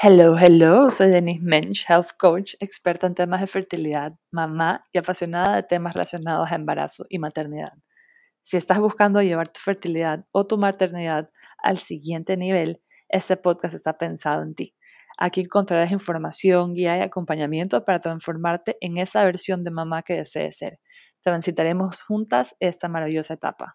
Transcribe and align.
Hello, 0.00 0.38
hello, 0.38 0.92
soy 0.92 1.10
Denise 1.10 1.42
Mensch, 1.42 1.84
Health 1.88 2.10
Coach, 2.16 2.54
experta 2.60 3.08
en 3.08 3.16
temas 3.16 3.40
de 3.40 3.48
fertilidad, 3.48 4.12
mamá 4.30 4.84
y 4.92 4.98
apasionada 4.98 5.56
de 5.56 5.64
temas 5.64 5.92
relacionados 5.92 6.52
a 6.52 6.54
embarazo 6.54 7.04
y 7.08 7.18
maternidad. 7.18 7.72
Si 8.44 8.56
estás 8.56 8.78
buscando 8.78 9.20
llevar 9.22 9.48
tu 9.48 9.58
fertilidad 9.58 10.24
o 10.30 10.46
tu 10.46 10.56
maternidad 10.56 11.30
al 11.60 11.78
siguiente 11.78 12.36
nivel, 12.36 12.80
este 13.08 13.36
podcast 13.36 13.74
está 13.74 13.98
pensado 13.98 14.44
en 14.44 14.54
ti. 14.54 14.76
Aquí 15.18 15.40
encontrarás 15.40 15.90
información, 15.90 16.74
guía 16.74 16.96
y 16.98 17.00
acompañamiento 17.00 17.84
para 17.84 17.98
transformarte 17.98 18.76
en 18.80 18.98
esa 18.98 19.24
versión 19.24 19.64
de 19.64 19.72
mamá 19.72 20.04
que 20.04 20.14
desees 20.14 20.58
ser. 20.58 20.78
Transitaremos 21.22 22.02
juntas 22.02 22.54
esta 22.60 22.86
maravillosa 22.86 23.34
etapa. 23.34 23.74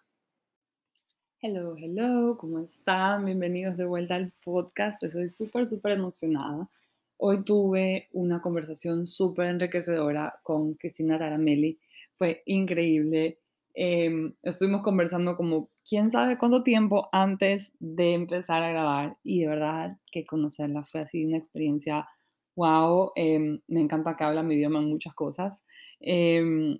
Hello, 1.46 1.76
hello, 1.76 2.38
¿cómo 2.38 2.60
están? 2.60 3.26
Bienvenidos 3.26 3.76
de 3.76 3.84
vuelta 3.84 4.14
al 4.14 4.32
podcast. 4.42 5.02
Estoy 5.02 5.28
súper, 5.28 5.66
súper 5.66 5.92
emocionada. 5.92 6.70
Hoy 7.18 7.44
tuve 7.44 8.08
una 8.14 8.40
conversación 8.40 9.06
súper 9.06 9.48
enriquecedora 9.48 10.40
con 10.42 10.72
Cristina 10.72 11.18
Taramelli. 11.18 11.78
Fue 12.14 12.42
increíble. 12.46 13.40
Em, 13.74 14.32
estuvimos 14.42 14.80
conversando 14.80 15.36
como 15.36 15.68
quién 15.86 16.08
sabe 16.08 16.38
cuánto 16.38 16.62
tiempo 16.62 17.10
antes 17.12 17.74
de 17.78 18.14
empezar 18.14 18.62
a 18.62 18.70
grabar 18.70 19.18
y 19.22 19.42
de 19.42 19.48
verdad 19.48 19.98
que 20.10 20.24
conocerla 20.24 20.84
fue 20.84 21.02
así 21.02 21.26
una 21.26 21.36
experiencia 21.36 22.08
wow. 22.56 23.12
Em, 23.16 23.60
me 23.68 23.82
encanta 23.82 24.16
que 24.16 24.24
habla 24.24 24.42
mi 24.42 24.54
idioma 24.54 24.78
en 24.78 24.88
muchas 24.88 25.12
cosas. 25.12 25.62
Em, 26.00 26.78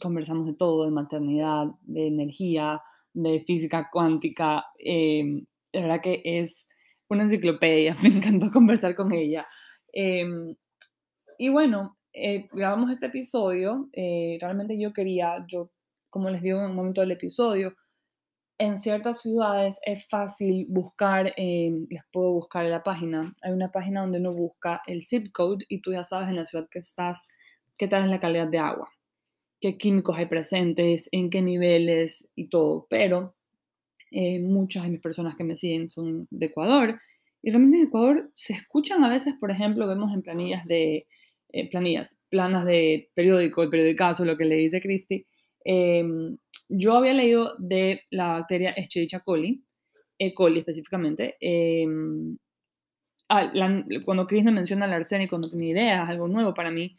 conversamos 0.00 0.46
de 0.46 0.54
todo, 0.54 0.84
de 0.84 0.92
maternidad, 0.92 1.66
de 1.82 2.06
energía, 2.06 2.80
de 3.14 3.40
física 3.40 3.88
cuántica. 3.90 4.66
Eh, 4.78 5.42
la 5.72 5.80
verdad 5.82 6.00
que 6.02 6.20
es 6.24 6.66
una 7.08 7.24
enciclopedia, 7.24 7.96
me 8.02 8.08
encantó 8.08 8.50
conversar 8.50 8.94
con 8.94 9.12
ella. 9.12 9.46
Em, 9.92 10.54
y 11.38 11.48
bueno, 11.48 11.96
eh, 12.12 12.48
grabamos 12.52 12.90
este 12.90 13.06
episodio. 13.06 13.88
Eh, 13.92 14.38
realmente 14.40 14.78
yo 14.78 14.92
quería, 14.92 15.44
yo, 15.48 15.70
como 16.10 16.30
les 16.30 16.42
digo 16.42 16.58
en 16.60 16.66
un 16.66 16.76
momento 16.76 17.00
del 17.00 17.12
episodio, 17.12 17.74
en 18.58 18.78
ciertas 18.80 19.20
ciudades 19.22 19.80
es 19.84 20.06
fácil 20.08 20.66
buscar, 20.68 21.32
em, 21.36 21.86
les 21.90 22.02
puedo 22.12 22.32
buscar 22.32 22.64
en 22.64 22.70
la 22.70 22.82
página. 22.82 23.20
Hay 23.42 23.52
una 23.52 23.70
página 23.72 24.02
donde 24.02 24.18
uno 24.20 24.32
busca 24.32 24.80
el 24.86 25.04
zip 25.04 25.32
code 25.32 25.64
y 25.68 25.80
tú 25.80 25.92
ya 25.92 26.04
sabes 26.04 26.28
en 26.28 26.36
la 26.36 26.46
ciudad 26.46 26.68
que 26.70 26.78
estás 26.80 27.24
qué 27.78 27.88
tal 27.88 28.04
es 28.04 28.10
la 28.10 28.20
calidad 28.20 28.48
de 28.48 28.58
agua 28.58 28.93
qué 29.64 29.78
químicos 29.78 30.18
hay 30.18 30.26
presentes, 30.26 31.08
en 31.10 31.30
qué 31.30 31.40
niveles 31.40 32.28
y 32.34 32.50
todo, 32.50 32.86
pero 32.90 33.34
eh, 34.10 34.38
muchas 34.38 34.82
de 34.82 34.90
mis 34.90 35.00
personas 35.00 35.36
que 35.36 35.44
me 35.44 35.56
siguen 35.56 35.88
son 35.88 36.28
de 36.30 36.46
Ecuador 36.46 37.00
y 37.40 37.48
realmente 37.48 37.78
en 37.78 37.86
Ecuador 37.86 38.30
se 38.34 38.52
escuchan 38.52 39.02
a 39.04 39.08
veces, 39.08 39.32
por 39.40 39.50
ejemplo, 39.50 39.86
vemos 39.88 40.12
en 40.12 40.20
planillas 40.20 40.66
de, 40.66 41.06
eh, 41.50 41.70
planillas, 41.70 42.20
planas 42.28 42.66
de 42.66 43.08
periódico, 43.14 43.62
el 43.62 43.70
periodicazo, 43.70 44.26
lo 44.26 44.36
que 44.36 44.44
le 44.44 44.56
dice 44.56 44.82
Cristi, 44.82 45.24
em, 45.64 46.36
yo 46.68 46.98
había 46.98 47.14
leído 47.14 47.54
de 47.58 48.02
la 48.10 48.32
bacteria 48.32 48.72
Escherichia 48.72 49.20
coli, 49.20 49.64
E. 50.18 50.34
coli 50.34 50.58
específicamente, 50.58 51.36
em, 51.40 52.36
ah, 53.30 53.50
cuando 54.04 54.26
Cris 54.26 54.44
me 54.44 54.52
menciona 54.52 54.84
el 54.84 54.92
arsénico 54.92 55.38
no 55.38 55.48
tenía 55.48 55.70
idea, 55.70 56.04
es 56.04 56.10
algo 56.10 56.28
nuevo 56.28 56.52
para 56.52 56.70
mí, 56.70 56.98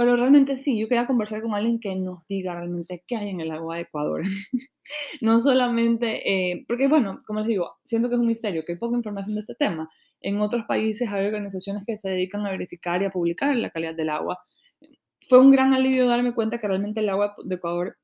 pero 0.00 0.16
realmente 0.16 0.56
sí, 0.56 0.80
yo 0.80 0.88
quería 0.88 1.06
conversar 1.06 1.42
con 1.42 1.52
alguien 1.52 1.78
que 1.78 1.94
nos 1.94 2.26
diga 2.26 2.54
realmente 2.54 3.04
qué 3.06 3.16
hay 3.16 3.28
en 3.28 3.42
el 3.42 3.50
agua 3.50 3.76
de 3.76 3.82
Ecuador. 3.82 4.22
no 5.20 5.38
solamente, 5.38 6.22
eh, 6.26 6.64
porque 6.66 6.88
bueno, 6.88 7.18
como 7.26 7.40
les 7.40 7.48
digo, 7.48 7.72
siento 7.84 8.08
que 8.08 8.14
es 8.14 8.20
un 8.22 8.26
misterio, 8.26 8.64
que 8.64 8.72
hay 8.72 8.78
poca 8.78 8.96
información 8.96 9.34
de 9.34 9.42
este 9.42 9.54
tema. 9.56 9.90
En 10.22 10.40
otros 10.40 10.64
países 10.66 11.06
hay 11.06 11.26
organizaciones 11.26 11.84
que 11.86 11.98
se 11.98 12.08
dedican 12.08 12.46
a 12.46 12.50
verificar 12.50 13.02
y 13.02 13.04
a 13.04 13.10
publicar 13.10 13.54
la 13.54 13.68
calidad 13.68 13.94
del 13.94 14.08
agua. 14.08 14.38
Fue 15.28 15.38
un 15.38 15.50
gran 15.50 15.74
alivio 15.74 16.06
darme 16.06 16.32
cuenta 16.32 16.58
que 16.58 16.66
realmente 16.66 17.00
el 17.00 17.10
agua 17.10 17.34
de 17.44 17.56
Ecuador 17.56 17.98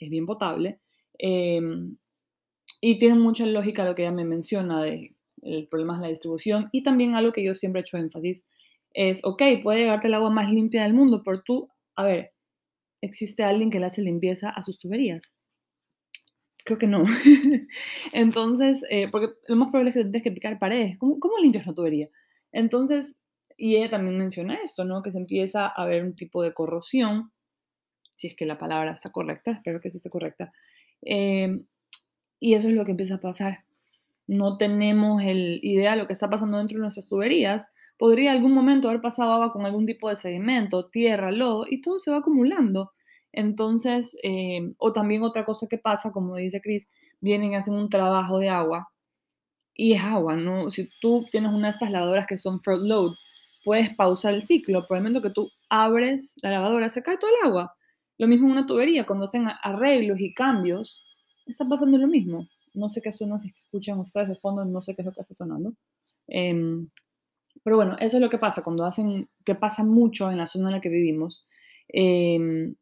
es 0.00 0.10
bien 0.10 0.26
potable. 0.26 0.80
Em, 1.16 1.96
y 2.80 2.98
tiene 2.98 3.14
mucha 3.14 3.46
lógica 3.46 3.84
lo 3.84 3.94
que 3.94 4.02
ella 4.02 4.10
me 4.10 4.24
menciona 4.24 4.82
de 4.82 5.14
el 5.42 5.68
problema 5.68 5.94
de 5.94 6.02
la 6.02 6.08
distribución 6.08 6.66
y 6.72 6.82
también 6.82 7.14
algo 7.14 7.32
que 7.32 7.44
yo 7.44 7.54
siempre 7.54 7.82
he 7.82 7.82
hecho 7.82 7.98
énfasis 7.98 8.48
es, 8.96 9.22
ok, 9.24 9.42
puede 9.62 9.80
llegarte 9.80 10.08
el 10.08 10.14
agua 10.14 10.30
más 10.30 10.50
limpia 10.50 10.82
del 10.82 10.94
mundo, 10.94 11.22
pero 11.22 11.42
tú, 11.42 11.68
a 11.96 12.04
ver, 12.04 12.32
¿existe 13.02 13.44
alguien 13.44 13.70
que 13.70 13.78
le 13.78 13.86
hace 13.86 14.00
limpieza 14.00 14.48
a 14.48 14.62
sus 14.62 14.78
tuberías? 14.78 15.34
Creo 16.64 16.78
que 16.78 16.86
no. 16.86 17.04
Entonces, 18.14 18.82
eh, 18.88 19.08
porque 19.10 19.34
lo 19.48 19.56
más 19.56 19.68
probable 19.68 19.90
es 19.90 19.96
que 19.96 20.02
tienes 20.04 20.22
que 20.22 20.32
picar 20.32 20.58
paredes. 20.58 20.96
¿Cómo, 20.96 21.20
¿Cómo, 21.20 21.36
limpias 21.38 21.66
una 21.66 21.74
tubería? 21.74 22.08
Entonces, 22.52 23.20
y 23.58 23.76
ella 23.76 23.90
también 23.90 24.16
menciona 24.16 24.58
esto, 24.64 24.86
¿no? 24.86 25.02
Que 25.02 25.12
se 25.12 25.18
empieza 25.18 25.66
a 25.66 25.84
ver 25.84 26.02
un 26.02 26.16
tipo 26.16 26.42
de 26.42 26.54
corrosión, 26.54 27.32
si 28.16 28.28
es 28.28 28.34
que 28.34 28.46
la 28.46 28.58
palabra 28.58 28.92
está 28.92 29.12
correcta, 29.12 29.50
espero 29.50 29.78
que 29.82 29.90
sí 29.90 29.98
esté 29.98 30.08
correcta. 30.08 30.54
Em, 31.02 31.66
y 32.40 32.54
eso 32.54 32.68
es 32.68 32.74
lo 32.74 32.86
que 32.86 32.92
empieza 32.92 33.16
a 33.16 33.20
pasar. 33.20 33.64
No 34.26 34.56
tenemos 34.56 35.22
el 35.22 35.60
idea 35.62 35.90
de 35.92 35.98
lo 35.98 36.06
que 36.06 36.14
está 36.14 36.30
pasando 36.30 36.56
dentro 36.56 36.78
de 36.78 36.82
nuestras 36.82 37.08
tuberías 37.08 37.72
podría 37.98 38.32
algún 38.32 38.52
momento 38.52 38.88
haber 38.88 39.00
pasado 39.00 39.32
agua 39.32 39.52
con 39.52 39.64
algún 39.66 39.86
tipo 39.86 40.08
de 40.08 40.16
sedimento, 40.16 40.88
tierra, 40.88 41.32
lodo, 41.32 41.64
y 41.68 41.80
todo 41.80 41.98
se 41.98 42.10
va 42.10 42.18
acumulando. 42.18 42.92
Entonces, 43.32 44.16
eh, 44.22 44.60
o 44.78 44.92
también 44.92 45.22
otra 45.22 45.44
cosa 45.44 45.66
que 45.68 45.78
pasa, 45.78 46.12
como 46.12 46.36
dice 46.36 46.60
Chris, 46.60 46.88
vienen 47.20 47.52
y 47.52 47.56
hacen 47.56 47.74
un 47.74 47.88
trabajo 47.88 48.38
de 48.38 48.48
agua 48.48 48.88
y 49.74 49.92
es 49.94 50.02
agua, 50.02 50.36
¿no? 50.36 50.70
Si 50.70 50.88
tú 51.00 51.26
tienes 51.30 51.52
una 51.52 51.68
de 51.68 51.74
estas 51.74 51.90
lavadoras 51.90 52.26
que 52.26 52.38
son 52.38 52.60
front 52.62 52.84
load, 52.84 53.14
puedes 53.64 53.94
pausar 53.94 54.34
el 54.34 54.44
ciclo, 54.44 54.86
por 54.86 54.96
el 54.96 55.02
momento 55.02 55.22
que 55.22 55.30
tú 55.30 55.50
abres 55.68 56.34
la 56.42 56.50
lavadora, 56.50 56.88
se 56.88 57.02
cae 57.02 57.18
todo 57.18 57.30
el 57.30 57.48
agua. 57.48 57.74
Lo 58.18 58.26
mismo 58.26 58.46
en 58.46 58.52
una 58.52 58.66
tubería, 58.66 59.04
cuando 59.04 59.26
hacen 59.26 59.46
arreglos 59.62 60.20
y 60.20 60.32
cambios, 60.32 61.04
está 61.46 61.66
pasando 61.68 61.98
lo 61.98 62.06
mismo. 62.06 62.48
No 62.72 62.88
sé 62.88 63.02
qué 63.02 63.12
suena, 63.12 63.38
si 63.38 63.48
escuchan 63.48 63.98
ustedes 63.98 64.28
de 64.28 64.36
fondo, 64.36 64.64
no 64.64 64.80
sé 64.80 64.94
qué 64.94 65.02
es 65.02 65.06
lo 65.06 65.12
que 65.12 65.20
está 65.20 65.34
sonando. 65.34 65.74
Em, 66.28 66.88
pero 67.66 67.78
bueno, 67.78 67.96
eso 67.98 68.18
es 68.18 68.22
lo 68.22 68.30
que 68.30 68.38
pasa 68.38 68.62
cuando 68.62 68.84
hacen, 68.84 69.28
que 69.44 69.56
pasa 69.56 69.82
mucho 69.82 70.30
en 70.30 70.38
la 70.38 70.46
zona 70.46 70.68
en 70.68 70.74
la 70.76 70.80
que 70.80 70.88
vivimos, 70.88 71.48
em, 71.88 72.76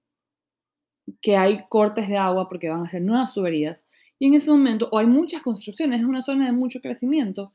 que 1.22 1.39
hay 1.39 1.65
cortes 1.71 2.06
de 2.06 2.19
agua 2.19 2.50
porque 2.50 2.69
van 2.69 2.83
a 2.83 2.84
hacer 2.84 3.00
nuevas 3.00 3.33
tuberías. 3.33 3.87
Y 4.19 4.27
en 4.27 4.34
ese 4.34 4.50
momento, 4.50 4.91
o 4.93 4.99
hay 4.99 5.06
muchas 5.06 5.41
construcciones, 5.41 6.03
es 6.03 6.06
una 6.06 6.21
zona 6.21 6.45
de 6.45 6.53
mucho 6.53 6.83
crecimiento. 6.83 7.55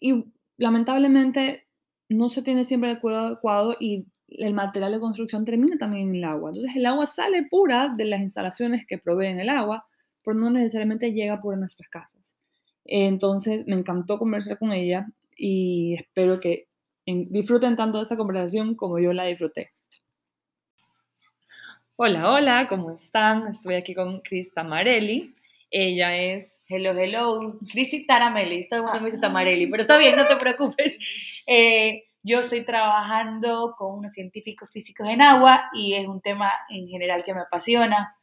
Y 0.00 0.24
lamentablemente 0.56 1.68
no 2.08 2.28
se 2.28 2.42
tiene 2.42 2.64
siempre 2.64 2.90
el 2.90 3.00
cuidado 3.00 3.26
adecuado 3.28 3.76
y 3.78 4.08
el 4.26 4.52
material 4.52 4.90
de 4.90 4.98
construcción 4.98 5.44
termina 5.44 5.78
también 5.78 6.08
en 6.08 6.16
el 6.16 6.24
agua. 6.24 6.50
Entonces 6.50 6.74
el 6.74 6.86
agua 6.86 7.06
sale 7.06 7.46
pura 7.48 7.94
de 7.96 8.06
las 8.06 8.20
instalaciones 8.20 8.86
que 8.88 8.98
proveen 8.98 9.38
el 9.38 9.50
agua, 9.50 9.86
pero 10.24 10.36
no 10.36 10.50
necesariamente 10.50 11.12
llega 11.12 11.40
por 11.40 11.56
nuestras 11.56 11.88
casas. 11.90 12.36
Entonces 12.84 13.68
me 13.68 13.76
encantó 13.76 14.18
conversar 14.18 14.58
con 14.58 14.72
ella 14.72 15.06
y 15.36 15.94
espero 15.94 16.40
que 16.40 16.68
disfruten 17.04 17.76
tanto 17.76 17.98
de 17.98 18.02
esta 18.02 18.16
conversación 18.16 18.74
como 18.74 18.98
yo 18.98 19.12
la 19.12 19.24
disfruté. 19.24 19.72
Hola, 21.96 22.30
hola, 22.30 22.66
¿cómo 22.68 22.90
están? 22.92 23.48
Estoy 23.48 23.76
aquí 23.76 23.94
con 23.94 24.20
Crista 24.20 24.62
Marelli. 24.62 25.34
Ella 25.70 26.16
es... 26.16 26.66
Hello, 26.68 26.92
hello. 26.92 27.58
Cristi 27.72 28.06
Taramelli. 28.06 28.68
Todo 28.68 28.80
el 28.80 28.84
mundo 28.84 29.00
me 29.00 29.06
dice 29.06 29.18
Tamarelli, 29.18 29.66
pero 29.66 29.82
está 29.82 29.96
bien, 29.98 30.16
no 30.16 30.26
te 30.26 30.36
preocupes. 30.40 30.98
Eh, 31.46 32.04
yo 32.22 32.40
estoy 32.40 32.64
trabajando 32.64 33.74
con 33.78 33.98
unos 33.98 34.12
científicos 34.12 34.68
físicos 34.70 35.06
en 35.08 35.22
agua 35.22 35.70
y 35.72 35.94
es 35.94 36.06
un 36.06 36.20
tema 36.20 36.52
en 36.68 36.88
general 36.88 37.24
que 37.24 37.34
me 37.34 37.40
apasiona 37.40 38.16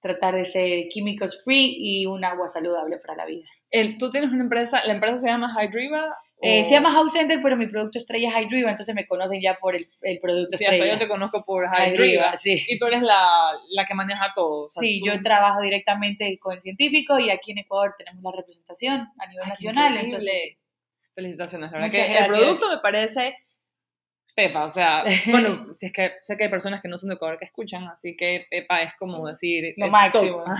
tratar 0.00 0.34
de 0.34 0.44
ser 0.44 0.88
químicos 0.88 1.42
free 1.44 1.76
y 1.78 2.06
un 2.06 2.24
agua 2.24 2.48
saludable 2.48 2.98
para 2.98 3.16
la 3.16 3.26
vida. 3.26 3.46
El, 3.70 3.96
Tú 3.96 4.10
tienes 4.10 4.30
una 4.30 4.42
empresa, 4.42 4.84
la 4.84 4.94
empresa 4.94 5.18
se 5.18 5.28
llama 5.28 5.54
Hydriva. 5.56 6.16
Eh, 6.44 6.64
se 6.64 6.72
llama 6.72 6.92
House 6.92 7.12
Center, 7.12 7.40
pero 7.42 7.56
mi 7.56 7.66
producto 7.66 7.98
estrella 7.98 8.28
es 8.28 8.36
Hydriva, 8.36 8.70
entonces 8.70 8.94
me 8.94 9.06
conocen 9.06 9.40
ya 9.40 9.54
por 9.54 9.74
el, 9.74 9.88
el 10.02 10.20
producto 10.20 10.56
sí, 10.56 10.64
estrella. 10.64 10.92
yo 10.92 10.98
te 10.98 11.08
conozco 11.08 11.44
por 11.44 11.66
Hydriva. 11.66 12.36
Sí. 12.36 12.62
Y 12.68 12.78
tú 12.78 12.86
eres 12.86 13.02
la, 13.02 13.52
la 13.70 13.84
que 13.84 13.94
maneja 13.94 14.32
todo. 14.34 14.68
sí, 14.68 15.00
yo 15.04 15.22
trabajo 15.22 15.60
directamente 15.62 16.38
con 16.38 16.54
el 16.54 16.62
científico 16.62 17.18
y 17.18 17.30
aquí 17.30 17.52
en 17.52 17.58
Ecuador 17.58 17.94
tenemos 17.96 18.22
la 18.22 18.32
representación 18.32 19.08
a 19.18 19.26
nivel 19.26 19.48
nacional. 19.48 19.96
Entonces, 19.96 20.56
Felicitaciones, 21.14 21.70
la 21.70 21.78
verdad 21.78 21.92
que 21.92 22.18
el 22.18 22.26
producto 22.26 22.68
me 22.70 22.78
parece 22.78 23.36
Pepa, 24.34 24.64
o 24.64 24.70
sea, 24.70 25.04
bueno, 25.30 25.72
si 25.74 25.86
es 25.86 25.92
que 25.92 26.12
sé 26.20 26.36
que 26.36 26.44
hay 26.44 26.50
personas 26.50 26.82
que 26.82 26.88
no 26.88 26.98
son 26.98 27.10
de 27.10 27.14
Ecuador 27.14 27.38
que 27.38 27.44
escuchan, 27.44 27.84
así 27.84 28.16
que 28.16 28.46
Pepa 28.50 28.82
es 28.82 28.92
como 28.98 29.26
decir... 29.28 29.74
Lo 29.76 29.88
máximo. 29.88 30.44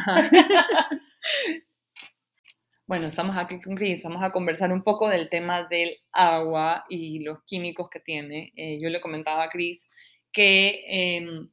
bueno, 2.86 3.06
estamos 3.06 3.36
aquí 3.36 3.60
con 3.60 3.76
Chris, 3.76 4.02
vamos 4.02 4.22
a 4.22 4.30
conversar 4.30 4.70
un 4.72 4.82
poco 4.82 5.08
del 5.08 5.30
tema 5.30 5.64
del 5.64 5.96
agua 6.12 6.84
y 6.88 7.20
los 7.20 7.42
químicos 7.44 7.88
que 7.88 8.00
tiene. 8.00 8.52
Eh, 8.56 8.78
yo 8.80 8.90
le 8.90 9.00
comentaba 9.00 9.44
a 9.44 9.48
Chris 9.48 9.88
que, 10.32 10.84
em, 10.86 11.48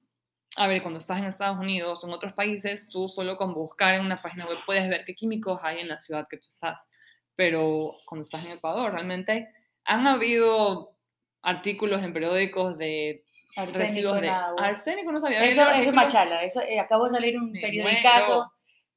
a 0.57 0.67
ver, 0.67 0.81
cuando 0.81 0.99
estás 0.99 1.19
en 1.19 1.25
Estados 1.25 1.57
Unidos 1.57 2.03
o 2.03 2.07
en 2.07 2.13
otros 2.13 2.33
países, 2.33 2.89
tú 2.89 3.07
solo 3.07 3.37
con 3.37 3.53
buscar 3.53 3.95
en 3.95 4.05
una 4.05 4.21
página 4.21 4.45
web 4.45 4.57
puedes 4.65 4.89
ver 4.89 5.05
qué 5.05 5.15
químicos 5.15 5.59
hay 5.63 5.79
en 5.79 5.87
la 5.87 5.99
ciudad 5.99 6.27
que 6.29 6.37
tú 6.37 6.47
estás, 6.49 6.89
pero 7.35 7.93
cuando 8.05 8.23
estás 8.23 8.45
en 8.45 8.51
Ecuador, 8.53 8.91
realmente 8.93 9.49
Han 9.85 10.05
habido 10.07 10.95
artículos 11.41 12.03
en 12.03 12.13
periódicos 12.13 12.77
de 12.77 13.23
Arsénico 13.55 13.79
residuos 13.79 14.21
de 14.21 14.29
agua. 14.29 14.67
arsénico, 14.67 15.11
no 15.11 15.19
sabía. 15.19 15.43
Eso 15.43 15.69
es 15.71 15.85
de 15.85 15.91
Machala. 15.91 16.43
Eso, 16.43 16.61
eh, 16.61 16.79
acabo 16.79 17.05
de 17.05 17.11
salir 17.11 17.37
un 17.37 17.51
periodicazo 17.51 18.27
muero. 18.27 18.51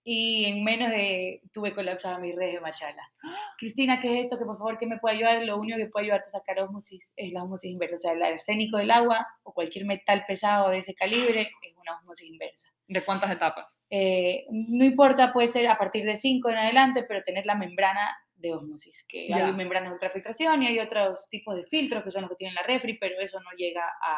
Y 0.06 0.44
en 0.44 0.62
menos 0.64 0.90
de 0.90 1.40
tuve 1.52 1.74
colapsada 1.74 2.18
mi 2.18 2.32
red 2.32 2.52
de 2.52 2.60
Machala. 2.60 3.10
Cristina, 3.58 4.00
¿qué 4.00 4.12
es 4.20 4.24
esto? 4.26 4.38
Que 4.38 4.44
por 4.44 4.58
favor, 4.58 4.78
¿qué 4.78 4.86
me 4.86 4.98
puede 4.98 5.16
ayudar? 5.16 5.42
Lo 5.44 5.56
único 5.58 5.78
que 5.78 5.86
puede 5.86 6.04
ayudarte 6.06 6.26
a 6.28 6.38
sacar 6.38 6.60
osmosis 6.60 7.10
es 7.16 7.32
la 7.32 7.42
osmosis 7.42 7.70
inversa. 7.72 7.96
O 7.96 7.98
sea, 7.98 8.12
el 8.12 8.22
arsénico 8.22 8.76
del 8.76 8.90
agua 8.90 9.26
o 9.42 9.54
cualquier 9.54 9.86
metal 9.86 10.24
pesado 10.28 10.68
de 10.70 10.78
ese 10.78 10.94
calibre 10.94 11.50
es 11.62 11.74
una 11.76 11.96
osmosis 11.96 12.28
inversa. 12.28 12.68
¿De 12.86 13.02
cuántas 13.02 13.30
etapas? 13.30 13.80
Eh, 13.88 14.44
no 14.50 14.84
importa, 14.84 15.32
puede 15.32 15.48
ser 15.48 15.66
a 15.68 15.78
partir 15.78 16.04
de 16.04 16.16
5 16.16 16.50
en 16.50 16.56
adelante, 16.58 17.04
pero 17.08 17.24
tener 17.24 17.46
la 17.46 17.54
membrana 17.54 18.14
de 18.34 18.52
osmosis, 18.52 19.04
que 19.08 19.26
Ya. 19.28 19.46
hay 19.46 19.52
membranas 19.54 19.88
de 19.88 19.94
ultrafiltración 19.94 20.62
y 20.62 20.66
hay 20.66 20.78
otros 20.80 21.26
tipos 21.30 21.56
de 21.56 21.64
filtros 21.64 22.04
que 22.04 22.10
son 22.10 22.22
los 22.22 22.30
que 22.30 22.36
tienen 22.36 22.54
la 22.56 22.62
refri, 22.62 22.98
pero 22.98 23.18
eso 23.20 23.40
no 23.40 23.50
llega 23.56 23.84
a, 24.02 24.16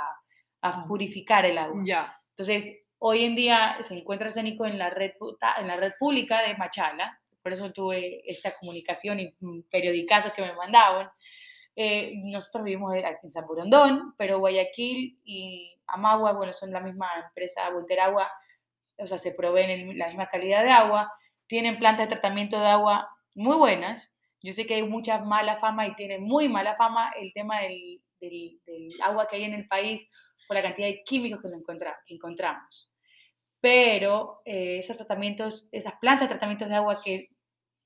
a 0.62 0.70
Ah. 0.80 0.84
purificar 0.88 1.44
el 1.46 1.58
agua. 1.58 1.80
Ya. 1.86 2.20
Entonces, 2.30 2.80
hoy 2.98 3.24
en 3.24 3.34
día 3.36 3.76
se 3.82 3.96
encuentra 3.98 4.28
arsénico 4.28 4.66
en 4.66 4.78
la 4.78 4.90
red, 4.90 5.12
en 5.58 5.66
la 5.68 5.76
red 5.76 5.92
pública 5.98 6.42
de 6.42 6.56
Machala, 6.56 7.20
por 7.42 7.52
eso 7.52 7.72
tuve 7.72 8.22
esta 8.30 8.56
comunicación 8.58 9.20
y 9.20 9.34
mm, 9.40 9.62
periodicazos 9.70 10.32
que 10.32 10.42
me 10.42 10.52
mandaban. 10.54 11.08
Eh, 11.76 12.14
nosotros 12.24 12.64
vivimos 12.64 12.94
en- 12.94 13.04
aquí 13.04 13.18
en 13.24 13.32
San 13.32 13.46
Borondón, 13.46 14.14
pero 14.16 14.38
Guayaquil 14.38 15.20
y 15.24 15.78
Amagua, 15.86 16.32
bueno, 16.32 16.52
son 16.52 16.72
la 16.72 16.80
misma 16.80 17.06
empresa, 17.28 17.68
Buenteragua, 17.70 18.28
o 18.98 19.06
sea, 19.06 19.18
se 19.18 19.32
proveen 19.32 19.70
el- 19.70 19.98
la 19.98 20.08
misma 20.08 20.28
calidad 20.28 20.64
de 20.64 20.70
agua, 20.70 21.12
tienen 21.46 21.78
plantas 21.78 22.08
de 22.08 22.14
tratamiento 22.16 22.58
de 22.58 22.66
agua 22.66 23.08
muy 23.34 23.56
buenas. 23.56 24.10
Yo 24.42 24.52
sé 24.52 24.66
que 24.66 24.74
hay 24.76 24.82
mucha 24.82 25.18
mala 25.20 25.56
fama 25.56 25.86
y 25.86 25.94
tiene 25.96 26.18
muy 26.18 26.48
mala 26.48 26.76
fama 26.76 27.12
el 27.20 27.32
tema 27.34 27.60
del, 27.60 28.00
del- 28.20 28.58
del 28.66 28.88
agua 29.02 29.28
que 29.28 29.36
hay 29.36 29.44
en 29.44 29.54
el 29.54 29.68
país 29.68 30.08
por 30.46 30.56
la 30.56 30.62
cantidad 30.62 30.88
de 30.88 31.02
químicos 31.04 31.40
que, 31.42 31.48
lo 31.48 31.56
encontra- 31.56 31.98
que 32.06 32.14
encontramos. 32.14 32.90
Pero 33.60 34.42
eh, 34.44 34.78
esos 34.78 34.96
tratamientos, 34.96 35.68
esas 35.72 35.94
plantas 36.00 36.28
de 36.28 36.34
tratamientos 36.34 36.68
de 36.68 36.74
agua 36.74 36.96
que 37.02 37.28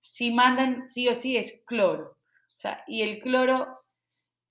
sí 0.03 0.31
mandan 0.31 0.89
sí 0.89 1.09
o 1.09 1.15
sí 1.15 1.37
es 1.37 1.63
cloro. 1.67 2.11
O 2.11 2.59
sea, 2.59 2.85
y 2.87 3.03
el 3.03 3.21
cloro, 3.21 3.69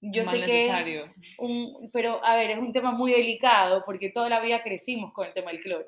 yo 0.01 0.23
Más 0.23 0.33
sé 0.33 0.45
que 0.45 0.65
es 0.65 0.71
necesario. 0.71 1.13
un, 1.39 1.89
pero 1.91 2.23
a 2.25 2.35
ver, 2.35 2.51
es 2.51 2.57
un 2.57 2.71
tema 2.71 2.91
muy 2.91 3.11
delicado 3.11 3.83
porque 3.85 4.09
toda 4.11 4.29
la 4.29 4.39
vida 4.39 4.63
crecimos 4.63 5.13
con 5.13 5.27
el 5.27 5.33
tema 5.33 5.51
del 5.51 5.59
cloro. 5.61 5.85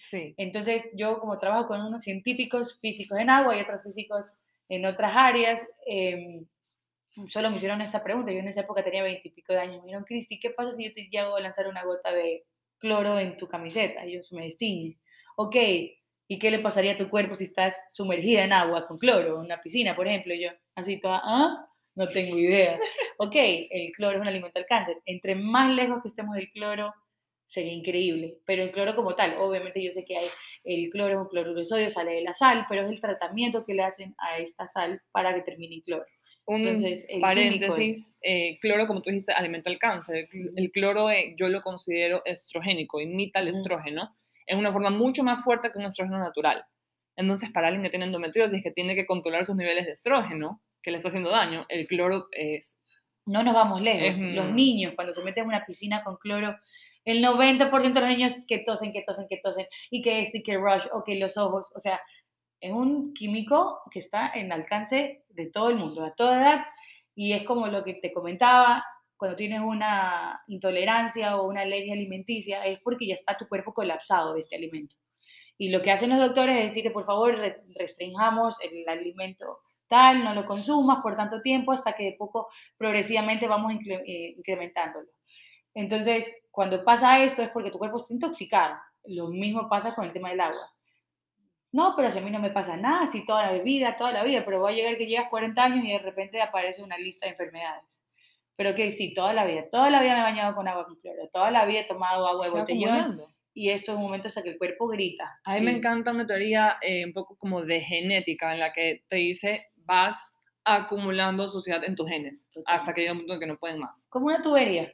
Sí. 0.00 0.34
Entonces, 0.38 0.88
yo 0.94 1.20
como 1.20 1.38
trabajo 1.38 1.68
con 1.68 1.82
unos 1.82 2.02
científicos 2.02 2.78
físicos 2.80 3.18
en 3.18 3.28
agua 3.30 3.56
y 3.56 3.60
otros 3.60 3.82
físicos 3.84 4.24
en 4.68 4.86
otras 4.86 5.12
áreas, 5.14 5.60
eh, 5.86 6.40
solo 7.28 7.50
me 7.50 7.56
hicieron 7.56 7.80
esa 7.80 8.02
pregunta. 8.02 8.32
Yo 8.32 8.38
en 8.38 8.48
esa 8.48 8.62
época 8.62 8.84
tenía 8.84 9.02
veintipico 9.02 9.52
de 9.52 9.60
años. 9.60 9.78
Me 9.80 9.86
dijeron, 9.86 10.04
Cristi, 10.04 10.38
¿qué 10.40 10.50
pasa 10.50 10.74
si 10.74 10.84
yo 10.84 10.94
te 10.94 11.08
llego 11.08 11.36
a 11.36 11.40
lanzar 11.40 11.68
una 11.68 11.84
gota 11.84 12.12
de 12.12 12.44
cloro 12.78 13.18
en 13.18 13.36
tu 13.36 13.48
camiseta? 13.48 14.06
Y 14.06 14.14
yo 14.14 14.20
me 14.32 14.44
destiñe. 14.44 14.98
Ok, 15.36 15.56
¿y 15.56 16.38
qué 16.38 16.50
le 16.50 16.60
pasaría 16.60 16.92
a 16.92 16.98
tu 16.98 17.08
cuerpo 17.08 17.34
si 17.34 17.44
estás 17.44 17.74
sumergida 17.90 18.44
en 18.44 18.52
agua 18.52 18.86
con 18.86 18.98
cloro, 18.98 19.36
en 19.36 19.46
una 19.46 19.60
piscina, 19.60 19.96
por 19.96 20.06
ejemplo? 20.06 20.34
Yo, 20.34 20.50
así 20.74 21.00
toda, 21.00 21.20
¿ah? 21.24 21.66
No 21.94 22.06
tengo 22.06 22.38
idea. 22.38 22.78
Ok, 23.18 23.34
el 23.34 23.92
cloro 23.92 24.16
es 24.16 24.20
un 24.22 24.28
alimento 24.28 24.58
al 24.58 24.66
cáncer. 24.66 24.96
Entre 25.06 25.34
más 25.34 25.70
lejos 25.70 26.00
que 26.02 26.08
estemos 26.08 26.36
del 26.36 26.50
cloro, 26.52 26.94
sería 27.44 27.72
increíble. 27.72 28.38
Pero 28.46 28.62
el 28.62 28.70
cloro 28.70 28.94
como 28.94 29.14
tal, 29.16 29.36
obviamente 29.38 29.82
yo 29.82 29.90
sé 29.90 30.04
que 30.04 30.16
hay 30.16 30.26
el 30.62 30.90
cloro 30.90 31.14
es 31.14 31.20
un 31.20 31.28
cloruro 31.28 31.58
de 31.58 31.64
sodio, 31.64 31.90
sale 31.90 32.12
de 32.12 32.22
la 32.22 32.32
sal, 32.32 32.66
pero 32.68 32.82
es 32.82 32.88
el 32.88 33.00
tratamiento 33.00 33.64
que 33.64 33.74
le 33.74 33.82
hacen 33.82 34.14
a 34.18 34.38
esta 34.38 34.68
sal 34.68 35.02
para 35.10 35.34
que 35.34 35.42
termine 35.42 35.76
en 35.76 35.80
cloro. 35.80 36.06
Un 36.46 36.60
Entonces, 36.66 37.06
paréntesis, 37.20 38.18
eh, 38.22 38.58
cloro, 38.60 38.86
como 38.86 39.02
tú 39.02 39.10
dijiste, 39.10 39.32
alimenta 39.32 39.70
el 39.70 39.78
cáncer. 39.78 40.28
El, 40.32 40.52
el 40.56 40.72
cloro 40.72 41.10
eh, 41.10 41.34
yo 41.38 41.48
lo 41.48 41.62
considero 41.62 42.22
estrogénico, 42.24 43.00
imita 43.00 43.40
el 43.40 43.48
estrógeno. 43.48 44.12
Es 44.46 44.56
una 44.56 44.72
forma 44.72 44.90
mucho 44.90 45.22
más 45.22 45.44
fuerte 45.44 45.70
que 45.70 45.78
un 45.78 45.84
estrógeno 45.84 46.18
natural. 46.18 46.64
Entonces, 47.16 47.50
para 47.50 47.68
alguien 47.68 47.84
que 47.84 47.90
tiene 47.90 48.06
endometriosis, 48.06 48.62
que 48.62 48.70
tiene 48.70 48.94
que 48.94 49.06
controlar 49.06 49.44
sus 49.44 49.54
niveles 49.54 49.86
de 49.86 49.92
estrógeno, 49.92 50.60
que 50.82 50.90
le 50.90 50.96
está 50.96 51.08
haciendo 51.08 51.30
daño, 51.30 51.66
el 51.68 51.86
cloro 51.86 52.28
es... 52.32 52.80
No 53.26 53.42
nos 53.42 53.54
vamos 53.54 53.82
lejos. 53.82 54.18
Es, 54.18 54.34
Los 54.34 54.50
niños, 54.50 54.94
cuando 54.96 55.12
se 55.12 55.22
meten 55.22 55.42
en 55.42 55.48
una 55.48 55.66
piscina 55.66 56.02
con 56.02 56.16
cloro, 56.16 56.56
el 57.04 57.22
90% 57.22 57.92
de 57.92 58.00
los 58.00 58.08
niños 58.08 58.44
que 58.48 58.58
tosen, 58.58 58.92
que 58.92 59.02
tosen, 59.06 59.26
que 59.28 59.38
tosen, 59.42 59.66
y 59.90 60.02
que 60.02 60.20
esto, 60.20 60.38
y 60.38 60.42
que 60.42 60.56
rush, 60.56 60.86
o 60.92 61.04
que 61.04 61.16
los 61.16 61.36
ojos, 61.36 61.70
o 61.74 61.80
sea, 61.80 62.00
es 62.60 62.72
un 62.72 63.14
químico 63.14 63.80
que 63.90 63.98
está 63.98 64.30
en 64.34 64.52
alcance 64.52 65.24
de 65.28 65.46
todo 65.46 65.70
el 65.70 65.76
mundo, 65.76 66.04
a 66.04 66.14
toda 66.14 66.40
edad, 66.40 66.66
y 67.14 67.32
es 67.32 67.44
como 67.44 67.66
lo 67.66 67.82
que 67.84 67.94
te 67.94 68.12
comentaba, 68.12 68.84
cuando 69.16 69.36
tienes 69.36 69.60
una 69.60 70.42
intolerancia 70.48 71.36
o 71.36 71.46
una 71.48 71.62
alergia 71.62 71.94
alimenticia, 71.94 72.64
es 72.64 72.80
porque 72.80 73.06
ya 73.06 73.14
está 73.14 73.36
tu 73.36 73.46
cuerpo 73.48 73.74
colapsado 73.74 74.34
de 74.34 74.40
este 74.40 74.56
alimento. 74.56 74.96
Y 75.58 75.68
lo 75.68 75.82
que 75.82 75.90
hacen 75.90 76.08
los 76.08 76.18
doctores 76.18 76.56
es 76.56 76.74
decir, 76.74 76.90
por 76.90 77.04
favor, 77.04 77.36
re- 77.36 77.62
restringamos 77.74 78.58
el 78.62 78.88
alimento 78.88 79.58
tal, 79.88 80.24
no 80.24 80.34
lo 80.34 80.46
consumas 80.46 81.00
por 81.02 81.16
tanto 81.16 81.42
tiempo 81.42 81.72
hasta 81.72 81.92
que 81.92 82.04
de 82.04 82.12
poco 82.12 82.48
progresivamente 82.78 83.46
vamos 83.46 83.74
eh, 83.74 84.34
incrementándolo. 84.38 85.08
Entonces, 85.74 86.26
cuando 86.50 86.82
pasa 86.84 87.22
esto 87.22 87.42
es 87.42 87.50
porque 87.50 87.70
tu 87.70 87.78
cuerpo 87.78 87.98
está 87.98 88.14
intoxicado. 88.14 88.76
Lo 89.04 89.28
mismo 89.28 89.68
pasa 89.68 89.94
con 89.94 90.04
el 90.06 90.12
tema 90.12 90.30
del 90.30 90.40
agua. 90.40 90.72
No, 91.72 91.94
pero 91.96 92.10
si 92.10 92.18
a 92.18 92.22
mí 92.22 92.30
no 92.30 92.40
me 92.40 92.50
pasa 92.50 92.76
nada, 92.76 93.06
si 93.06 93.24
toda 93.24 93.52
la 93.52 93.62
vida, 93.62 93.96
toda 93.96 94.12
la 94.12 94.24
vida, 94.24 94.44
pero 94.44 94.60
va 94.60 94.70
a 94.70 94.72
llegar 94.72 94.96
que 94.96 95.06
llegas 95.06 95.28
40 95.30 95.62
años 95.62 95.84
y 95.84 95.92
de 95.92 95.98
repente 95.98 96.42
aparece 96.42 96.82
una 96.82 96.98
lista 96.98 97.26
de 97.26 97.32
enfermedades. 97.32 98.02
Pero 98.56 98.74
que 98.74 98.90
sí, 98.90 99.14
toda 99.14 99.32
la 99.32 99.44
vida, 99.46 99.64
toda 99.70 99.88
la 99.88 100.02
vida 100.02 100.14
me 100.14 100.20
he 100.20 100.22
bañado 100.22 100.54
con 100.54 100.68
agua 100.68 100.84
con 100.84 100.96
cloro, 100.96 101.28
toda 101.32 101.50
la 101.50 101.64
vida 101.64 101.80
he 101.80 101.86
tomado 101.86 102.26
agua 102.26 102.46
de 102.46 102.52
botellón 102.52 103.22
y 103.54 103.70
esto 103.70 103.92
es 103.92 103.96
un 103.96 104.04
momento 104.04 104.28
hasta 104.28 104.42
que 104.42 104.50
el 104.50 104.58
cuerpo 104.58 104.86
grita. 104.88 105.40
A 105.44 105.54
mí 105.54 105.60
me 105.60 105.72
encanta 105.72 106.12
una 106.12 106.26
teoría 106.26 106.76
eh, 106.82 107.04
un 107.04 107.12
poco 107.12 107.36
como 107.36 107.62
de 107.62 107.80
genética, 107.80 108.52
en 108.52 108.60
la 108.60 108.72
que 108.72 109.04
te 109.08 109.16
dice, 109.16 109.66
vas 109.76 110.38
acumulando 110.64 111.48
suciedad 111.48 111.82
en 111.84 111.96
tus 111.96 112.08
genes, 112.08 112.50
hasta 112.66 112.92
que 112.92 113.02
llega 113.02 113.12
un 113.12 113.20
punto 113.20 113.34
en 113.34 113.40
que 113.40 113.46
no 113.46 113.58
pueden 113.58 113.78
más. 113.78 114.06
Como 114.10 114.26
una 114.26 114.42
tubería. 114.42 114.92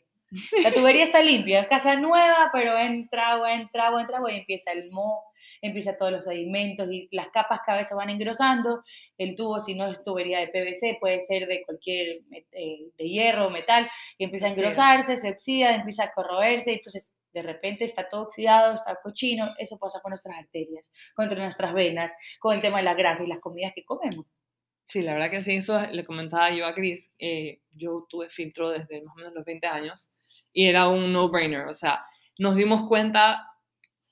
La 0.62 0.72
tubería 0.72 1.04
está 1.04 1.22
limpia, 1.22 1.60
es 1.60 1.68
casa 1.68 1.96
nueva, 1.96 2.50
pero 2.52 2.76
entra 2.76 3.32
agua, 3.32 3.54
entra 3.54 3.86
agua, 3.86 4.00
entra 4.00 4.18
agua 4.18 4.32
y 4.32 4.38
empieza 4.38 4.72
el 4.72 4.90
moho, 4.90 5.22
empieza 5.62 5.96
todos 5.96 6.10
los 6.10 6.24
sedimentos 6.24 6.90
y 6.90 7.08
las 7.12 7.28
capas 7.28 7.60
cada 7.64 7.78
vez 7.78 7.88
se 7.88 7.94
van 7.94 8.10
engrosando. 8.10 8.82
El 9.18 9.36
tubo, 9.36 9.60
si 9.60 9.74
no 9.74 9.86
es 9.86 10.02
tubería 10.02 10.40
de 10.40 10.48
PVC, 10.48 10.98
puede 11.00 11.20
ser 11.20 11.46
de 11.46 11.62
cualquier 11.64 12.22
eh, 12.32 12.90
de 12.98 13.04
hierro 13.08 13.50
metal, 13.50 13.88
y 14.18 14.24
empieza 14.24 14.46
a 14.46 14.50
engrosarse, 14.50 15.16
se 15.16 15.30
oxida, 15.30 15.74
empieza 15.74 16.04
a 16.04 16.12
corroerse, 16.12 16.72
entonces 16.72 17.14
de 17.32 17.42
repente 17.42 17.84
está 17.84 18.08
todo 18.08 18.22
oxidado, 18.22 18.74
está 18.74 18.98
cochino. 19.02 19.54
Eso 19.58 19.78
pasa 19.78 20.00
con 20.00 20.10
nuestras 20.10 20.36
arterias, 20.36 20.90
con 21.14 21.28
nuestras 21.28 21.72
venas, 21.72 22.12
con 22.40 22.54
el 22.54 22.62
tema 22.62 22.78
de 22.78 22.84
la 22.84 22.94
grasa 22.94 23.22
y 23.22 23.28
las 23.28 23.40
comidas 23.40 23.72
que 23.74 23.84
comemos. 23.84 24.34
Sí, 24.82 25.02
la 25.02 25.14
verdad 25.14 25.30
que 25.30 25.42
sí, 25.42 25.56
eso 25.56 25.80
le 25.80 26.04
comentaba 26.04 26.50
yo 26.50 26.64
a 26.64 26.74
Chris. 26.74 27.10
eh, 27.18 27.60
yo 27.72 28.06
tuve 28.08 28.30
filtro 28.30 28.70
desde 28.70 29.02
más 29.02 29.14
o 29.14 29.18
menos 29.18 29.34
los 29.34 29.44
20 29.44 29.66
años 29.66 30.12
y 30.56 30.68
era 30.68 30.88
un 30.88 31.12
no-brainer. 31.14 31.68
O 31.68 31.74
sea, 31.74 32.04
nos 32.40 32.56
dimos 32.56 32.88
cuenta, 32.88 33.46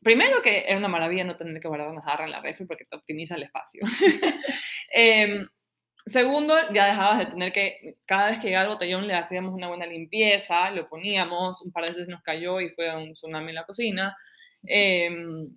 primero 0.03 0.43
que 0.43 0.65
era 0.69 0.79
una 0.79 0.89
maravilla 0.89 1.25
no 1.25 1.37
tener 1.37 1.61
que 1.61 1.69
guardar 1.69 1.89
una 1.89 2.03
jarra 2.03 2.25
en 2.27 2.33
la 2.33 2.41
refri 2.43 2.67
porque 2.67 2.85
te 2.85 2.97
optimiza 2.97 3.37
el 3.37 3.45
espacio. 3.45 3.83
Em, 4.93 5.47
segundo, 6.07 6.55
ya 6.75 6.87
dejabas 6.87 7.19
de 7.21 7.27
tener 7.27 7.53
que, 7.53 7.97
cada 8.07 8.29
vez 8.29 8.39
que 8.39 8.49
llegaba 8.49 8.65
el 8.67 8.71
botellón 8.75 9.07
le 9.09 9.15
hacíamos 9.15 9.55
una 9.55 9.69
buena 9.69 9.87
limpieza, 9.87 10.71
lo 10.71 10.89
poníamos, 10.89 11.63
un 11.63 11.73
par 11.73 11.85
de 11.87 11.91
veces 11.93 12.09
nos 12.09 12.23
cayó 12.23 12.61
y 12.61 12.71
fue 12.71 12.95
un 12.97 13.15
tsunami 13.15 13.51
en 13.51 13.57
la 13.57 13.67
cocina. 13.67 14.17
Em, 14.65 15.57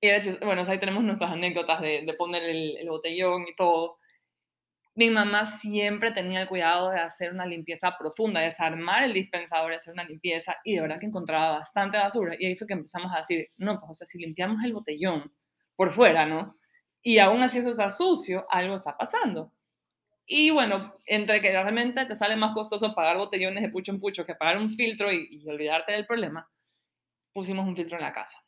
y 0.00 0.08
era 0.08 0.20
chis- 0.20 0.38
bueno, 0.44 0.64
ahí 0.66 0.78
tenemos 0.80 1.02
nuestras 1.04 1.30
anécdotas 1.30 1.80
de, 1.80 2.02
de 2.04 2.14
poner 2.14 2.42
el, 2.44 2.76
el 2.78 2.88
botellón 2.88 3.42
y 3.48 3.54
todo. 3.54 3.98
Mi 4.94 5.08
mamá 5.10 5.46
siempre 5.46 6.12
tenía 6.12 6.42
el 6.42 6.48
cuidado 6.48 6.90
de 6.90 7.00
hacer 7.00 7.32
una 7.32 7.46
limpieza 7.46 7.96
profunda, 7.98 8.40
de 8.40 8.46
desarmar 8.46 9.02
el 9.02 9.14
dispensador, 9.14 9.72
hacer 9.72 9.94
una 9.94 10.04
limpieza, 10.04 10.56
y 10.64 10.74
de 10.74 10.82
verdad 10.82 11.00
que 11.00 11.06
encontraba 11.06 11.58
bastante 11.58 11.96
basura. 11.98 12.34
Y 12.38 12.46
ahí 12.46 12.56
fue 12.56 12.66
que 12.66 12.74
empezamos 12.74 13.10
a 13.14 13.18
decir, 13.18 13.48
no, 13.56 13.80
pues, 13.80 13.90
o 13.90 13.94
sea, 13.94 14.06
si 14.06 14.18
limpiamos 14.18 14.62
el 14.64 14.74
botellón 14.74 15.32
por 15.76 15.90
fuera, 15.92 16.26
¿no? 16.26 16.58
Y 17.02 17.18
aún 17.18 17.42
así 17.42 17.58
eso 17.58 17.70
está 17.70 17.88
sucio, 17.90 18.44
algo 18.50 18.76
está 18.76 18.96
pasando. 18.96 19.52
Y 20.26 20.50
bueno, 20.50 20.94
entre 21.06 21.40
que 21.40 21.52
realmente 21.52 22.04
te 22.06 22.14
sale 22.14 22.36
más 22.36 22.52
costoso 22.52 22.94
pagar 22.94 23.16
botellones 23.18 23.62
de 23.62 23.70
pucho 23.70 23.92
en 23.92 24.00
pucho 24.00 24.26
que 24.26 24.34
pagar 24.34 24.58
un 24.58 24.70
filtro 24.70 25.12
y 25.12 25.40
olvidarte 25.48 25.92
del 25.92 26.06
problema, 26.06 26.48
pusimos 27.32 27.66
un 27.66 27.76
filtro 27.76 27.96
en 27.96 28.04
la 28.04 28.12
casa. 28.12 28.42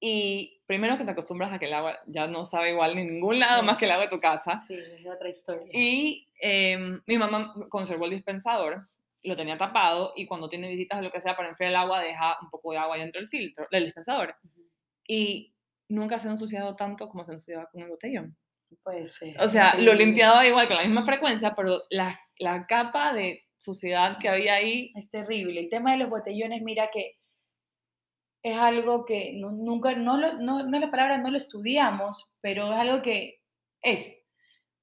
Y 0.00 0.60
primero 0.66 0.98
que 0.98 1.04
te 1.04 1.10
acostumbras 1.12 1.52
a 1.52 1.58
que 1.58 1.66
el 1.66 1.74
agua 1.74 1.98
ya 2.06 2.26
no 2.26 2.44
sabe 2.44 2.70
igual 2.72 2.98
en 2.98 3.14
ningún 3.14 3.38
lado 3.38 3.60
Sí. 3.60 3.66
más 3.66 3.78
que 3.78 3.86
el 3.86 3.90
agua 3.92 4.04
de 4.04 4.10
tu 4.10 4.20
casa. 4.20 4.58
Sí, 4.60 4.74
es 4.74 5.06
otra 5.06 5.28
historia. 5.28 5.66
Y 5.72 6.28
em, 6.40 7.00
mi 7.06 7.16
mamá 7.18 7.54
conservó 7.70 8.04
el 8.04 8.10
dispensador, 8.10 8.88
lo 9.24 9.34
tenía 9.36 9.56
tapado 9.56 10.12
y 10.14 10.26
cuando 10.26 10.48
tiene 10.48 10.68
visitas 10.68 10.98
o 10.98 11.02
lo 11.02 11.10
que 11.10 11.20
sea 11.20 11.34
para 11.36 11.48
enfriar 11.48 11.70
el 11.70 11.76
agua 11.76 12.00
deja 12.00 12.36
un 12.42 12.50
poco 12.50 12.72
de 12.72 12.78
agua 12.78 12.98
dentro 12.98 13.20
del 13.20 13.28
filtro, 13.30 13.66
del 13.70 13.84
dispensador. 13.86 14.36
Ujú. 14.44 14.62
Y 15.08 15.54
nunca 15.88 16.18
se 16.18 16.28
ha 16.28 16.32
ensuciado 16.32 16.76
tanto 16.76 17.08
como 17.08 17.24
se 17.24 17.32
ensuciaba 17.32 17.66
con 17.72 17.80
el 17.82 17.88
botellón. 17.88 18.36
Puede 18.82 19.06
ser. 19.06 19.40
O 19.40 19.48
sea, 19.48 19.76
lo 19.76 19.94
limpiaba 19.94 20.46
igual 20.46 20.66
con 20.68 20.76
la 20.76 20.82
misma 20.82 21.04
frecuencia, 21.04 21.54
pero 21.54 21.80
las 21.90 22.16
la 22.38 22.66
capa 22.66 23.14
de 23.14 23.44
suciedad 23.56 24.18
que 24.20 24.28
había 24.28 24.54
ahí. 24.54 24.90
Es 24.94 25.08
terrible. 25.08 25.58
El 25.60 25.70
tema 25.70 25.92
de 25.92 25.98
los 25.98 26.10
botellones, 26.10 26.60
mira 26.62 26.90
que 26.92 27.16
es 28.50 28.56
algo 28.58 29.04
que 29.04 29.32
nu- 29.34 29.50
nunca, 29.52 29.94
no, 29.94 30.16
lo, 30.18 30.34
no, 30.34 30.62
no 30.64 30.78
la 30.80 30.90
palabra, 30.90 31.18
no 31.18 31.30
lo 31.30 31.36
estudiamos, 31.38 32.28
pero 32.40 32.72
es 32.72 32.78
algo 32.78 33.02
que 33.02 33.40
es. 33.82 34.22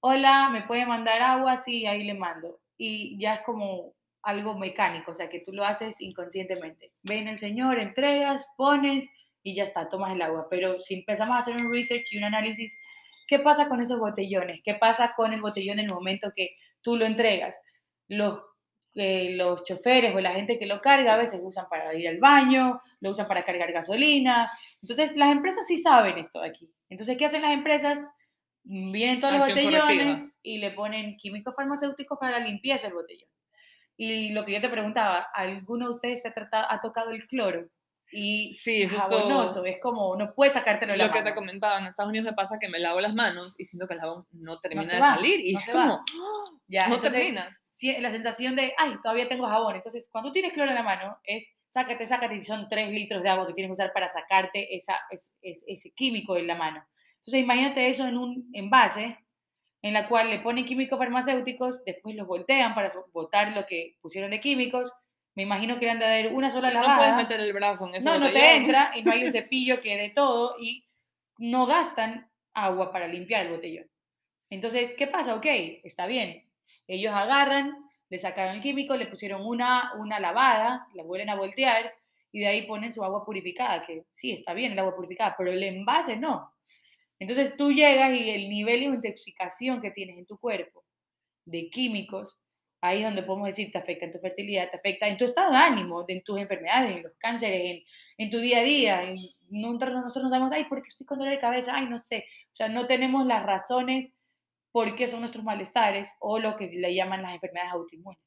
Hola, 0.02 0.50
¿me 0.52 0.64
puede 0.64 0.86
mandar 0.86 1.22
agua? 1.22 1.58
Sí, 1.58 1.86
ahí 1.86 2.04
le 2.04 2.14
mando. 2.14 2.60
Y 2.78 3.18
ya 3.20 3.36
es 3.36 3.42
como 3.42 3.94
algo 4.24 4.58
mecánico, 4.58 5.12
o 5.12 5.16
sea, 5.16 5.30
que 5.30 5.40
tú 5.42 5.54
lo 5.54 5.66
haces 5.66 6.02
inconscientemente. 6.02 6.94
Ven 7.04 7.28
el 7.28 7.40
señor, 7.40 7.80
entregas, 7.80 8.48
pones 8.58 9.08
y 9.44 9.56
ya 9.56 9.64
está, 9.64 9.90
tomas 9.90 10.14
el 10.16 10.22
agua. 10.22 10.48
Pero 10.50 10.80
si 10.80 10.96
empezamos 10.96 11.36
a 11.36 11.40
hacer 11.40 11.56
un 11.58 11.72
research 11.74 12.06
y 12.12 12.18
un 12.18 12.26
análisis, 12.26 12.78
¿qué 13.28 13.40
pasa 13.40 13.70
con 13.70 13.82
esos 13.82 14.00
botellones? 14.00 14.62
¿Qué 14.64 14.76
pasa 14.76 15.14
con 15.16 15.34
el 15.34 15.42
botellón 15.42 15.80
en 15.80 15.86
el 15.86 15.94
momento 15.94 16.32
que 16.36 16.56
tú 16.82 16.98
lo 16.98 17.06
entregas? 17.06 17.60
Los, 18.08 18.42
eh, 18.96 19.32
los 19.36 19.64
choferes 19.64 20.14
o 20.16 20.20
la 20.20 20.34
gente 20.34 20.60
que 20.60 20.68
lo 20.68 20.80
carga 20.80 21.16
a 21.16 21.18
veces 21.18 21.40
usan 21.44 21.66
para 21.70 21.96
ir 21.96 22.08
al 22.08 22.20
baño, 22.20 22.82
lo 23.00 23.12
usan 23.12 23.28
para 23.28 23.44
cargar 23.44 23.72
gasolina. 23.72 24.52
Entonces, 24.82 25.16
las 25.16 25.32
empresas 25.32 25.66
sí 25.66 25.80
saben 25.80 26.18
esto 26.18 26.42
de 26.42 26.50
aquí. 26.50 26.72
Entonces, 26.90 27.18
¿qué 27.18 27.26
hacen 27.26 27.42
las 27.42 27.54
empresas? 27.54 28.08
Vienen 28.64 29.20
todos 29.20 29.34
los 29.34 29.48
botellones 29.48 29.82
correctiva. 29.82 30.32
y 30.44 30.58
le 30.60 30.72
ponen 30.72 31.18
químicos 31.18 31.56
farmacéuticos 31.56 32.18
para 32.20 32.40
la 32.40 32.46
limpieza 32.46 32.88
del 32.88 32.96
botellón. 32.96 33.30
Y 33.98 34.30
lo 34.30 34.46
que 34.46 34.54
yo 34.54 34.62
te 34.62 34.70
preguntaba, 34.70 35.28
¿alguno 35.34 35.88
de 35.88 35.92
ustedes 35.92 36.22
se 36.22 36.28
ha, 36.28 36.34
tratado, 36.34 36.68
ha 36.70 36.80
tocado 36.80 37.12
el 37.12 37.26
cloro? 37.28 37.68
Y 38.16 38.54
Sí, 38.54 38.88
jabonoso, 38.88 39.66
es 39.66 39.80
como, 39.82 40.16
no 40.16 40.34
puedes 40.34 40.54
sacártelo 40.54 40.92
de 40.94 40.98
la 40.98 41.08
lo 41.08 41.12
que 41.14 41.20
te 41.20 41.24
mano. 41.26 41.36
comentaba, 41.36 41.80
en 41.80 41.86
Estados 41.88 42.10
Unidos 42.10 42.26
me 42.26 42.34
pasa 42.34 42.58
que 42.60 42.70
me 42.70 42.80
lavo 42.80 43.00
las 43.02 43.14
manos 43.16 43.60
y 43.60 43.66
siento 43.66 43.88
que 43.88 43.96
el 43.96 44.00
jabón 44.00 44.26
no 44.32 44.60
termina 44.60 44.86
se 44.86 44.96
de 44.96 45.02
va, 45.02 45.16
salir 45.16 45.40
y 45.40 45.54
no 45.54 45.60
es 45.60 45.70
como, 45.70 46.02
Ya, 46.68 46.88
no 46.88 46.96
entonces, 46.96 47.20
terminas. 47.22 47.58
sí, 47.70 47.96
la 48.00 48.12
sensación 48.12 48.56
de, 48.56 48.74
ay, 48.78 48.94
todavía 49.02 49.28
tengo 49.28 49.48
jabón. 49.48 49.76
Entonces, 49.76 50.08
cuando 50.12 50.32
tienes 50.32 50.54
cloro 50.54 50.70
en 50.70 50.76
la 50.76 50.84
mano, 50.84 51.18
es 51.24 51.48
sácate, 51.70 52.06
sácate, 52.06 52.36
y 52.36 52.44
son 52.44 52.70
tres 52.70 52.92
litros 52.92 53.24
de 53.24 53.30
agua 53.30 53.48
que 53.48 53.54
tienes 53.54 53.70
que 53.70 53.74
usar 53.82 53.94
para 53.94 54.08
sacarte 54.08 54.76
esa, 54.76 54.96
es- 55.10 55.36
es- 55.42 55.64
ese 55.68 55.92
químico 55.92 56.36
de 56.36 56.44
la 56.44 56.56
mano. 56.56 56.86
Entonces, 57.18 57.42
imagínate 57.42 57.88
eso 57.90 58.06
en 58.08 58.18
un 58.18 58.50
envase 58.54 59.18
en 59.82 59.94
la 59.94 60.08
cual 60.08 60.30
le 60.30 60.40
ponen 60.40 60.66
químicos 60.66 60.98
farmacéuticos, 61.00 61.84
después 61.84 62.16
los 62.16 62.28
voltean 62.28 62.74
para 62.76 62.94
botar 63.12 63.52
lo 63.54 63.66
que 63.66 63.98
pusieron 64.02 64.30
de 64.32 64.40
químicos. 64.40 64.92
Me 65.36 65.44
imagino 65.44 65.80
que 65.80 65.90
han 65.90 66.00
de 66.00 66.06
haber 66.06 66.34
una 66.34 66.50
sola 66.52 66.70
No 66.70 66.82
lavada. 66.82 66.98
puedes 66.98 67.16
meter 67.16 67.40
el 67.40 67.54
brazo 67.54 67.88
en 67.88 67.96
ese 67.96 68.06
No, 68.06 68.20
no 68.20 68.26
te 68.28 68.34
botellón. 68.34 68.56
entra 68.62 68.92
y 68.96 69.04
no 69.04 69.12
hay 69.12 69.26
un 69.26 69.32
cepillo 69.32 69.82
que 69.82 69.98
de 69.98 70.10
todo 70.12 70.56
y 70.60 70.86
no 71.40 71.66
gastan 71.66 72.30
agua 72.54 72.92
para 72.92 73.08
limpiar 73.08 73.46
el 73.48 73.52
botellón. 73.54 73.88
Entonces, 74.50 74.94
¿qué 74.94 75.08
pasa? 75.08 75.34
Ok, 75.36 75.46
está 75.84 76.06
bien. 76.06 76.48
Ellos 76.88 77.14
agarran, 77.16 77.74
le 78.10 78.20
sacaron 78.20 78.56
el 78.56 78.62
químico, 78.62 78.96
le 78.96 79.08
pusieron 79.08 79.44
una, 79.46 79.94
una 79.98 80.20
lavada, 80.20 80.86
la 80.94 81.04
vuelven 81.04 81.30
a 81.30 81.36
voltear 81.36 81.92
y 82.32 82.40
de 82.42 82.48
ahí 82.48 82.62
ponen 82.68 82.92
su 82.92 83.04
agua 83.04 83.26
purificada, 83.26 83.86
que 83.86 84.06
sí, 84.14 84.32
está 84.32 84.54
bien 84.54 84.74
el 84.74 84.80
agua 84.80 84.96
purificada, 84.96 85.34
pero 85.38 85.52
el 85.52 85.64
envase 85.64 86.18
no. 86.18 86.52
Entonces 87.20 87.56
tú 87.58 87.72
llegas 87.72 88.12
y 88.14 88.30
el 88.30 88.50
nivel 88.50 88.80
de 88.82 88.86
intoxicación 88.88 89.82
que 89.82 89.92
tienes 89.92 90.18
en 90.18 90.26
tu 90.28 90.38
cuerpo 90.38 90.84
de 91.46 91.70
químicos, 91.70 92.38
ahí 92.84 93.02
donde 93.02 93.24
podemos 93.24 93.48
decir 93.48 93.72
te 93.72 93.78
afecta 93.78 94.06
en 94.06 94.12
tu 94.12 94.20
fertilidad, 94.20 94.70
te 94.70 94.76
afecta 94.76 95.08
en 95.08 95.18
tu 95.18 95.24
estado 95.24 95.52
de 95.52 95.58
ánimo, 95.58 96.04
en 96.06 96.22
tus 96.22 96.38
enfermedades, 96.38 96.98
en 96.98 97.04
los 97.04 97.14
cánceres, 97.18 97.62
en, 97.64 97.84
en 98.18 98.30
tu 98.30 98.40
día 98.40 98.60
a 98.60 98.64
día. 98.64 99.04
En, 99.04 99.16
nosotros, 99.50 99.94
nosotros 99.94 100.24
nos 100.24 100.32
sabemos, 100.32 100.52
ay, 100.52 100.66
¿por 100.66 100.82
qué 100.82 100.90
estoy 100.90 101.08
con 101.08 101.18
dolor 101.18 101.34
de 101.34 101.40
cabeza? 101.40 101.72
Ay, 101.76 101.88
no 101.88 101.98
sé. 101.98 102.26
O 102.52 102.56
sea, 102.56 102.68
no 102.68 102.86
tenemos 102.86 103.26
las 103.26 103.42
razones 103.44 104.12
por 104.74 104.96
qué 104.98 105.08
son 105.08 105.22
nuestros 105.22 105.46
malestares 105.46 106.10
o 106.20 106.40
lo 106.40 106.58
que 106.58 106.68
le 106.68 106.94
llaman 106.94 107.22
las 107.22 107.34
enfermedades 107.36 107.72
autoinmunes. 107.72 108.20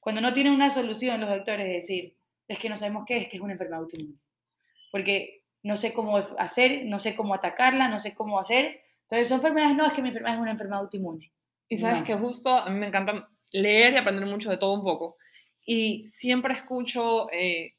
Cuando 0.00 0.20
no 0.20 0.34
tienen 0.34 0.52
una 0.54 0.70
solución 0.70 1.20
los 1.20 1.30
doctores 1.30 1.66
es 1.66 1.74
decir, 1.74 2.16
es 2.48 2.58
que 2.58 2.68
no 2.68 2.76
sabemos 2.76 3.04
qué 3.06 3.18
es, 3.18 3.28
que 3.28 3.36
es 3.36 3.42
una 3.42 3.52
enfermedad 3.52 3.82
autoinmune. 3.82 4.18
Porque 4.90 5.44
no 5.62 5.76
sé 5.76 5.92
cómo 5.92 6.16
hacer, 6.38 6.84
no 6.84 6.98
sé 6.98 7.14
cómo 7.14 7.34
atacarla, 7.34 7.88
no 7.88 8.00
sé 8.00 8.12
cómo 8.14 8.40
hacer. 8.40 8.80
Entonces, 9.02 9.28
son 9.28 9.36
enfermedades, 9.38 9.76
no, 9.76 9.86
es 9.86 9.92
que 9.92 10.02
mi 10.02 10.08
enfermedad 10.08 10.34
es 10.34 10.40
una 10.40 10.50
enfermedad 10.50 10.80
autoinmune. 10.80 11.32
Y 11.68 11.76
sabes 11.76 12.00
No. 12.00 12.04
que 12.04 12.14
justo 12.14 12.50
a 12.50 12.68
mí 12.68 12.78
me 12.78 12.86
encanta 12.88 13.28
leer 13.54 13.92
y 13.94 13.96
aprender 13.96 14.26
mucho 14.26 14.50
de 14.50 14.58
todo 14.58 14.74
un 14.74 14.82
poco. 14.84 15.16
Y 15.64 16.06
siempre 16.08 16.54
escucho 16.54 17.30
eh, 17.32 17.74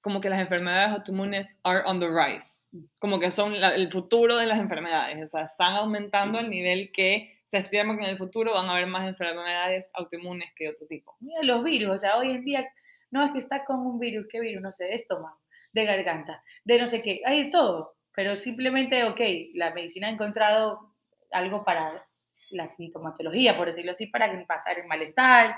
como 0.00 0.20
que 0.20 0.30
las 0.30 0.40
enfermedades 0.40 0.92
autoinmunes 0.92 1.54
are 1.62 1.82
on 1.86 2.00
the 2.00 2.08
rise. 2.08 2.66
Como 3.00 3.20
que 3.20 3.30
son 3.30 3.60
la- 3.60 3.74
el 3.74 3.90
futuro 3.92 4.36
de 4.36 4.46
las 4.46 4.58
enfermedades. 4.58 5.22
O 5.22 5.26
sea, 5.26 5.44
están 5.44 5.74
aumentando 5.74 6.38
al 6.38 6.50
nivel 6.50 6.90
que 6.92 7.28
se 7.44 7.58
estima 7.58 7.96
que 7.96 8.04
en 8.04 8.10
el 8.10 8.18
futuro 8.18 8.54
van 8.54 8.66
a 8.66 8.72
haber 8.72 8.86
más 8.86 9.06
enfermedades 9.08 9.90
autoinmunes 9.94 10.50
que 10.56 10.68
otro 10.70 10.86
tipo. 10.86 11.14
Mira 11.20 11.42
los 11.42 11.62
virus, 11.62 11.96
o 11.96 11.98
sea, 11.98 12.16
hoy 12.16 12.32
en 12.32 12.44
día 12.44 12.66
no 13.10 13.22
es 13.24 13.30
que 13.32 13.38
está 13.38 13.64
con 13.64 13.80
un 13.86 13.98
virus, 14.00 14.26
¿qué 14.30 14.40
virus? 14.40 14.62
No 14.62 14.72
sé, 14.72 14.86
de 14.86 14.94
estómago, 14.94 15.38
de 15.72 15.84
garganta, 15.84 16.42
de 16.64 16.78
no 16.80 16.86
sé 16.86 17.02
qué, 17.02 17.20
hay 17.26 17.44
de 17.44 17.50
todo, 17.50 17.94
pero 18.14 18.36
simplemente, 18.36 19.04
ok, 19.04 19.20
la 19.54 19.72
medicina 19.74 20.08
ha 20.08 20.10
encontrado 20.12 20.94
algo 21.30 21.62
para 21.64 22.04
la 22.50 22.68
sintomatología, 22.68 23.56
por 23.56 23.66
decirlo 23.68 23.92
así, 23.92 24.06
para 24.06 24.46
pasar 24.46 24.78
el 24.78 24.86
malestar, 24.86 25.54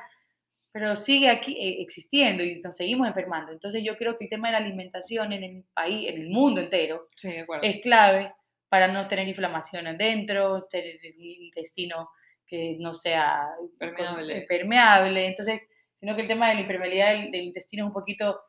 pero 0.72 0.96
sigue 0.96 1.28
aquí 1.30 1.52
eh, 1.58 1.82
existiendo 1.82 2.42
y 2.42 2.60
nos 2.60 2.76
seguimos 2.76 3.06
enfermando. 3.06 3.52
Entonces 3.52 3.82
yo 3.84 3.96
creo 3.96 4.18
que 4.18 4.24
el 4.24 4.30
tema 4.30 4.48
de 4.48 4.52
la 4.52 4.58
alimentación 4.58 5.32
en 5.32 5.44
el 5.44 5.64
país, 5.72 6.08
en 6.08 6.20
el 6.20 6.28
mundo 6.28 6.60
entero, 6.60 7.08
Sí, 7.16 7.32
es 7.62 7.80
clave 7.80 8.32
para 8.68 8.88
no 8.88 9.06
tener 9.06 9.28
inflamación 9.28 9.86
adentro, 9.86 10.64
tener 10.68 10.98
un 11.16 11.22
intestino 11.22 12.10
que 12.46 12.76
no 12.80 12.92
sea 12.92 13.46
Permeable. 13.78 14.42
permeable. 14.48 15.26
Entonces, 15.26 15.62
sino 15.92 16.16
que 16.16 16.22
el 16.22 16.28
tema 16.28 16.48
de 16.48 16.56
la 16.56 16.60
impermeabilidad 16.62 17.12
del, 17.12 17.30
del 17.30 17.42
intestino 17.42 17.84
es 17.84 17.88
un 17.88 17.94
poquito 17.94 18.40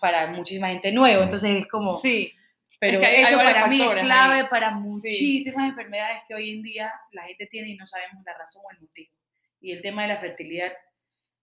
para 0.00 0.26
muchísima 0.28 0.68
gente 0.68 0.90
nuevo. 0.90 1.22
Entonces 1.22 1.62
es 1.62 1.68
como, 1.68 1.98
sí, 1.98 2.32
pero 2.80 3.00
que 3.00 3.06
hay- 3.06 3.16
hay 3.16 3.24
eso 3.24 3.36
para 3.38 3.66
mí 3.66 3.82
es 3.82 4.02
clave 4.02 4.40
ahí. 4.40 4.46
para 4.48 4.70
Sí. 4.70 4.74
muchísimas 4.80 5.68
enfermedades 5.70 6.22
que 6.28 6.34
hoy 6.34 6.50
en 6.56 6.62
día 6.62 6.92
la 7.12 7.22
gente 7.22 7.46
tiene 7.46 7.68
y 7.70 7.76
no 7.76 7.86
sabemos 7.86 8.22
la 8.24 8.34
razón 8.36 8.62
o 8.66 8.70
el 8.72 8.80
motivo. 8.80 9.12
Y 9.60 9.72
el 9.72 9.82
tema 9.82 10.02
de 10.02 10.08
la 10.08 10.16
fertilidad 10.18 10.72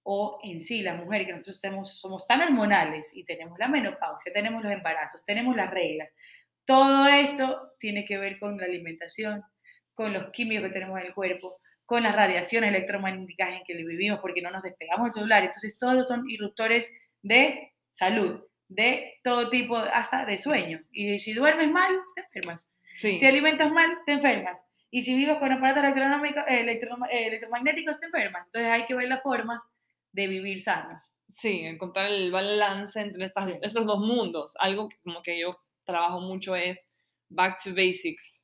o 0.04 0.40
en 0.44 0.60
sí 0.60 0.82
la 0.82 0.96
mujer, 0.96 1.26
que 1.26 1.32
nosotros 1.32 1.62
tenemos, 1.62 2.00
somos 2.00 2.28
tan 2.28 2.42
hormonales 2.42 3.12
y 3.16 3.24
tenemos 3.24 3.58
la 3.58 3.68
menopausia, 3.70 4.32
tenemos 4.34 4.62
los 4.64 4.72
embarazos, 4.74 5.24
tenemos 5.24 5.56
las 5.56 5.72
reglas. 5.72 6.14
Todo 6.66 7.08
esto 7.08 7.74
tiene 7.80 8.04
que 8.06 8.18
ver 8.18 8.38
con 8.40 8.58
la 8.58 8.66
alimentación, 8.66 9.42
con 9.94 10.12
los 10.14 10.30
químicos 10.32 10.66
que 10.68 10.74
tenemos 10.74 11.00
en 11.00 11.08
el 11.08 11.14
cuerpo, 11.14 11.56
con 11.86 12.04
las 12.04 12.16
radiaciones 12.16 12.70
electromagnéticas 12.70 13.54
en 13.54 13.64
que 13.66 13.74
vivimos 13.76 14.20
porque 14.20 14.42
no 14.42 14.50
nos 14.52 14.64
despegamos 14.64 15.06
del 15.08 15.14
celular. 15.14 15.44
Entonces, 15.44 15.78
todos 15.80 16.08
son 16.08 16.30
irruptores 16.30 16.92
de 17.22 17.72
salud, 17.92 18.42
de 18.76 19.14
todo 19.24 19.50
tipo, 19.50 19.78
hasta 19.78 20.26
de 20.26 20.38
sueño. 20.38 20.82
Y 20.92 21.20
si 21.20 21.34
duermes 21.34 21.70
mal, 21.72 21.92
te 22.16 22.22
enfermas. 22.22 22.70
sí. 22.94 23.18
Si 23.18 23.26
alimentas 23.26 23.72
mal, 23.72 23.98
te 24.06 24.14
enfermas. 24.14 24.66
Y 24.92 25.02
si 25.02 25.16
vives 25.16 25.38
con 25.38 25.52
aparatos 25.52 25.84
eh, 26.48 26.60
electro- 26.62 26.98
eh, 27.10 27.28
electromagnéticos, 27.28 28.00
te 28.00 28.06
enfermas. 28.06 28.46
Entonces 28.46 28.72
hay 28.72 28.86
que 28.86 28.94
ver 28.96 29.08
la 29.08 29.20
forma 29.22 29.64
de 30.12 30.28
vivir 30.28 30.62
sanos. 30.62 31.12
Sí, 31.30 31.62
encontrar 31.62 32.08
el 32.08 32.32
balance 32.32 33.00
entre 33.02 33.26
estas, 33.26 33.46
Sí. 33.46 33.54
estos 33.62 33.86
dos 33.88 34.00
mundos. 34.00 34.56
Algo 34.60 34.90
que 34.90 34.98
como 35.04 35.24
que 35.24 35.40
yo 35.40 35.58
trabajo 35.86 36.20
mucho 36.20 36.56
es 36.56 36.88
back 37.30 37.64
to 37.64 37.72
basics. 37.72 38.43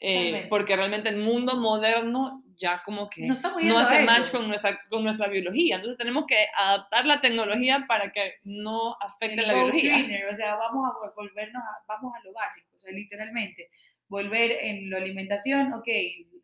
Eh, 0.00 0.46
porque 0.50 0.76
realmente 0.76 1.08
el 1.08 1.16
mundo 1.18 1.56
moderno 1.56 2.42
ya 2.58 2.82
como 2.82 3.08
que 3.10 3.26
No 3.26 3.34
no 3.68 3.78
hace 3.78 3.96
match 4.04 4.30
con 4.30 4.48
nuestra, 4.48 4.80
con 4.90 5.04
nuestra 5.04 5.28
biología. 5.28 5.76
Entonces 5.76 5.98
tenemos 5.98 6.24
que 6.26 6.46
adaptar 6.56 7.06
la 7.06 7.20
tecnología 7.20 7.84
para 7.88 8.10
que 8.12 8.34
no 8.44 8.96
afecte 9.00 9.40
El 9.40 9.46
la 9.48 9.54
biología. 9.54 9.94
greener, 9.98 10.26
o 10.26 10.34
sea, 10.34 10.56
vamos 10.56 10.86
a 10.86 10.90
vol- 10.98 11.14
volvernos 11.14 11.62
a, 11.62 11.84
vamos 11.86 12.12
a 12.14 12.22
lo 12.24 12.32
básico, 12.32 12.68
o 12.74 12.78
sea, 12.78 12.92
literalmente, 12.92 13.68
volver 14.08 14.52
en 14.62 14.88
la 14.90 14.98
alimentación, 14.98 15.72
ok, 15.74 15.88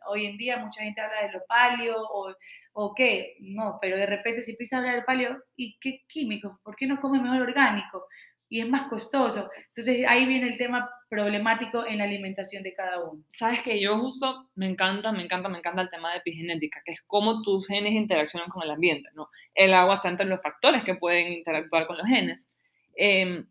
hoy 0.08 0.26
en 0.26 0.36
día 0.36 0.56
mucha 0.58 0.82
gente 0.82 1.00
habla 1.00 1.22
de 1.22 1.32
lo 1.32 1.44
paleo, 1.46 1.96
o, 1.96 2.34
o 2.72 2.94
qué, 2.94 3.36
no, 3.40 3.78
pero 3.80 3.96
de 3.96 4.06
repente 4.06 4.42
si 4.42 4.50
empieza 4.52 4.76
a 4.76 4.78
hablar 4.80 4.96
del 4.96 5.04
paleo, 5.04 5.38
¿y 5.56 5.78
qué 5.78 6.02
químicos? 6.08 6.58
¿Por 6.62 6.74
qué 6.76 6.86
no 6.86 6.98
come 7.00 7.20
mejor 7.20 7.42
orgánico? 7.42 8.06
Y 8.52 8.60
es 8.60 8.68
más 8.68 8.82
costoso. 8.88 9.48
Entonces 9.68 10.04
ahí 10.06 10.26
viene 10.26 10.46
el 10.46 10.58
tema 10.58 10.90
problemático 11.08 11.86
en 11.86 11.96
la 11.96 12.04
alimentación 12.04 12.62
de 12.62 12.74
cada 12.74 13.02
uno. 13.02 13.24
Sabes 13.34 13.62
que 13.62 13.80
yo 13.80 13.98
justo 13.98 14.50
me 14.56 14.66
encanta, 14.66 15.10
me 15.10 15.22
encanta, 15.22 15.48
me 15.48 15.56
encanta 15.56 15.80
el 15.80 15.88
tema 15.88 16.12
de 16.12 16.18
epigenética, 16.18 16.82
que 16.84 16.92
es 16.92 17.00
cómo 17.06 17.40
tus 17.40 17.66
genes 17.66 17.94
interaccionan 17.94 18.50
con 18.50 18.62
el 18.62 18.70
ambiente, 18.70 19.08
¿no? 19.14 19.28
El 19.54 19.72
agua 19.72 19.94
está 19.94 20.10
entre 20.10 20.26
los 20.26 20.42
factores 20.42 20.84
que 20.84 20.96
pueden 20.96 21.32
interactuar 21.32 21.86
con 21.86 21.96
los 21.96 22.06
genes. 22.06 22.52
Eh, 22.94 23.42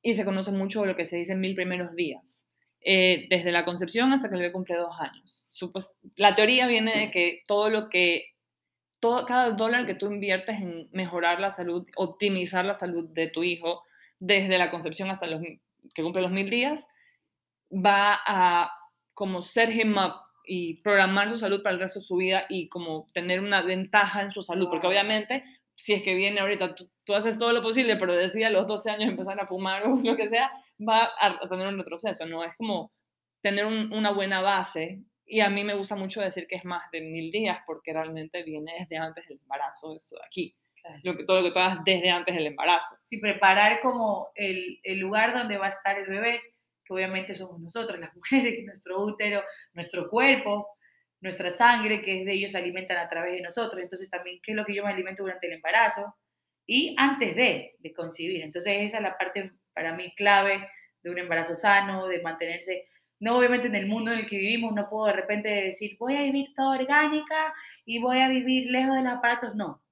y 0.00 0.14
se 0.14 0.24
conoce 0.24 0.52
mucho 0.52 0.86
lo 0.86 0.96
que 0.96 1.04
se 1.04 1.16
dice 1.16 1.32
en 1.32 1.40
mil 1.40 1.54
primeros 1.54 1.94
días, 1.94 2.48
eh, 2.80 3.26
desde 3.28 3.52
la 3.52 3.66
concepción 3.66 4.14
hasta 4.14 4.30
que 4.30 4.36
el 4.36 4.40
bebé 4.40 4.52
cumple 4.52 4.76
dos 4.76 4.96
años. 4.98 5.48
Supos- 5.50 5.98
la 6.16 6.34
teoría 6.34 6.66
viene 6.66 6.98
de 6.98 7.10
que 7.10 7.42
todo 7.46 7.68
lo 7.68 7.90
que, 7.90 8.32
todo, 9.00 9.26
cada 9.26 9.50
dólar 9.50 9.84
que 9.84 9.96
tú 9.96 10.06
inviertes 10.10 10.62
en 10.62 10.88
mejorar 10.92 11.40
la 11.40 11.50
salud, 11.50 11.86
optimizar 11.96 12.64
la 12.66 12.72
salud 12.72 13.06
de 13.12 13.26
tu 13.26 13.42
hijo, 13.42 13.82
desde 14.18 14.58
la 14.58 14.70
concepción 14.70 15.10
hasta 15.10 15.26
los, 15.26 15.40
que 15.94 16.02
cumple 16.02 16.22
los 16.22 16.30
mil 16.30 16.50
días, 16.50 16.88
va 17.72 18.18
a 18.26 18.72
como 19.14 19.42
set 19.42 19.70
him 19.74 19.96
up 19.96 20.14
y 20.44 20.80
programar 20.82 21.30
su 21.30 21.38
salud 21.38 21.62
para 21.62 21.74
el 21.74 21.80
resto 21.80 21.98
de 21.98 22.04
su 22.04 22.16
vida 22.16 22.46
y 22.48 22.68
como 22.68 23.06
tener 23.12 23.40
una 23.40 23.62
ventaja 23.62 24.22
en 24.22 24.30
su 24.30 24.42
salud, 24.42 24.68
porque 24.68 24.86
obviamente 24.86 25.42
si 25.76 25.92
es 25.92 26.02
que 26.02 26.14
viene 26.14 26.40
ahorita, 26.40 26.74
tú, 26.74 26.90
tú, 27.04 27.14
haces 27.14 27.38
todo 27.38 27.52
lo 27.52 27.62
posible, 27.62 27.96
pero 27.96 28.14
decía 28.14 28.48
a 28.48 28.50
los 28.50 28.66
12 28.66 28.90
años 28.90 29.10
empezar 29.10 29.38
a 29.38 29.46
fumar 29.46 29.86
o 29.86 29.96
lo 30.02 30.16
que 30.16 30.28
sea, 30.28 30.50
va 30.86 31.10
a, 31.20 31.48
tener 31.48 31.68
un 31.68 31.78
retroceso, 31.78 32.26
¿no? 32.26 32.42
Es 32.42 32.56
como 32.56 32.92
tener 33.42 33.66
una 33.66 34.10
buena 34.12 34.40
base. 34.40 35.02
Y 35.26 35.40
a 35.40 35.50
mí 35.50 35.64
me 35.64 35.74
gusta 35.74 35.96
mucho 35.96 36.20
decir 36.20 36.46
que 36.48 36.56
es 36.56 36.64
más 36.64 36.90
de 36.90 37.02
mil 37.02 37.30
días, 37.30 37.58
porque 37.66 37.92
realmente 37.92 38.42
viene 38.42 38.72
desde 38.80 38.96
antes 38.96 39.28
del 39.28 39.38
embarazo, 39.40 39.94
eso 39.94 40.16
de 40.16 40.24
aquí. 40.24 40.56
Lo 41.02 41.16
que, 41.16 41.24
todo 41.24 41.40
lo 41.40 41.46
que 41.46 41.52
tú 41.52 41.58
hagas 41.58 41.84
desde 41.84 42.10
antes 42.10 42.34
del 42.34 42.46
embarazo. 42.46 42.96
Sí, 43.04 43.18
preparar 43.18 43.80
como 43.80 44.30
el, 44.34 44.80
el 44.82 44.98
lugar 44.98 45.34
donde 45.34 45.58
va 45.58 45.66
a 45.66 45.70
estar 45.70 45.98
el 45.98 46.06
bebé, 46.06 46.40
que 46.84 46.94
obviamente 46.94 47.34
somos 47.34 47.60
nosotros, 47.60 47.98
las 47.98 48.14
mujeres, 48.16 48.64
nuestro 48.64 49.02
útero, 49.02 49.42
nuestro 49.72 50.08
cuerpo, 50.08 50.68
nuestra 51.20 51.50
sangre, 51.50 52.02
que 52.02 52.20
es 52.20 52.26
de 52.26 52.32
ellos 52.32 52.52
se 52.52 52.58
alimentan 52.58 52.98
a 52.98 53.08
través 53.08 53.34
de 53.34 53.42
nosotros. 53.42 53.82
Entonces 53.82 54.10
también, 54.10 54.38
¿qué 54.42 54.52
es 54.52 54.56
lo 54.56 54.64
que 54.64 54.74
yo 54.74 54.84
me 54.84 54.90
alimento 54.90 55.22
durante 55.22 55.46
el 55.46 55.54
embarazo? 55.54 56.16
Y 56.66 56.94
antes 56.98 57.34
de, 57.36 57.76
de 57.78 57.92
concebir. 57.92 58.42
Entonces 58.42 58.74
esa 58.78 58.98
es 58.98 59.02
la 59.02 59.16
parte 59.16 59.52
para 59.72 59.94
mí 59.94 60.12
clave 60.14 60.68
de 61.02 61.10
un 61.10 61.18
embarazo 61.18 61.54
sano, 61.54 62.08
de 62.08 62.20
mantenerse, 62.20 62.88
no 63.20 63.38
obviamente 63.38 63.68
en 63.68 63.76
el 63.76 63.86
mundo 63.86 64.12
en 64.12 64.18
el 64.20 64.26
que 64.26 64.38
vivimos, 64.38 64.74
no 64.74 64.88
puedo 64.88 65.06
de 65.06 65.12
repente 65.12 65.48
decir, 65.48 65.96
voy 65.98 66.16
a 66.16 66.22
vivir 66.22 66.52
toda 66.54 66.78
orgánica 66.78 67.54
y 67.84 68.00
voy 68.00 68.18
a 68.20 68.28
vivir 68.28 68.70
lejos 68.70 68.96
de 68.96 69.02
los 69.02 69.12
aparatos, 69.12 69.54
no. 69.54 69.82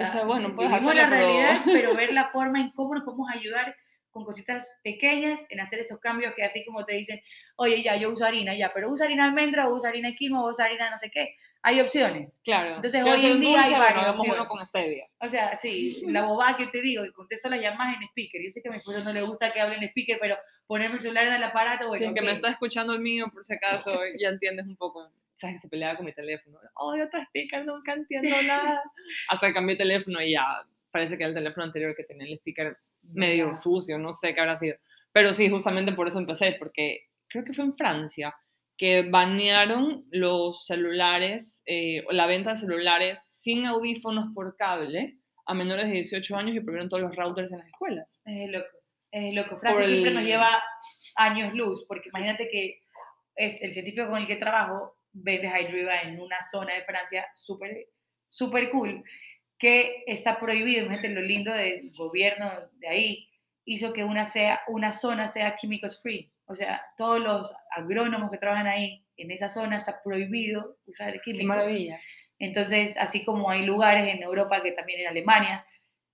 O 0.00 0.06
sea, 0.06 0.24
bueno, 0.24 0.54
puedes 0.54 0.72
vivimos 0.72 0.94
la 0.94 1.06
realidad, 1.06 1.60
pero 1.64 1.94
ver 1.94 2.12
la 2.12 2.28
forma 2.28 2.60
en 2.60 2.70
cómo 2.70 2.94
nos 2.94 3.04
podemos 3.04 3.28
ayudar 3.30 3.76
con 4.10 4.24
cositas 4.24 4.70
pequeñas 4.82 5.44
en 5.48 5.60
hacer 5.60 5.78
estos 5.78 5.98
cambios 5.98 6.34
que 6.34 6.44
así 6.44 6.64
como 6.64 6.84
te 6.84 6.94
dicen, 6.94 7.20
oye, 7.56 7.82
ya, 7.82 7.96
yo 7.96 8.10
uso 8.10 8.24
harina, 8.24 8.54
ya, 8.54 8.70
pero 8.72 8.90
usa 8.90 9.06
harina 9.06 9.24
almendra 9.24 9.68
o 9.68 9.74
usa 9.74 9.88
harina 9.88 10.14
quinoa 10.14 10.44
o 10.44 10.50
usa 10.50 10.66
harina 10.66 10.90
no 10.90 10.98
sé 10.98 11.10
qué. 11.10 11.34
Hay 11.64 11.80
opciones. 11.80 12.40
Claro. 12.42 12.74
Entonces 12.74 13.02
hoy 13.04 13.24
en 13.24 13.40
día 13.40 13.62
hay 13.62 13.72
varias 13.72 14.18
uno 14.18 14.48
con 14.48 14.64
stevia. 14.66 15.06
O 15.20 15.28
sea, 15.28 15.54
sí, 15.54 16.02
la 16.08 16.24
bobada 16.26 16.56
que 16.56 16.66
te 16.66 16.80
digo, 16.80 17.04
que 17.04 17.12
contesto 17.12 17.48
las 17.48 17.60
llamadas 17.60 17.96
en 17.96 18.02
speaker. 18.08 18.42
Yo 18.42 18.50
sé 18.50 18.60
que 18.60 18.68
a 18.68 18.72
mi 18.72 18.78
esposo 18.78 19.02
no 19.04 19.12
le 19.12 19.22
gusta 19.22 19.52
que 19.52 19.60
hable 19.60 19.76
en 19.76 19.84
speaker, 19.84 20.18
pero 20.20 20.36
ponerme 20.66 20.96
el 20.96 21.00
celular 21.00 21.26
en 21.26 21.34
el 21.34 21.42
aparato, 21.42 21.88
bueno, 21.88 22.08
Sí, 22.08 22.14
que 22.14 22.20
me 22.20 22.32
está 22.32 22.50
escuchando 22.50 22.92
el 22.92 23.00
mío, 23.00 23.26
por 23.32 23.44
si 23.44 23.54
acaso, 23.54 23.92
ya 24.18 24.28
entiendes 24.28 24.66
un 24.66 24.76
poco. 24.76 25.08
¿Sabes? 25.42 25.60
Se 25.60 25.68
peleaba 25.68 25.96
con 25.96 26.06
mi 26.06 26.12
teléfono. 26.12 26.58
Oh, 26.76 26.94
otro 26.94 27.20
speaker, 27.26 27.66
nunca 27.66 27.94
entiendo 27.94 28.30
nada. 28.42 28.80
Hasta 29.28 29.48
que 29.48 29.54
cambié 29.54 29.72
el 29.72 29.78
teléfono 29.78 30.22
y 30.22 30.32
ya 30.32 30.44
parece 30.92 31.16
que 31.16 31.24
era 31.24 31.30
el 31.30 31.34
teléfono 31.34 31.66
anterior 31.66 31.96
que 31.96 32.04
tenía 32.04 32.28
el 32.28 32.38
speaker 32.38 32.76
medio 33.02 33.56
sucio, 33.56 33.98
no 33.98 34.12
sé 34.12 34.34
qué 34.34 34.40
habrá 34.40 34.56
sido. 34.56 34.76
Pero 35.10 35.32
sí, 35.32 35.50
justamente 35.50 35.92
por 35.92 36.06
eso 36.06 36.20
empecé, 36.20 36.54
porque 36.60 37.08
creo 37.28 37.44
que 37.44 37.52
fue 37.52 37.64
en 37.64 37.74
Francia 37.74 38.32
que 38.76 39.02
banearon 39.10 40.06
los 40.12 40.64
celulares, 40.64 41.64
eh, 41.66 42.04
la 42.10 42.28
venta 42.28 42.50
de 42.50 42.56
celulares 42.56 43.20
sin 43.42 43.66
audífonos 43.66 44.26
por 44.34 44.56
cable 44.56 45.18
a 45.46 45.54
menores 45.54 45.86
de 45.86 45.94
18 45.94 46.36
años 46.36 46.54
y 46.54 46.60
prohibieron 46.60 46.88
todos 46.88 47.02
los 47.02 47.16
routers 47.16 47.50
en 47.50 47.58
las 47.58 47.66
escuelas. 47.66 48.22
Es 48.24 48.48
loco, 48.48 48.66
es 49.10 49.34
loco. 49.34 49.56
Francia 49.56 49.86
siempre 49.86 50.14
nos 50.14 50.22
lleva 50.22 50.62
años 51.16 51.52
luz, 51.52 51.84
porque 51.88 52.10
imagínate 52.10 52.48
que 52.48 52.82
es 53.34 53.60
el 53.60 53.72
científico 53.72 54.08
con 54.08 54.18
el 54.18 54.26
que 54.26 54.36
trabajo 54.36 54.96
vende 55.12 55.48
Hydriva 55.48 56.02
en 56.02 56.20
una 56.20 56.42
zona 56.42 56.74
de 56.74 56.82
Francia 56.82 57.26
súper 57.34 57.88
super 58.28 58.70
cool 58.70 59.04
que 59.62 60.02
está 60.08 60.40
prohibido, 60.40 60.86
imagínate 60.86 61.14
lo 61.14 61.20
lindo 61.20 61.52
del 61.52 61.92
gobierno 61.92 62.50
de 62.78 62.88
ahí, 62.88 63.28
hizo 63.64 63.92
que 63.92 64.02
una, 64.02 64.24
sea, 64.24 64.60
una 64.66 64.92
zona 64.92 65.28
sea 65.28 65.54
químicos 65.54 66.02
free. 66.02 66.32
O 66.46 66.56
sea, 66.56 66.82
todos 66.96 67.20
los 67.20 67.54
agrónomos 67.70 68.32
que 68.32 68.38
trabajan 68.38 68.66
ahí, 68.66 69.06
en 69.16 69.30
esa 69.30 69.48
zona 69.48 69.76
está 69.76 70.02
prohibido 70.02 70.78
usar 70.86 71.12
químicos. 71.20 71.42
Qué 71.42 71.46
maravilla. 71.46 72.00
Entonces, 72.40 72.96
así 72.98 73.24
como 73.24 73.50
hay 73.50 73.64
lugares 73.64 74.12
en 74.12 74.24
Europa, 74.24 74.64
que 74.64 74.72
también 74.72 75.02
en 75.02 75.06
Alemania, 75.06 75.64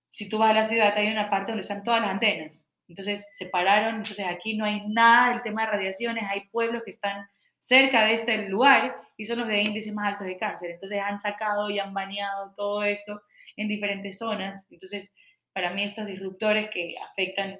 si 0.09 0.29
tú 0.29 0.37
vas 0.37 0.51
a 0.51 0.53
la 0.53 0.63
ciudad, 0.65 0.95
hay 0.95 1.07
una 1.07 1.31
parte 1.31 1.51
donde 1.51 1.63
están 1.63 1.83
todas 1.83 2.01
las 2.01 2.11
antenas. 2.11 2.69
Entonces, 2.87 3.27
se 3.31 3.47
pararon, 3.47 3.95
entonces 3.95 4.27
aquí 4.27 4.55
no 4.55 4.65
hay 4.65 4.87
nada 4.87 5.31
del 5.31 5.41
tema 5.41 5.65
de 5.65 5.71
radiaciones, 5.71 6.23
hay 6.29 6.41
pueblos 6.49 6.83
que 6.83 6.91
están 6.91 7.27
cerca 7.59 8.05
de 8.05 8.13
este 8.13 8.49
lugar 8.49 8.95
y 9.17 9.25
son 9.25 9.39
los 9.39 9.47
de 9.47 9.61
índices 9.61 9.93
más 9.93 10.13
altos 10.13 10.27
de 10.27 10.37
cáncer. 10.37 10.71
Entonces, 10.71 10.99
han 10.99 11.19
sacado 11.19 11.69
y 11.69 11.77
han 11.77 11.93
baneado 11.93 12.53
todo 12.55 12.83
esto 12.83 13.21
en 13.57 13.67
diferentes 13.67 14.17
zonas. 14.17 14.67
Entonces, 14.71 15.13
para 15.53 15.71
mí 15.71 15.83
estos 15.83 16.07
disruptores 16.07 16.69
que 16.69 16.95
afectan 16.97 17.59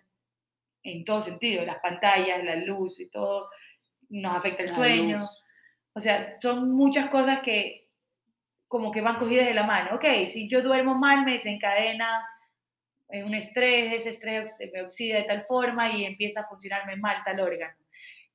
en 0.84 1.04
todo 1.04 1.22
sentido, 1.22 1.66
las 1.66 1.80
pantallas, 1.80 2.44
la 2.44 2.56
luz 2.56 3.00
y 3.00 3.10
todo, 3.10 3.50
nos 4.10 4.36
afecta 4.36 4.64
el 4.64 4.74
sueño. 4.74 5.20
O 5.94 6.00
sea, 6.00 6.38
son 6.40 6.72
muchas 6.72 7.10
cosas 7.10 7.42
que 7.42 7.90
como 8.68 8.92
que 8.92 9.02
van 9.02 9.18
cogidas 9.18 9.48
de 9.48 9.54
la 9.54 9.64
mano. 9.64 9.96
Ok, 9.96 10.06
si 10.26 10.48
yo 10.48 10.62
duermo 10.62 10.96
mal, 10.96 11.26
me 11.26 11.34
desencadena 11.34 12.24
un 13.10 13.34
estrés, 13.34 13.94
ese 13.94 14.10
estrés 14.10 14.56
me 14.72 14.84
oxida 14.84 15.18
de 15.18 15.24
tal 15.24 15.42
forma 15.44 15.92
y 15.92 16.06
empieza 16.06 16.42
a 16.42 16.48
funcionarme 16.48 16.96
mal 16.96 17.18
tal 17.26 17.40
órgano. 17.40 17.76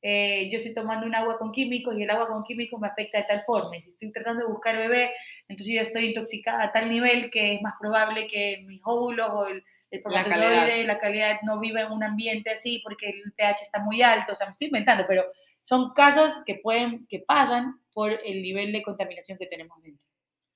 Eh, 0.07 0.51
yo 0.51 0.59
estoy 0.59 0.75
tomando 0.75 1.07
un 1.07 1.15
agua 1.15 1.39
con 1.39 1.51
químicos 1.51 1.97
y 1.97 2.03
el 2.03 2.11
agua 2.11 2.29
con 2.29 2.45
químicos 2.45 2.79
me 2.79 2.89
afecta 2.89 3.17
de 3.17 3.25
tal 3.25 3.41
forma. 3.41 3.75
Y 3.75 3.81
si 3.81 3.89
estoy 3.89 4.13
tratando 4.13 4.45
de 4.45 4.53
buscar 4.53 4.77
bebé, 4.77 5.11
entonces 5.49 5.75
yo 5.75 5.81
estoy 5.81 6.09
intoxicada 6.09 6.65
a 6.65 6.73
tal 6.73 6.91
nivel 6.91 7.31
que 7.31 7.55
es 7.55 7.63
más 7.63 7.73
probable 7.81 8.27
que 8.27 8.63
mis 8.67 8.83
óvulos 8.85 9.31
o 9.33 9.47
el, 9.47 9.65
el 9.91 10.03
la 10.05 10.23
calidad. 10.23 10.85
la 10.85 10.99
calidad 10.99 11.39
no 11.43 11.59
viva 11.59 11.81
en 11.81 11.91
un 11.91 12.05
ambiente 12.05 12.51
así 12.51 12.83
porque 12.85 13.09
el 13.09 13.33
pH 13.33 13.63
está 13.63 13.79
muy 13.79 14.03
alto. 14.03 14.33
O 14.33 14.35
sea, 14.35 14.47
me 14.47 14.51
estoy 14.51 14.67
inventando, 14.67 15.05
pero 15.09 15.25
son 15.63 15.95
casos 15.95 16.35
que, 16.45 16.57
pueden, 16.57 17.07
que 17.07 17.21
pasan 17.21 17.81
por 17.95 18.13
el 18.13 18.43
nivel 18.43 18.73
de 18.73 18.83
contaminación 18.83 19.39
que 19.39 19.47
tenemos 19.47 19.83
dentro. 19.83 20.05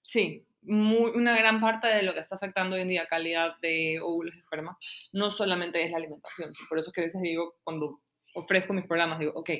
Sí, 0.02 0.44
una 0.60 1.38
gran 1.38 1.58
parte 1.62 1.86
de 1.88 2.02
lo 2.02 2.12
que 2.12 2.20
está 2.20 2.36
afectando 2.36 2.76
hoy 2.76 2.82
en 2.82 2.88
día 2.88 3.06
calidad 3.06 3.56
de 3.62 3.98
óvulos 4.02 4.34
y 4.34 4.40
esperma 4.40 4.76
no 5.12 5.30
solamente 5.30 5.82
es 5.82 5.90
la 5.90 5.96
alimentación. 5.96 6.52
Por 6.68 6.78
eso 6.78 6.90
es 6.90 6.94
que 6.94 7.00
a 7.00 7.04
veces 7.04 7.22
digo, 7.22 7.54
cuando 7.64 8.02
ofrezco 8.34 8.72
mis 8.72 8.86
programas, 8.86 9.18
digo, 9.18 9.32
ok, 9.34 9.50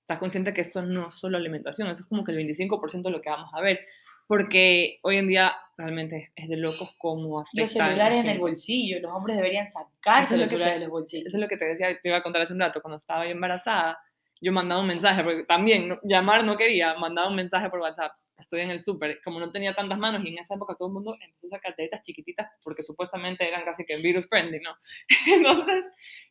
estás 0.00 0.18
consciente 0.18 0.54
que 0.54 0.60
esto 0.60 0.82
no 0.82 1.08
es 1.08 1.14
solo 1.14 1.36
alimentación, 1.36 1.88
eso 1.88 2.02
es 2.02 2.08
como 2.08 2.24
que 2.24 2.32
el 2.32 2.38
25% 2.38 3.02
de 3.02 3.10
lo 3.10 3.20
que 3.20 3.30
vamos 3.30 3.50
a 3.52 3.60
ver, 3.60 3.80
porque 4.26 4.98
hoy 5.02 5.16
en 5.16 5.28
día 5.28 5.52
realmente 5.76 6.32
es 6.34 6.48
de 6.48 6.56
locos 6.56 6.94
cómo 6.98 7.40
afecta. 7.40 7.60
Los 7.62 7.72
celulares 7.72 8.24
en 8.24 8.30
el 8.30 8.38
bolsillo, 8.38 9.00
los 9.00 9.12
hombres 9.12 9.36
deberían 9.36 9.68
sacarse 9.68 10.36
los 10.36 10.48
celulares 10.48 10.76
de 10.76 10.86
los 10.86 10.90
bolsillos. 10.90 11.26
Eso 11.26 11.36
es 11.36 11.40
lo 11.40 11.48
que 11.48 11.56
te 11.56 11.64
decía, 11.64 11.88
te 12.00 12.08
iba 12.08 12.18
a 12.18 12.22
contar 12.22 12.42
hace 12.42 12.52
un 12.52 12.60
rato, 12.60 12.80
cuando 12.80 12.98
estaba 12.98 13.26
embarazada, 13.26 13.98
yo 14.40 14.52
mandaba 14.52 14.80
un 14.80 14.88
mensaje, 14.88 15.24
porque 15.24 15.44
también 15.44 15.98
llamar 16.02 16.44
no 16.44 16.56
quería, 16.56 16.94
mandaba 16.94 17.28
un 17.28 17.36
mensaje 17.36 17.70
por 17.70 17.80
WhatsApp. 17.80 18.12
Estoy 18.38 18.60
en 18.60 18.70
el 18.70 18.80
súper, 18.80 19.16
como 19.24 19.40
no 19.40 19.50
tenía 19.50 19.74
tantas 19.74 19.98
manos 19.98 20.22
y 20.24 20.28
en 20.28 20.38
esa 20.38 20.54
época 20.54 20.74
todo 20.74 20.88
el 20.88 20.94
mundo 20.94 21.16
empezó 21.20 21.46
a 21.46 21.58
sacar 21.58 21.74
chiquititas 22.02 22.50
porque 22.62 22.82
supuestamente 22.82 23.48
eran 23.48 23.64
casi 23.64 23.84
que 23.86 23.96
virus 23.96 24.28
friendly, 24.28 24.60
¿no? 24.60 24.76
Entonces 25.26 25.86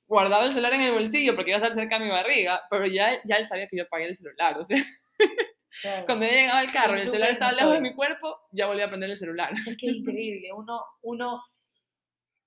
guardaba 0.08 0.46
el 0.46 0.52
celular 0.52 0.74
en 0.74 0.82
el 0.82 0.92
bolsillo 0.92 1.36
porque 1.36 1.52
iba 1.52 1.58
a 1.58 1.62
estar 1.62 1.76
cerca 1.76 2.00
de 2.00 2.06
mi 2.06 2.12
barriga, 2.12 2.62
pero 2.70 2.86
ya, 2.86 3.22
ya 3.26 3.36
él 3.36 3.46
sabía 3.46 3.68
que 3.68 3.78
yo 3.78 3.84
apagué 3.84 4.06
el 4.06 4.16
celular, 4.16 4.58
o 4.58 4.64
sea, 4.64 4.78
cuando 6.06 6.26
yo 6.26 6.32
llegaba 6.32 6.60
al 6.60 6.72
carro 6.72 6.98
y 6.98 7.02
el 7.02 7.10
celular 7.10 7.32
estaba 7.32 7.52
lejos 7.52 7.74
de 7.74 7.82
mi 7.82 7.94
cuerpo, 7.94 8.36
ya 8.52 8.68
volví 8.68 8.82
a 8.82 8.88
prender 8.88 9.10
el 9.10 9.18
celular. 9.18 9.52
Es 9.54 9.78
que 9.78 9.88
increíble, 9.88 10.52
uno, 10.54 10.82
uno 11.02 11.42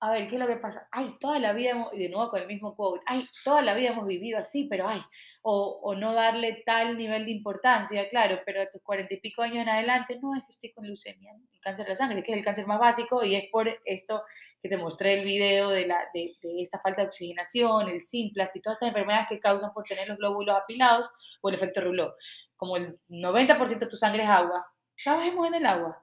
a 0.01 0.11
ver, 0.11 0.29
¿qué 0.29 0.35
es 0.35 0.39
lo 0.39 0.47
que 0.47 0.55
pasa? 0.55 0.87
Ay, 0.91 1.17
toda 1.19 1.39
la 1.39 1.51
vida, 1.51 1.71
hemos, 1.71 1.93
y 1.93 1.97
de 1.97 2.09
nuevo 2.09 2.29
con 2.29 2.39
el 2.41 2.47
mismo 2.47 2.73
quote, 2.73 3.03
ay, 3.05 3.27
toda 3.43 3.61
la 3.61 3.73
vida 3.73 3.89
hemos 3.89 4.07
vivido 4.07 4.39
así, 4.39 4.65
pero 4.69 4.87
ay, 4.87 5.01
o, 5.41 5.79
o, 5.83 5.93
no 5.93 6.13
darle 6.13 6.63
tal 6.65 6.97
nivel 6.97 7.25
de 7.25 7.31
importancia, 7.31 8.07
claro, 8.09 8.39
pero 8.45 8.61
a 8.61 8.71
tus 8.71 8.81
cuarenta 8.81 9.13
y 9.13 9.19
pico 9.19 9.41
años 9.41 9.57
en 9.57 9.69
adelante, 9.69 10.17
no, 10.21 10.35
es 10.35 10.43
que 10.43 10.51
estoy 10.51 10.71
con 10.71 10.85
leucemia, 10.85 11.33
el 11.33 11.59
cáncer 11.59 11.85
de 11.85 11.89
la 11.89 11.95
sangre, 11.97 12.23
que 12.23 12.31
es 12.31 12.37
el 12.37 12.45
cáncer 12.45 12.65
más 12.65 12.79
básico, 12.79 13.25
y 13.25 13.35
es 13.35 13.49
por 13.51 13.67
esto 13.83 14.23
que 14.61 14.69
te 14.69 14.77
mostré 14.77 15.19
el 15.19 15.25
video 15.25 15.69
de, 15.69 15.85
la, 15.85 15.99
de, 16.13 16.33
de 16.41 16.61
esta 16.61 16.79
falta 16.79 17.01
de 17.01 17.07
oxigenación, 17.07 17.89
el 17.89 18.01
simplas 18.01 18.55
y 18.55 18.61
todas 18.61 18.77
estas 18.77 18.89
enfermedades 18.89 19.27
que 19.27 19.39
causan 19.39 19.73
por 19.73 19.83
tener 19.83 20.07
los 20.07 20.17
glóbulos 20.17 20.55
apilados 20.55 21.09
o 21.41 21.49
el 21.49 21.55
efecto 21.55 21.81
Rouleau. 21.81 22.13
Como 22.55 22.77
el 22.77 22.99
90% 23.09 23.79
de 23.79 23.87
tu 23.87 23.97
sangre 23.97 24.23
es 24.23 24.29
agua, 24.29 24.65
trabajemos 24.95 25.47
en 25.47 25.55
el 25.55 25.65
agua 25.65 26.01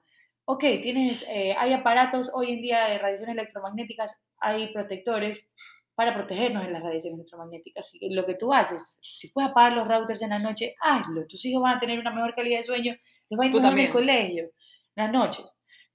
ok, 0.49 0.63
tienes, 0.81 1.25
eh, 1.27 1.53
hay 1.57 1.73
aparatos 1.73 2.31
hoy 2.33 2.53
en 2.53 2.61
día 2.61 2.85
de 2.85 2.97
radiaciones 2.99 3.35
electromagnéticas, 3.35 4.17
hay 4.39 4.71
protectores 4.71 5.49
para 5.93 6.13
protegernos 6.13 6.63
en 6.63 6.71
las 6.71 6.83
radiaciones 6.83 7.19
electromagnéticas. 7.19 7.93
Y 7.95 8.13
lo 8.13 8.25
que 8.25 8.35
tú 8.35 8.53
haces, 8.53 8.97
si 9.01 9.27
puedes 9.29 9.51
apagar 9.51 9.73
los 9.73 9.87
routers 9.87 10.21
en 10.21 10.29
la 10.29 10.39
noche, 10.39 10.75
hazlo. 10.79 11.27
Tus 11.27 11.43
hijos 11.43 11.61
van 11.61 11.77
a 11.77 11.79
tener 11.81 11.99
una 11.99 12.11
mejor 12.11 12.33
calidad 12.33 12.59
de 12.59 12.63
sueño, 12.63 12.95
les 13.29 13.39
va 13.39 13.43
a 13.43 13.47
ir 13.47 13.53
mejor 13.53 13.73
en 13.73 13.79
el 13.79 13.91
colegio, 13.91 14.51
las 14.95 15.11
noches. 15.11 15.45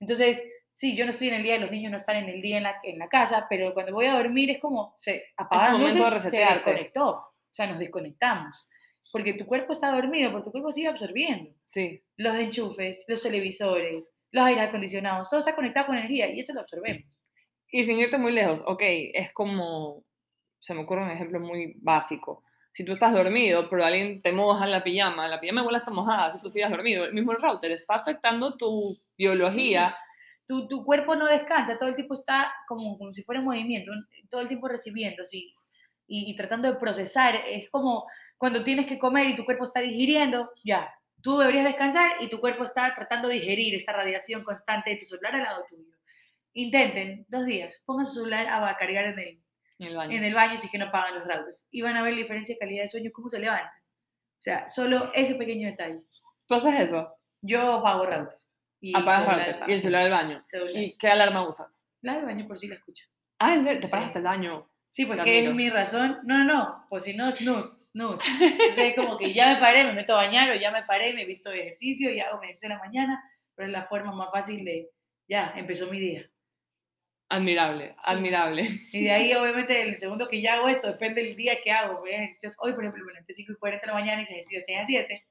Entonces, 0.00 0.42
sí, 0.72 0.96
yo 0.96 1.06
no 1.06 1.12
estoy 1.12 1.28
en 1.28 1.34
el 1.34 1.44
día, 1.44 1.58
los 1.58 1.70
niños 1.70 1.90
no 1.90 1.96
están 1.96 2.16
en 2.16 2.28
el 2.28 2.42
día 2.42 2.58
en 2.58 2.64
la, 2.64 2.74
en 2.82 2.98
la 2.98 3.08
casa, 3.08 3.46
pero 3.48 3.72
cuando 3.72 3.94
voy 3.94 4.06
a 4.06 4.16
dormir 4.16 4.50
es 4.50 4.60
como, 4.60 4.92
se 4.98 5.24
luces, 5.78 6.30
se 6.30 6.38
desconectó. 6.38 7.08
O 7.08 7.54
sea, 7.54 7.68
nos 7.68 7.78
desconectamos 7.78 8.66
porque 9.10 9.34
tu 9.34 9.46
cuerpo 9.46 9.72
está 9.72 9.90
dormido, 9.90 10.30
porque 10.30 10.44
tu 10.44 10.52
cuerpo 10.52 10.72
sigue 10.72 10.88
absorbiendo. 10.88 11.50
Sí. 11.64 12.02
Los 12.16 12.36
enchufes, 12.36 13.04
los 13.08 13.20
televisores, 13.22 14.14
los 14.30 14.44
aires 14.44 14.64
acondicionados, 14.64 15.28
todo 15.28 15.40
está 15.40 15.54
conectado 15.54 15.86
con 15.86 15.96
energía 15.96 16.30
y 16.30 16.38
eso 16.38 16.52
lo 16.52 16.60
absorbemos. 16.60 17.04
Y 17.70 17.84
sin 17.84 17.98
irte 17.98 18.18
muy 18.18 18.32
lejos, 18.32 18.62
ok, 18.66 18.82
es 19.14 19.32
como, 19.32 20.04
se 20.58 20.74
me 20.74 20.82
ocurre 20.82 21.04
un 21.04 21.10
ejemplo 21.10 21.40
muy 21.40 21.74
básico. 21.80 22.44
si 22.74 22.84
tú 22.84 22.92
estás 22.92 23.12
dormido, 23.12 23.68
pero 23.68 23.84
alguien 23.84 24.22
te 24.22 24.32
moja 24.32 24.66
la 24.66 24.82
pijama, 24.82 25.28
la 25.28 25.40
pijama 25.40 25.60
igual 25.60 25.76
está 25.76 25.90
mojada, 25.90 26.32
si 26.32 26.40
tú 26.40 26.48
sigues 26.48 26.70
dormido, 26.70 27.04
el 27.04 27.12
mismo 27.12 27.32
router 27.34 27.70
está 27.72 27.96
afectando 27.96 28.56
tu 28.56 28.94
biología. 29.16 29.94
Tu, 30.46 30.66
tu 30.68 30.84
cuerpo 30.84 31.14
no 31.14 31.26
descansa, 31.26 31.78
todo 31.78 31.88
el 31.88 31.94
tiempo 31.94 32.14
está 32.14 32.52
como, 32.66 32.98
como 32.98 33.12
si 33.12 33.22
fuera 33.22 33.40
en 33.40 33.44
movimiento, 33.44 33.90
todo 34.30 34.40
el 34.40 34.48
tiempo 34.48 34.68
recibiendo 34.68 35.22
sí, 35.24 35.54
y, 36.06 36.30
y 36.30 36.36
tratando 36.36 36.70
de 36.72 36.78
procesar. 36.78 37.36
Es 37.46 37.70
como 37.70 38.06
cuando 38.42 38.64
tienes 38.64 38.86
que 38.86 38.98
comer 38.98 39.28
y 39.28 39.36
tu 39.36 39.44
cuerpo 39.44 39.62
está 39.62 39.78
digiriendo, 39.78 40.50
ya, 40.64 40.92
tú 41.22 41.38
deberías 41.38 41.62
descansar 41.62 42.10
y 42.18 42.28
tu 42.28 42.40
cuerpo 42.40 42.64
está 42.64 42.92
tratando 42.92 43.28
de 43.28 43.34
digerir 43.34 43.72
esta 43.76 43.92
radiación 43.92 44.42
constante 44.42 44.90
de 44.90 44.96
tu 44.96 45.04
celular 45.06 45.36
al 45.36 45.44
lado 45.44 45.64
tuyo. 45.68 45.94
Intenten 46.52 47.24
dos 47.28 47.46
días, 47.46 47.80
pongan 47.86 48.04
su 48.04 48.14
celular 48.14 48.48
a 48.48 48.74
cargar 48.74 49.04
en 49.04 49.18
el, 49.20 49.42
En 49.78 49.86
el 49.86 49.96
baño. 49.96 50.16
en 50.16 50.24
el 50.24 50.34
baño 50.34 50.56
si 50.56 50.66
es 50.66 50.72
que 50.72 50.78
no 50.78 50.86
apagan 50.86 51.20
los 51.20 51.28
routers. 51.28 51.68
Y 51.70 51.82
van 51.82 51.96
a 51.96 52.02
ver 52.02 52.14
la 52.14 52.18
diferencia 52.18 52.56
de 52.56 52.58
calidad 52.58 52.82
de 52.82 52.88
sueño, 52.88 53.10
cómo 53.12 53.28
se 53.28 53.38
levantan. 53.38 53.68
O 53.68 54.40
sea, 54.42 54.68
solo 54.68 55.12
ese 55.14 55.36
pequeño 55.36 55.68
detalle. 55.68 56.00
¿Tú 56.48 56.56
haces 56.56 56.74
eso? 56.80 57.14
Yo 57.42 57.60
apago 57.74 58.06
routers. 58.06 58.48
Y 58.80 58.96
Apagas 58.96 59.28
router 59.28 59.60
y 59.68 59.72
el 59.74 59.78
celular 59.80 60.02
del 60.02 60.12
baño. 60.12 60.40
Celular. 60.42 60.82
¿Y 60.82 60.98
qué 60.98 61.06
alarma 61.08 61.48
usas? 61.48 61.68
La 62.00 62.14
del 62.16 62.24
baño 62.24 62.48
por 62.48 62.58
si 62.58 62.66
la 62.66 62.74
escucho. 62.74 63.04
Ah, 63.38 63.56
te 63.64 63.82
Sí. 63.82 63.88
paras 63.88 64.06
hasta 64.08 64.18
el 64.18 64.24
baño. 64.24 64.68
Sí, 64.92 65.06
pues 65.06 65.22
que 65.24 65.46
es 65.46 65.54
mi 65.54 65.70
razón. 65.70 66.18
No, 66.24 66.44
no, 66.44 66.44
no. 66.44 66.86
Pues 66.90 67.04
si 67.04 67.14
no, 67.14 67.32
snooze, 67.32 67.82
snooze. 67.82 68.22
Entonces 68.40 68.78
es 68.78 68.94
como 68.94 69.16
que 69.16 69.32
ya 69.32 69.54
me 69.54 69.58
paré, 69.58 69.84
me 69.84 69.94
meto 69.94 70.12
a 70.12 70.16
bañar 70.16 70.50
o 70.50 70.54
ya 70.54 70.70
me 70.70 70.82
paré, 70.82 71.14
me 71.14 71.22
he 71.22 71.26
visto 71.26 71.48
de 71.48 71.60
ejercicio 71.60 72.12
y 72.12 72.20
hago 72.20 72.38
mi 72.38 72.44
ejercicio 72.44 72.66
en 72.66 72.74
la 72.74 72.78
mañana, 72.78 73.24
pero 73.54 73.68
es 73.68 73.72
la 73.72 73.84
forma 73.84 74.12
más 74.12 74.30
fácil 74.30 74.66
de, 74.66 74.90
ya, 75.26 75.54
empezó 75.56 75.86
mi 75.86 75.98
día. 75.98 76.30
Admirable, 77.30 77.96
admirable. 78.04 78.68
Y 78.92 79.04
de 79.04 79.10
ahí, 79.10 79.32
obviamente, 79.34 79.80
el 79.80 79.96
segundo 79.96 80.28
que 80.28 80.42
ya 80.42 80.56
hago 80.56 80.68
esto, 80.68 80.88
depende 80.88 81.22
del 81.22 81.36
día 81.36 81.62
que 81.64 81.70
hago. 81.70 82.00
Voy 82.00 82.10
a 82.10 82.16
ejercicios 82.16 82.54
hoy, 82.58 82.74
por 82.74 82.82
ejemplo, 82.82 83.02
me 83.06 83.12
levanté 83.12 83.32
5 83.32 83.52
y 83.52 83.56
40 83.56 83.86
de 83.86 83.92
la 83.92 83.98
mañana 83.98 84.18
y 84.18 84.22
hice 84.24 84.32
ejercicio 84.34 84.58
de 84.58 84.64
6 84.66 84.78
a 84.78 84.86
7, 84.86 85.26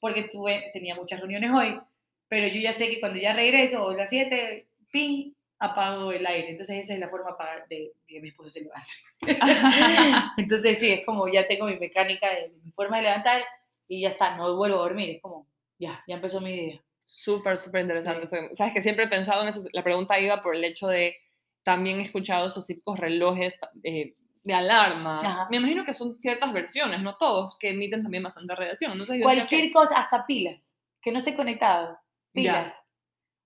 porque 0.00 0.24
tuve, 0.24 0.70
tenía 0.74 0.94
muchas 0.94 1.20
reuniones 1.20 1.50
hoy, 1.50 1.80
pero 2.28 2.46
yo 2.46 2.60
ya 2.60 2.74
sé 2.74 2.90
que 2.90 3.00
cuando 3.00 3.18
ya 3.18 3.32
regreso, 3.32 3.82
o 3.82 3.92
a 3.92 3.96
las 3.96 4.10
7, 4.10 4.68
ping, 4.92 5.32
apago 5.58 6.12
el 6.12 6.26
aire. 6.26 6.50
Entonces 6.50 6.78
esa 6.84 6.94
es 6.94 7.00
la 7.00 7.08
forma 7.08 7.36
de 7.68 7.92
que 8.06 8.20
mi 8.20 8.28
esposo 8.28 8.48
se 8.50 8.60
levante. 8.62 8.92
Entonces 10.36 10.78
sí, 10.78 10.90
es 10.90 11.04
como 11.04 11.28
ya 11.28 11.46
tengo 11.46 11.66
mi 11.66 11.76
mecánica 11.78 12.28
de, 12.30 12.48
de 12.50 12.60
mi 12.64 12.70
forma 12.72 12.96
de 12.98 13.04
levantar 13.04 13.42
y 13.88 14.02
ya 14.02 14.08
está, 14.10 14.36
no 14.36 14.56
vuelvo 14.56 14.76
a 14.76 14.82
dormir, 14.82 15.10
es 15.16 15.22
como, 15.22 15.46
ya, 15.78 16.02
ya 16.06 16.16
empezó 16.16 16.40
mi 16.40 16.52
día. 16.52 16.82
Súper, 17.04 17.56
súper 17.56 17.82
interesante. 17.82 18.26
Sabes 18.54 18.74
que 18.74 18.82
siempre 18.82 19.06
he 19.06 19.08
pensado 19.08 19.40
en 19.42 19.48
eso. 19.48 19.64
La 19.72 19.82
pregunta 19.82 20.18
iba 20.20 20.42
por 20.42 20.54
el 20.54 20.62
hecho 20.64 20.88
de 20.88 21.16
también 21.62 21.98
he 21.98 22.02
escuchado 22.02 22.46
esos 22.46 22.66
típicos 22.66 22.98
relojes 22.98 23.58
eh, 23.82 24.12
de 24.44 24.54
alarma. 24.54 25.20
Ajá. 25.20 25.48
Me 25.50 25.56
imagino 25.56 25.84
que 25.86 25.94
son 25.94 26.20
ciertas 26.20 26.52
versiones, 26.52 27.00
no 27.00 27.16
todos, 27.16 27.58
que 27.58 27.70
emiten 27.70 28.02
también 28.02 28.22
bastante 28.22 28.54
radiación. 28.54 28.92
Entonces, 28.92 29.18
yo 29.18 29.22
Cualquier 29.24 29.62
que- 29.62 29.72
cosa, 29.72 29.98
hasta 29.98 30.26
pilas, 30.26 30.76
que 31.00 31.10
no 31.10 31.18
esté 31.18 31.34
conectado, 31.34 31.98
Ya. 32.34 32.74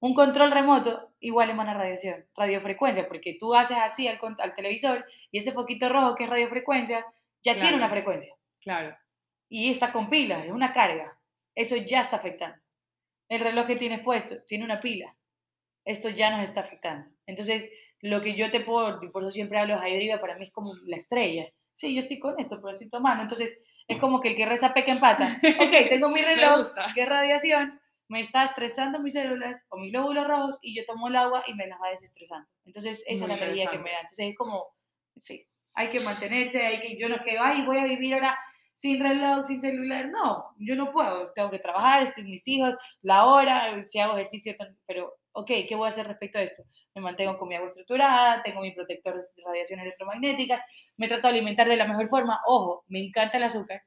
Un 0.02 0.14
control 0.14 0.50
remoto 0.50 1.10
igual 1.20 1.48
emana 1.50 1.74
radiación, 1.74 2.24
radiofrecuencia, 2.36 3.06
porque 3.06 3.36
tú 3.38 3.54
haces 3.54 3.78
así 3.78 4.08
al, 4.08 4.18
al 4.38 4.54
televisor 4.54 5.06
y 5.30 5.38
ese 5.38 5.52
foquito 5.52 5.88
rojo 5.88 6.16
que 6.16 6.24
es 6.24 6.30
radiofrecuencia 6.30 7.06
ya 7.44 7.52
Claro. 7.54 7.60
tiene 7.60 7.76
una 7.76 7.88
frecuencia 7.88 8.34
Claro. 8.60 8.96
y 9.48 9.70
está 9.70 9.92
con 9.92 10.10
pilas, 10.10 10.44
es 10.44 10.50
una 10.50 10.72
carga. 10.72 11.16
Eso 11.54 11.76
ya 11.76 12.00
está 12.00 12.16
afectando. 12.16 12.56
El 13.28 13.40
reloj 13.42 13.66
que 13.66 13.76
tienes 13.76 14.00
puesto 14.00 14.42
tiene 14.46 14.64
una 14.64 14.80
pila. 14.80 15.14
Esto 15.84 16.08
ya 16.08 16.30
nos 16.36 16.48
está 16.48 16.60
afectando. 16.60 17.08
Entonces, 17.26 17.70
lo 18.00 18.20
que 18.22 18.34
yo 18.34 18.50
te 18.50 18.60
puedo, 18.60 19.00
y 19.02 19.08
por 19.08 19.22
eso 19.22 19.30
siempre 19.32 19.58
hablo 19.58 19.78
de 19.78 19.84
Haidriva, 19.86 20.20
para 20.20 20.36
mí 20.36 20.44
es 20.44 20.52
como 20.52 20.74
la 20.86 20.96
estrella. 20.96 21.46
Sí, 21.74 21.94
yo 21.94 22.00
estoy 22.00 22.18
con 22.18 22.38
esto, 22.40 22.56
pero 22.60 22.72
estoy 22.72 22.88
tomando. 22.90 23.22
Entonces, 23.22 23.58
es 23.86 23.98
como 23.98 24.20
que 24.20 24.28
el 24.28 24.36
que 24.36 24.46
reza 24.46 24.72
peca 24.74 24.92
empata. 24.92 25.38
Ok, 25.60 25.88
tengo 25.90 26.08
mi 26.08 26.22
reloj, 26.22 26.66
es 26.96 27.08
radiación, 27.08 27.80
me 28.12 28.20
está 28.20 28.44
estresando 28.44 29.00
mis 29.00 29.14
células 29.14 29.64
o 29.70 29.78
mis 29.78 29.90
lóbulos 29.90 30.26
rojos 30.26 30.58
y 30.60 30.76
yo 30.76 30.84
tomo 30.84 31.08
el 31.08 31.16
agua 31.16 31.44
y 31.46 31.54
me 31.54 31.66
las 31.66 31.80
va 31.80 31.88
desestresando. 31.88 32.46
Entonces, 32.66 33.02
esa 33.06 33.26
Muy 33.26 33.34
es 33.34 33.40
la 33.40 33.46
energía 33.46 33.70
que 33.70 33.78
me 33.78 33.90
da. 33.90 34.00
Entonces, 34.00 34.26
es 34.28 34.36
como, 34.36 34.66
sí, 35.16 35.46
hay 35.72 35.88
que 35.88 36.00
mantenerse, 36.00 36.60
hay 36.60 36.80
que, 36.82 36.98
yo 37.00 37.08
no 37.08 37.14
es 37.16 37.22
que, 37.22 37.38
ay, 37.38 37.64
voy 37.64 37.78
a 37.78 37.84
vivir 37.84 38.12
ahora 38.12 38.38
sin 38.74 39.02
reloj, 39.02 39.46
sin 39.46 39.62
celular. 39.62 40.10
No, 40.10 40.44
yo 40.58 40.76
no 40.76 40.92
puedo. 40.92 41.32
Tengo 41.32 41.50
que 41.50 41.58
trabajar, 41.58 42.02
estoy 42.02 42.24
mis 42.24 42.46
hijos, 42.48 42.76
la 43.00 43.24
hora, 43.24 43.82
si 43.86 43.98
hago 43.98 44.12
ejercicio, 44.12 44.54
pero, 44.86 45.14
ok, 45.32 45.50
¿qué 45.66 45.74
voy 45.74 45.86
a 45.86 45.88
hacer 45.88 46.06
respecto 46.06 46.38
a 46.38 46.42
esto? 46.42 46.64
Me 46.94 47.00
mantengo 47.00 47.38
con 47.38 47.48
mi 47.48 47.54
agua 47.54 47.68
estructurada, 47.68 48.42
tengo 48.42 48.60
mi 48.60 48.72
protector 48.72 49.14
de 49.14 49.42
radiación 49.42 49.80
electromagnética, 49.80 50.62
me 50.98 51.08
trato 51.08 51.28
de 51.28 51.32
alimentar 51.32 51.66
de 51.66 51.78
la 51.78 51.88
mejor 51.88 52.08
forma. 52.10 52.42
Ojo, 52.46 52.84
me 52.88 53.02
encanta 53.02 53.38
el 53.38 53.44
azúcar. 53.44 53.80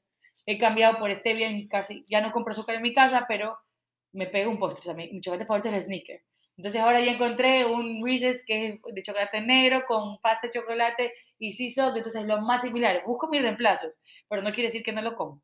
He 0.48 0.58
cambiado 0.58 0.98
por 0.98 1.14
stevia 1.14 1.48
en 1.48 1.68
casi, 1.68 2.04
ya 2.10 2.22
no 2.22 2.32
compro 2.32 2.54
azúcar 2.54 2.78
en 2.78 2.82
mi 2.82 2.94
casa, 2.94 3.26
pero 3.28 3.60
me 4.16 4.28
pego 4.28 4.52
un 4.52 4.60
postre. 4.60 4.82
O 4.82 4.84
sea, 4.84 4.94
mi, 4.94 5.12
mi 5.12 5.22
chocolate 5.22 5.46
favorito 5.46 5.70
es 5.70 5.76
el 5.76 5.84
sneaker. 5.84 6.22
Entonces 6.58 6.82
ahora 6.82 7.02
ya 7.02 7.12
encontré 7.12 7.66
un 7.66 8.02
Reese's 8.04 8.44
que 8.46 8.68
es 8.68 8.82
de 8.82 9.02
chocolate 9.02 9.42
negro 9.42 9.84
con 9.86 10.20
pasta 10.22 10.48
de 10.48 10.54
chocolate 10.54 11.14
y 11.38 11.52
salt, 11.52 11.98
entonces 11.98 12.22
es 12.22 12.28
lo 12.28 12.42
más 12.42 12.62
similar. 12.62 13.04
Busco 13.06 13.28
mis 13.30 13.42
reemplazos, 13.42 13.94
pero 14.30 14.42
no 14.42 14.52
quiere 14.52 14.68
decir 14.68 14.84
que 14.84 14.94
no 14.94 15.02
lo 15.02 15.16
como. 15.16 15.42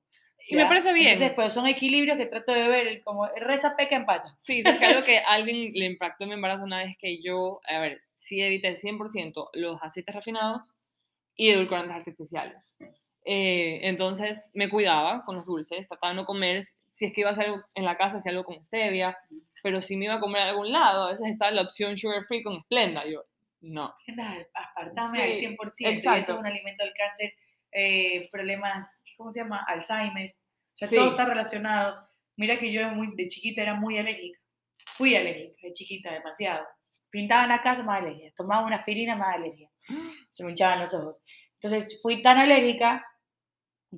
Y 0.48 0.56
me 0.56 0.66
parece 0.66 0.94
bien. 0.94 1.10
Entonces, 1.10 1.36
pues 1.36 1.54
son 1.54 1.68
equilibrios 1.68 2.18
que 2.18 2.26
trato 2.26 2.52
de 2.52 2.68
ver, 2.68 3.04
como 3.04 3.28
reza, 3.28 3.76
peca, 3.76 3.96
empata. 3.96 4.36
Sí, 4.40 4.62
es 4.66 4.80
que 4.80 4.86
algo 4.86 5.04
que 5.04 5.20
a 5.20 5.28
alguien 5.28 5.70
le 5.74 5.86
impactó 5.86 6.24
en 6.24 6.30
mi 6.30 6.36
embarazo 6.36 6.64
una 6.64 6.80
vez 6.80 6.98
que 6.98 7.22
yo, 7.22 7.60
a 7.68 7.80
ver, 7.80 8.02
sí 8.14 8.42
evité 8.42 8.74
100% 8.76 9.50
los 9.54 9.82
aceites 9.82 10.16
refinados 10.16 10.80
y 11.36 11.50
edulcorantes 11.50 11.96
artificiales. 11.96 12.76
Eh, 13.24 13.82
entonces 13.84 14.50
me 14.54 14.70
cuidaba 14.70 15.24
con 15.26 15.36
los 15.36 15.46
dulces, 15.46 15.88
trataba 15.88 16.14
de 16.14 16.18
no 16.18 16.26
comer, 16.26 16.64
si 16.92 17.06
es 17.06 17.14
que 17.14 17.22
iba 17.22 17.30
a 17.30 17.34
hacer 17.34 17.46
algo 17.46 17.64
en 17.76 17.86
la 17.86 17.98
casa, 17.98 18.18
hacía 18.18 18.32
algo 18.32 18.44
con 18.44 18.66
stevia, 18.66 19.18
pero 19.64 19.82
si 19.82 19.96
me 19.98 20.06
iba 20.06 20.16
a 20.16 20.20
comer 20.20 20.42
a 20.42 20.50
algún 20.50 20.72
lado, 20.72 21.08
a 21.08 21.12
veces 21.12 21.28
estaba 21.28 21.52
la 21.52 21.62
opción 21.64 21.98
sugar 21.98 22.24
free 22.26 22.44
con 22.44 22.62
Splenda, 22.64 23.06
yo, 23.06 23.24
no. 23.62 23.94
Anda, 24.08 24.48
Apartame 24.54 25.24
al 25.24 25.34
Sí, 25.34 25.46
100%. 25.48 25.58
Y 25.80 25.84
eso 25.86 25.90
exacto. 25.90 26.34
es 26.34 26.40
un 26.40 26.46
alimento 26.46 26.84
del 26.84 26.94
cáncer, 26.94 27.34
eh, 27.72 28.28
problemas, 28.32 29.04
¿cómo 29.18 29.32
se 29.32 29.40
llama? 29.42 29.64
Alzheimer. 29.68 30.34
O 30.34 30.76
sea, 30.76 30.88
Sí. 30.88 30.96
todo 30.96 31.10
está 31.10 31.26
relacionado. 31.26 32.08
Mira 32.38 32.58
que 32.60 32.72
yo 32.72 32.90
muy, 32.90 33.16
de 33.16 33.28
chiquita 33.28 33.62
era 33.62 33.76
muy 33.76 33.98
alérgica. 33.98 34.40
Fui 34.98 35.16
alérgica, 35.16 35.56
de 35.68 35.74
chiquita, 35.74 36.12
demasiado. 36.14 36.66
Pintaba 37.10 37.44
en 37.44 37.50
la 37.50 37.62
casa, 37.62 37.84
más 37.84 38.02
alergia. 38.02 38.32
Tomaba 38.36 38.66
una 38.66 38.78
aspirina, 38.78 39.16
más 39.16 39.36
alergia. 39.36 39.70
Se 40.32 40.44
me 40.44 40.52
hinchaban 40.52 40.80
los 40.80 40.94
ojos. 40.94 41.24
Entonces 41.62 42.00
fui 42.02 42.24
tan 42.24 42.38
alérgica 42.40 43.06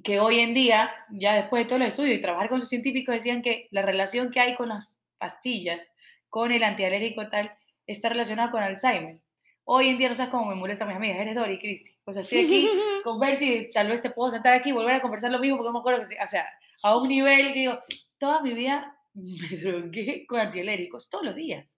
que 0.02 0.20
hoy 0.20 0.40
en 0.40 0.54
día, 0.54 0.92
ya 1.12 1.36
después 1.36 1.64
de 1.64 1.70
todos 1.70 1.80
los 1.80 1.90
estudios 1.90 2.18
y 2.18 2.22
trabajar 2.22 2.50
con 2.50 2.60
sus 2.60 2.70
científicos, 2.70 3.14
decían 3.14 3.42
que 3.42 3.68
la 3.72 3.84
relación 3.84 4.32
que 4.32 4.40
hay 4.40 4.56
con 4.56 4.70
las 4.70 5.00
pastillas, 5.18 5.92
con 6.30 6.52
el 6.52 6.64
antialérgico 6.64 7.30
tal, 7.30 7.52
está 7.86 8.10
relacionada 8.10 8.50
con 8.50 8.64
Alzheimer. 8.64 9.20
Hoy 9.66 9.90
en 9.90 9.98
día 9.98 10.10
no 10.10 10.16
sabes 10.16 10.32
cómo 10.32 10.46
me 10.46 10.56
molestan 10.56 10.88
mis 10.88 10.98
amigas, 10.98 11.20
eres 11.20 11.36
Dori, 11.36 11.60
Cristi. 11.60 11.92
Pues 12.04 12.18
estoy 12.18 12.40
aquí 12.40 12.70
con 13.04 13.20
ver 13.20 13.38
si 13.38 13.70
tal 13.72 13.88
vez 13.88 14.02
te 14.02 14.10
puedo 14.10 14.32
sentar 14.32 14.54
aquí 14.54 14.70
y 14.70 14.74
volver 14.74 14.96
a 14.96 15.02
conversar 15.02 15.32
lo 15.32 15.40
mismo, 15.40 15.58
porque 15.58 15.70
no 15.70 15.74
me 15.74 15.80
acuerdo 15.80 16.02
que, 16.08 16.18
o 16.22 16.28
sea, 16.28 16.46
a 16.82 16.98
un 16.98 17.08
nivel 17.08 17.54
que 17.54 17.60
digo, 17.60 17.80
toda 18.18 18.42
mi 18.42 18.54
vida 18.54 18.98
me 19.14 19.58
drogué 19.58 20.26
con 20.28 20.40
antialérgicos, 20.40 21.10
todos 21.10 21.26
los 21.26 21.36
días. 21.36 21.78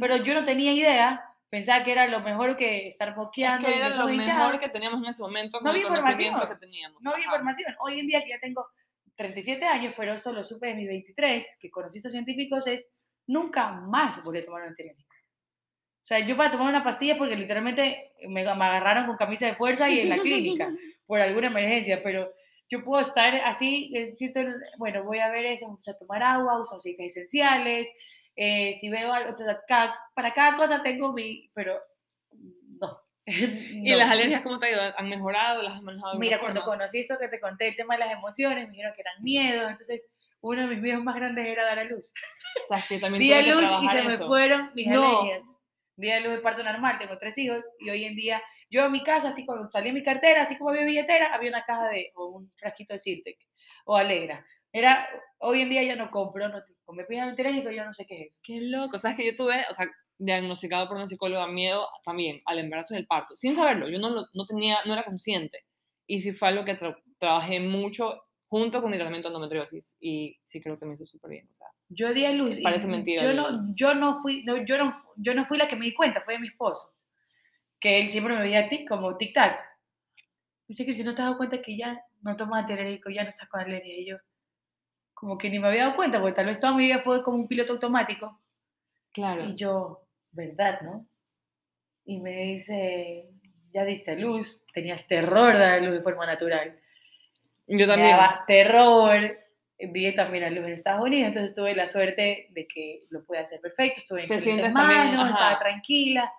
Pero 0.00 0.16
yo 0.16 0.34
no 0.34 0.44
tenía 0.44 0.72
idea, 0.72 1.22
pensaba 1.50 1.84
que 1.84 1.92
era 1.92 2.06
lo 2.06 2.20
mejor 2.20 2.56
que 2.56 2.86
estar 2.86 3.08
Es 3.10 3.16
boqueando 3.16 3.66
que 3.66 3.74
y 3.74 3.78
era 3.78 3.90
lo 3.90 4.06
mejor 4.06 4.58
que 4.58 4.68
teníamos 4.68 5.02
en 5.02 5.08
ese 5.08 5.22
momento 5.22 5.60
No 5.60 5.70
el 5.70 5.76
había 5.76 5.88
conocimiento 5.88 6.22
información. 6.22 6.48
que 6.58 6.66
teníamos. 6.66 7.02
No 7.02 7.10
había 7.10 7.24
información. 7.24 7.74
Hoy 7.80 8.00
en 8.00 8.06
día 8.06 8.22
que 8.22 8.30
ya 8.30 8.38
tengo 8.40 8.66
37 9.16 9.64
años, 9.66 9.94
pero 9.96 10.14
esto 10.14 10.32
lo 10.32 10.42
supe 10.42 10.68
de 10.68 10.74
mis 10.74 10.88
23, 10.88 11.58
que 11.60 11.70
conocí 11.70 11.98
a 11.98 12.00
estos 12.00 12.12
científicos, 12.12 12.66
es 12.66 12.88
nunca 13.26 13.72
más 13.72 14.22
volví 14.24 14.38
a 14.38 14.44
tomar 14.44 14.62
un 14.62 14.68
antialérgico. 14.68 15.14
O 16.00 16.04
sea, 16.04 16.20
yo 16.20 16.36
para 16.36 16.50
tomar 16.50 16.68
una 16.68 16.82
pastilla 16.82 17.18
porque 17.18 17.36
literalmente 17.36 18.12
me, 18.28 18.42
me 18.42 18.50
agarraron 18.50 19.06
con 19.06 19.16
camisa 19.16 19.46
de 19.46 19.54
fuerza 19.54 19.90
y 19.90 20.00
en 20.00 20.08
la 20.08 20.18
clínica 20.18 20.72
por 21.06 21.20
alguna 21.20 21.48
emergencia, 21.48 22.00
pero 22.02 22.32
yo 22.70 22.82
puedo 22.84 23.02
estar 23.02 23.34
así, 23.44 23.92
eh, 23.94 24.14
siento 24.16 24.40
bueno, 24.78 25.04
voy 25.04 25.18
a 25.18 25.28
ver 25.28 25.44
eso, 25.44 25.66
vamos 25.66 25.86
a 25.88 25.96
tomar 25.96 26.22
agua, 26.22 26.60
uso 26.60 26.76
aceites 26.76 27.16
esenciales, 27.16 27.88
eh, 28.42 28.72
si 28.72 28.88
veo 28.88 29.12
algo, 29.12 29.32
o 29.32 29.36
sea, 29.36 29.60
cada- 29.68 29.94
para 30.14 30.32
cada 30.32 30.56
cosa 30.56 30.82
tengo 30.82 31.12
mi, 31.12 31.50
pero 31.52 31.78
no. 32.80 32.98
¿Y 33.26 33.90
No. 33.90 33.96
las 33.98 34.10
alergias 34.10 34.40
cómo 34.42 34.58
te 34.58 34.66
ha 34.66 34.70
ido? 34.70 34.80
¿Han 34.96 35.08
mejorado? 35.10 35.62
¿Las 35.62 35.74
has 35.76 35.82
manejado 35.82 36.18
Mira, 36.18 36.38
cuando 36.38 36.62
forma? 36.62 36.78
conocí 36.78 37.00
esto 37.00 37.18
que 37.20 37.28
te 37.28 37.38
conté, 37.38 37.68
el 37.68 37.76
tema 37.76 37.94
de 37.96 38.00
las 38.00 38.12
emociones, 38.12 38.64
me 38.66 38.70
dijeron 38.72 38.92
que 38.94 39.02
eran 39.02 39.22
miedos, 39.22 39.70
entonces 39.70 40.06
uno 40.40 40.62
de 40.62 40.68
mis 40.68 40.80
miedos 40.80 41.04
más 41.04 41.16
grandes 41.16 41.46
era 41.46 41.64
dar 41.64 41.78
a 41.80 41.84
luz. 41.84 42.12
Sabes 42.68 42.86
que 42.88 42.98
también 42.98 43.20
Di 43.20 43.32
a 43.32 43.42
luz 43.54 43.68
y 43.82 43.88
se 43.88 44.02
me 44.02 44.16
fueron 44.16 44.70
mis 44.74 44.86
No. 44.88 45.04
alergias. 45.20 45.42
Di 45.96 46.10
a 46.10 46.20
luz 46.20 46.32
de 46.32 46.38
parto 46.38 46.62
normal, 46.62 46.98
tengo 46.98 47.18
tres 47.18 47.36
hijos 47.36 47.62
y 47.78 47.90
hoy 47.90 48.06
en 48.06 48.16
día, 48.16 48.42
yo 48.70 48.86
en 48.86 48.92
mi 48.92 49.02
casa, 49.04 49.28
así 49.28 49.44
como 49.44 49.70
salí 49.70 49.88
en 49.90 49.94
mi 49.96 50.02
cartera, 50.02 50.42
así 50.44 50.56
como 50.56 50.70
había 50.70 50.86
billetera, 50.86 51.34
había 51.34 51.50
una 51.50 51.64
caja 51.66 51.88
de, 51.88 52.10
o 52.14 52.28
un 52.28 52.50
frasquito 52.56 52.94
de 52.94 53.00
Sirtec 53.00 53.36
o 53.84 53.96
Alegra. 53.96 54.46
Era, 54.72 55.06
hoy 55.40 55.60
en 55.60 55.68
día 55.68 55.82
ya 55.82 55.96
no 55.96 56.10
compro, 56.10 56.48
no 56.48 56.64
tengo, 56.64 56.79
me 56.92 57.04
piden 57.04 57.24
antialérgico, 57.30 57.70
yo 57.70 57.84
no 57.84 57.92
sé 57.94 58.06
qué 58.06 58.22
es. 58.22 58.32
Qué 58.42 58.60
loco. 58.60 58.98
Sabes 58.98 59.16
que 59.16 59.26
yo 59.26 59.34
tuve, 59.34 59.64
o 59.70 59.74
sea, 59.74 59.86
diagnosticado 60.18 60.86
por 60.88 60.96
una 60.96 61.06
psicóloga 61.06 61.46
miedo 61.46 61.88
también 62.04 62.40
al 62.46 62.58
embarazo 62.58 62.94
y 62.94 62.98
el 62.98 63.06
parto, 63.06 63.34
sin 63.34 63.54
saberlo. 63.54 63.88
Yo 63.88 63.98
no, 63.98 64.26
no 64.32 64.46
tenía, 64.46 64.78
no 64.84 64.92
era 64.92 65.04
consciente. 65.04 65.64
Y 66.06 66.20
sí 66.20 66.32
fue 66.32 66.48
algo 66.48 66.64
que 66.64 66.78
tra- 66.78 67.00
trabajé 67.18 67.60
mucho 67.60 68.22
junto 68.48 68.82
con 68.82 68.90
mi 68.90 68.96
tratamiento 68.96 69.28
de 69.28 69.34
endometriosis 69.34 69.96
y 70.00 70.36
sí 70.42 70.60
creo 70.60 70.76
que 70.78 70.84
me 70.84 70.94
hizo 70.94 71.06
súper 71.06 71.30
bien. 71.30 71.48
O 71.50 71.54
sea, 71.54 71.68
Yo 71.88 72.12
di 72.12 72.24
a 72.24 72.32
luz. 72.32 72.58
y 72.58 72.62
Parece 72.62 72.88
mentira, 72.88 73.22
Yo 73.22 73.32
no, 73.32 73.74
yo, 73.76 73.94
no 73.94 74.20
fui, 74.20 74.42
no, 74.44 74.64
yo, 74.64 74.76
no, 74.76 75.00
yo 75.16 75.34
no 75.34 75.46
fui 75.46 75.56
la 75.56 75.68
que 75.68 75.76
me 75.76 75.84
di 75.84 75.94
cuenta, 75.94 76.20
fue 76.20 76.38
mi 76.38 76.48
esposo. 76.48 76.92
Que 77.78 77.98
él 78.00 78.10
siempre 78.10 78.34
me 78.34 78.42
veía 78.42 78.66
a 78.66 78.68
ti 78.68 78.84
como 78.84 79.16
tic-tac. 79.16 79.58
Dice 80.66 80.84
que 80.84 80.92
si 80.92 81.02
no 81.04 81.14
te 81.14 81.22
has 81.22 81.26
dado 81.28 81.36
cuenta 81.38 81.62
que 81.62 81.76
ya 81.76 82.00
no 82.22 82.36
tomas 82.36 82.60
antialérgico, 82.62 83.10
ya 83.10 83.22
no 83.22 83.28
estás 83.28 83.48
con 83.48 83.60
alergia. 83.60 83.96
Y 83.98 84.06
yo, 84.06 84.16
como 85.20 85.36
que 85.36 85.50
ni 85.50 85.58
me 85.58 85.68
había 85.68 85.84
dado 85.84 85.96
cuenta, 85.96 86.18
porque 86.18 86.34
tal 86.34 86.46
vez 86.46 86.58
toda 86.58 86.72
mi 86.74 86.84
vida 86.86 87.00
fue 87.00 87.22
como 87.22 87.36
un 87.36 87.46
piloto 87.46 87.74
automático. 87.74 88.40
claro. 89.12 89.44
Y 89.44 89.54
yo, 89.54 90.06
¿verdad, 90.32 90.80
no? 90.80 91.06
Y 92.06 92.20
me 92.20 92.30
dice, 92.42 93.28
ya 93.70 93.84
diste 93.84 94.16
luz, 94.16 94.64
tenías 94.72 95.06
terror 95.06 95.52
de 95.52 95.58
dar 95.58 95.82
luz 95.82 95.92
de 95.94 96.00
forma 96.00 96.24
natural. 96.24 96.74
Yo 97.66 97.76
Me 97.76 97.86
también. 97.86 98.16
daba 98.16 98.44
terror. 98.46 99.36
Vi 99.78 100.14
también 100.14 100.44
a 100.44 100.50
luz 100.50 100.64
en 100.66 100.72
Estados 100.72 101.02
Unidos, 101.04 101.28
entonces 101.28 101.54
tuve 101.54 101.74
la 101.74 101.86
suerte 101.86 102.48
de 102.50 102.66
que 102.66 103.04
lo 103.10 103.24
pude 103.24 103.38
hacer 103.38 103.60
perfecto. 103.60 104.00
Estuve 104.00 104.22
en 104.22 104.28
Te 104.28 104.34
excelentes 104.34 104.72
manos, 104.72 105.30
estaba 105.30 105.58
tranquila 105.58 106.30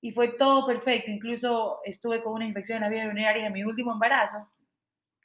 y 0.00 0.12
fue 0.12 0.28
todo 0.28 0.64
perfecto. 0.66 1.10
Incluso 1.10 1.80
estuve 1.84 2.22
con 2.22 2.34
una 2.34 2.46
infección 2.46 2.76
en 2.76 2.82
las 2.82 2.90
vías 2.90 3.06
urinarias 3.06 3.46
en 3.46 3.52
mi 3.52 3.64
último 3.64 3.92
embarazo, 3.92 4.48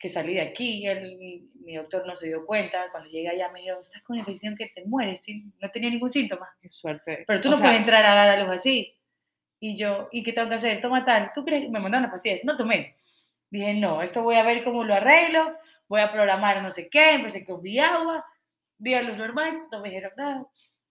que 0.04 0.10
salí 0.10 0.34
de 0.34 0.42
aquí. 0.42 0.86
el- 0.86 1.48
mi 1.64 1.76
doctor 1.78 2.06
no 2.06 2.14
se 2.14 2.28
dio 2.28 2.46
cuenta. 2.46 2.92
Cuando 2.92 3.10
llegué 3.10 3.30
allá 3.30 3.48
me 3.54 3.62
dijo, 3.62 3.80
estás 3.80 4.02
con 4.04 4.18
infección 4.18 4.54
que 4.58 4.68
te 4.68 4.84
mueres. 4.84 5.22
¿sí? 5.22 5.46
No 5.62 5.72
tenía 5.72 5.90
ningún 5.90 6.12
síntoma. 6.12 6.50
Qué 6.62 6.70
suerte. 6.70 7.24
Pero 7.26 7.40
tú 7.40 7.48
O 7.48 7.52
no 7.52 7.58
sea, 7.58 7.68
puedes 7.68 7.80
entrar 7.80 8.06
a 8.06 8.14
dar 8.14 8.28
a 8.38 8.44
luz 8.44 8.54
así. 8.54 8.98
Y 9.62 9.78
yo, 9.78 10.10
¿y 10.12 10.22
qué 10.24 10.34
tengo 10.34 10.50
que 10.50 10.56
hacer? 10.56 10.82
Toma 10.82 11.06
tal. 11.06 11.32
¿Tú 11.34 11.46
crees 11.46 11.64
que 11.64 11.70
me 11.72 11.80
mandaron 11.80 12.02
las 12.04 12.12
pastillas? 12.12 12.44
No 12.44 12.58
tomé. 12.58 12.98
Dije, 13.50 13.76
no, 13.76 14.02
esto 14.02 14.22
voy 14.24 14.36
a 14.36 14.44
ver 14.44 14.62
cómo 14.66 14.84
lo 14.84 14.94
arreglo. 14.94 15.56
Voy 15.88 16.02
a 16.02 16.12
programar 16.12 16.62
no 16.62 16.70
sé 16.70 16.90
qué. 16.90 17.12
Empecé 17.12 17.46
con 17.46 17.62
mi 17.62 17.80
agua. 17.80 18.26
Di 18.78 18.94
a 18.96 19.04
luz 19.04 19.16
normal. 19.18 19.68
No 19.72 19.80
me 19.80 19.88
dijeron 19.88 20.12
nada. 20.18 20.46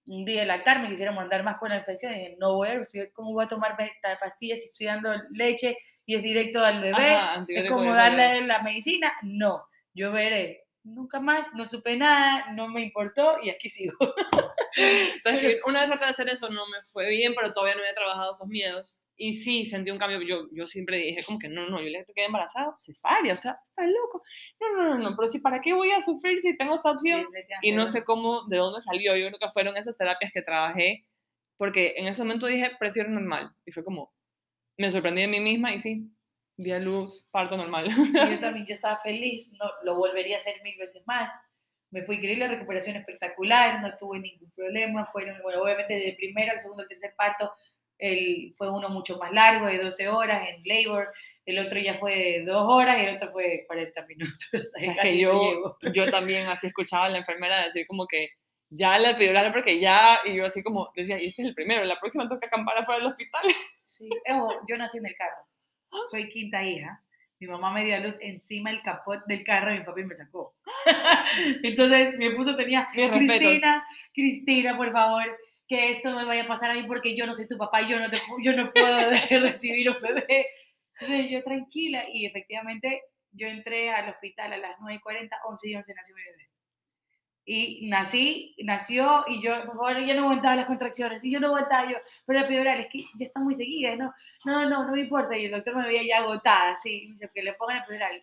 Un 0.06 0.24
día 0.24 0.40
de 0.40 0.46
lactar 0.46 0.80
me 0.80 0.88
quisieron 0.88 1.14
mandar 1.14 1.42
más 1.44 1.58
con 1.58 1.68
la 1.68 1.76
infección. 1.76 2.14
Dije, 2.14 2.36
no 2.40 2.54
voy 2.54 2.68
a 2.70 2.74
recibir, 2.76 3.12
¿cómo 3.12 3.34
voy 3.34 3.44
a 3.44 3.48
tomar 3.48 3.76
pastillas 4.18 4.58
si 4.60 4.64
estoy 4.68 4.86
dando 4.86 5.12
leche 5.32 5.76
y 6.06 6.16
es 6.16 6.22
directo 6.22 6.60
al 6.60 6.82
bebé? 6.82 7.14
Ajá, 7.14 7.44
es 7.48 7.70
como 7.70 7.92
darle 7.92 8.42
la 8.42 8.62
medicina. 8.62 9.12
No, 9.22 9.64
yo 9.94 10.12
veré. 10.12 10.64
Nunca 10.84 11.20
más, 11.20 11.46
no 11.54 11.64
supe 11.64 11.96
nada, 11.96 12.52
no 12.54 12.66
me 12.66 12.82
importó 12.82 13.36
y 13.40 13.50
aquí 13.50 13.70
sigo. 13.70 13.96
¿Sabes? 15.22 15.60
Una 15.64 15.80
vez 15.80 15.90
traté 15.90 16.06
de 16.06 16.10
hacer 16.10 16.28
eso, 16.28 16.48
no 16.50 16.66
me 16.66 16.82
fue 16.82 17.08
bien, 17.08 17.34
pero 17.36 17.52
todavía 17.52 17.76
no 17.76 17.82
había 17.82 17.94
trabajado 17.94 18.32
esos 18.32 18.48
miedos. 18.48 19.04
Y 19.16 19.34
sí, 19.34 19.64
sentí 19.64 19.92
un 19.92 19.98
cambio. 19.98 20.20
Yo, 20.22 20.48
yo 20.50 20.66
siempre 20.66 20.98
dije, 20.98 21.22
como 21.24 21.38
que 21.38 21.48
no, 21.48 21.68
no, 21.68 21.80
yo 21.80 21.88
le 21.88 22.04
quedé 22.06 22.24
embarazada, 22.24 22.74
cesárea, 22.74 23.34
o 23.34 23.36
sea, 23.36 23.58
está 23.64 23.86
loco. 23.86 24.24
No, 24.60 24.72
no, 24.76 24.88
no, 24.88 25.10
no, 25.10 25.16
pero 25.16 25.28
si, 25.28 25.38
¿para 25.38 25.60
qué 25.60 25.72
voy 25.72 25.92
a 25.92 26.02
sufrir 26.02 26.40
si 26.40 26.56
tengo 26.56 26.74
esta 26.74 26.90
opción? 26.90 27.26
Y 27.62 27.70
no 27.70 27.86
sé 27.86 28.02
cómo, 28.02 28.48
de 28.48 28.56
dónde 28.56 28.80
salió. 28.82 29.14
Yo 29.14 29.28
creo 29.28 29.38
que 29.38 29.50
fueron 29.50 29.76
esas 29.76 29.96
terapias 29.96 30.32
que 30.32 30.42
trabajé, 30.42 31.04
porque 31.56 31.94
en 31.96 32.08
ese 32.08 32.24
momento 32.24 32.46
dije, 32.46 32.72
prefiero 32.80 33.10
normal. 33.10 33.52
Y 33.64 33.70
fue 33.70 33.84
como, 33.84 34.12
me 34.76 34.90
sorprendí 34.90 35.22
de 35.22 35.28
mí 35.28 35.40
misma 35.40 35.74
y 35.74 35.80
sí, 35.80 36.10
di 36.56 36.72
a 36.72 36.78
luz, 36.78 37.28
parto 37.30 37.56
normal. 37.56 37.90
Sí, 37.90 38.12
yo 38.12 38.40
también, 38.40 38.66
yo 38.66 38.74
estaba 38.74 38.98
feliz, 38.98 39.50
no, 39.52 39.70
lo 39.84 39.96
volvería 39.96 40.36
a 40.36 40.38
hacer 40.38 40.56
mil 40.62 40.76
veces 40.78 41.02
más. 41.06 41.32
Me 41.90 42.02
fue 42.02 42.16
increíble, 42.16 42.46
la 42.46 42.54
recuperación 42.54 42.96
espectacular, 42.96 43.82
no 43.82 43.94
tuve 43.98 44.18
ningún 44.18 44.50
problema. 44.52 45.04
Fueron, 45.04 45.42
bueno, 45.42 45.62
obviamente 45.62 45.94
del 45.94 46.16
primer 46.16 46.48
al 46.48 46.60
segundo 46.60 46.82
al 46.82 46.88
tercer 46.88 47.14
parto, 47.16 47.52
el, 47.98 48.52
fue 48.56 48.70
uno 48.70 48.88
mucho 48.88 49.18
más 49.18 49.30
largo, 49.30 49.66
de 49.66 49.78
12 49.78 50.08
horas 50.08 50.48
en 50.48 50.62
labor, 50.64 51.12
el 51.44 51.58
otro 51.58 51.78
ya 51.78 51.94
fue 51.94 52.16
de 52.16 52.44
2 52.44 52.66
horas 52.68 52.98
y 52.98 53.04
el 53.04 53.14
otro 53.16 53.30
fue 53.30 53.44
de 53.44 53.66
40 53.66 54.06
minutos. 54.06 54.48
o 54.54 54.80
sea, 54.80 54.96
que 55.02 55.18
yo, 55.18 55.78
yo 55.92 56.10
también 56.10 56.46
así 56.48 56.68
escuchaba 56.68 57.06
a 57.06 57.10
la 57.10 57.18
enfermera 57.18 57.64
decir 57.64 57.86
como 57.86 58.06
que 58.06 58.30
ya 58.70 58.98
la 58.98 59.10
epidural 59.10 59.52
porque 59.52 59.78
ya, 59.78 60.20
y 60.24 60.36
yo 60.36 60.46
así 60.46 60.62
como 60.62 60.90
decía, 60.96 61.20
y 61.20 61.26
este 61.26 61.42
es 61.42 61.48
el 61.48 61.54
primero, 61.54 61.84
la 61.84 62.00
próxima 62.00 62.28
toca 62.28 62.46
acampar 62.46 62.78
afuera 62.78 63.00
del 63.00 63.10
hospital. 63.10 63.42
Sí, 64.02 64.08
yo 64.68 64.76
nací 64.76 64.98
en 64.98 65.06
el 65.06 65.14
carro, 65.14 65.46
soy 66.10 66.28
quinta 66.28 66.64
hija. 66.64 67.04
Mi 67.38 67.46
mamá 67.46 67.72
me 67.72 67.84
dio 67.84 67.94
a 67.94 68.00
luz 68.00 68.16
encima 68.20 68.70
del 68.70 68.82
capot 68.82 69.24
del 69.26 69.44
carro 69.44 69.72
y 69.72 69.78
mi 69.78 69.84
papi 69.84 70.04
me 70.04 70.14
sacó. 70.14 70.56
Entonces 71.62 72.16
mi 72.16 72.26
esposo 72.26 72.56
tenía 72.56 72.88
Mis 72.94 73.10
respetos. 73.10 73.38
Cristina, 73.38 73.86
Cristina, 74.12 74.76
por 74.76 74.92
favor, 74.92 75.38
que 75.68 75.90
esto 75.90 76.10
no 76.10 76.16
me 76.16 76.24
vaya 76.24 76.44
a 76.44 76.48
pasar 76.48 76.70
a 76.70 76.74
mí 76.74 76.82
porque 76.84 77.16
yo 77.16 77.26
no 77.26 77.34
soy 77.34 77.46
tu 77.46 77.56
papá 77.56 77.82
y 77.82 77.90
yo 77.90 78.00
no, 78.00 78.10
te, 78.10 78.20
yo 78.42 78.56
no 78.56 78.72
puedo 78.72 79.10
recibir 79.30 79.90
un 79.90 80.00
bebé. 80.00 80.46
Entonces 80.94 81.30
yo 81.30 81.42
tranquila 81.44 82.04
y 82.12 82.26
efectivamente 82.26 83.02
yo 83.30 83.46
entré 83.46 83.90
al 83.90 84.08
hospital 84.10 84.52
a 84.52 84.58
las 84.58 84.78
9.40, 84.78 85.30
11 85.44 85.68
y 85.68 85.74
11 85.76 85.94
nació 85.94 86.14
mi 86.16 86.22
bebé. 86.22 86.51
Y 87.44 87.88
nací, 87.88 88.54
nació 88.64 89.24
y 89.26 89.42
yo, 89.42 89.54
por 89.64 89.74
favor, 89.76 89.98
yo 90.04 90.14
no 90.14 90.22
aguantaba 90.22 90.54
las 90.56 90.66
contracciones 90.66 91.24
y 91.24 91.32
yo 91.32 91.40
no 91.40 91.48
aguantaba 91.48 91.90
yo, 91.90 91.96
pero 92.24 92.38
la 92.38 92.44
epidural 92.46 92.80
es 92.80 92.86
que 92.88 93.00
ya 93.00 93.24
está 93.24 93.40
muy 93.40 93.54
seguida, 93.54 93.96
no, 93.96 94.14
no, 94.44 94.68
no, 94.68 94.84
no 94.86 94.92
me 94.92 95.00
importa. 95.00 95.36
Y 95.36 95.46
el 95.46 95.50
doctor 95.50 95.76
me 95.76 95.86
veía 95.86 96.02
ya 96.06 96.22
agotada, 96.22 96.76
sí, 96.76 97.06
me 97.06 97.12
dice 97.12 97.30
que 97.34 97.42
le 97.42 97.54
pongan 97.54 97.78
epidural 97.82 98.22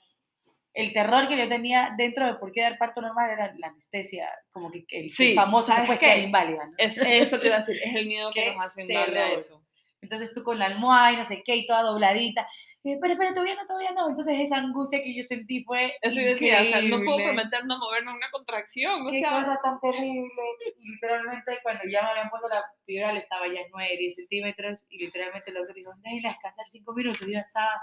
el 0.73 0.93
terror 0.93 1.27
que 1.27 1.37
yo 1.37 1.47
tenía 1.47 1.93
dentro 1.97 2.25
de 2.27 2.35
por 2.35 2.51
qué 2.51 2.61
dar 2.61 2.77
parto 2.77 3.01
normal 3.01 3.29
era 3.29 3.53
la 3.57 3.67
anestesia, 3.67 4.29
como 4.51 4.71
que 4.71 4.85
el 4.89 5.09
Sí, 5.09 5.33
famoso 5.33 5.67
¿sabes 5.67 5.81
después 5.81 5.99
qué? 5.99 6.05
quedar 6.05 6.19
inválida, 6.19 6.65
¿no? 6.67 6.73
Es, 6.77 6.97
eso 6.97 7.39
te 7.39 7.47
iba 7.47 7.55
a 7.57 7.59
decir, 7.59 7.77
es 7.83 7.95
el 7.95 8.05
miedo 8.07 8.31
que 8.31 8.51
nos 8.53 8.65
hacen 8.65 8.87
darle 8.87 9.19
a 9.19 9.31
eso. 9.33 9.61
Entonces 10.01 10.33
tú 10.33 10.43
con 10.43 10.57
la 10.57 10.67
almohada 10.67 11.11
y 11.11 11.17
no 11.17 11.25
sé 11.25 11.41
qué, 11.43 11.55
y 11.57 11.65
toda 11.65 11.81
dobladita, 11.81 12.47
eh, 12.83 12.93
espera, 12.93 13.13
espera, 13.13 13.33
todavía 13.33 13.55
no, 13.55 13.67
todavía 13.67 13.91
no. 13.91 14.09
Entonces 14.09 14.39
esa 14.39 14.57
angustia 14.57 15.03
que 15.03 15.13
yo 15.13 15.21
sentí 15.23 15.63
fue 15.63 15.93
Eso 16.01 16.19
decía, 16.19 16.61
o 16.61 16.65
sea, 16.65 16.81
no 16.81 17.03
puedo 17.03 17.17
prometer 17.17 17.65
no 17.65 17.77
moverme 17.77 18.13
una 18.13 18.31
contracción, 18.31 19.05
o 19.05 19.09
Qué 19.09 19.19
sea, 19.19 19.31
cosa 19.31 19.59
tan 19.61 19.79
terrible. 19.81 20.29
Y 20.77 20.91
literalmente 20.91 21.59
cuando 21.61 21.83
ya 21.91 22.03
me 22.03 22.09
habían 22.09 22.29
puesto 22.29 22.47
la 22.47 22.63
epidural 22.83 23.17
estaba 23.17 23.47
ya 23.47 23.61
9, 23.69 23.97
10 23.97 24.15
centímetros 24.15 24.85
y 24.89 25.05
literalmente 25.05 25.49
el 25.49 25.57
doctor 25.57 25.75
dijo, 25.75 25.91
déjenla 26.03 26.29
descansar 26.29 26.65
5 26.65 26.93
minutos. 26.93 27.21
Yo 27.21 27.33
ya 27.33 27.39
estaba 27.39 27.81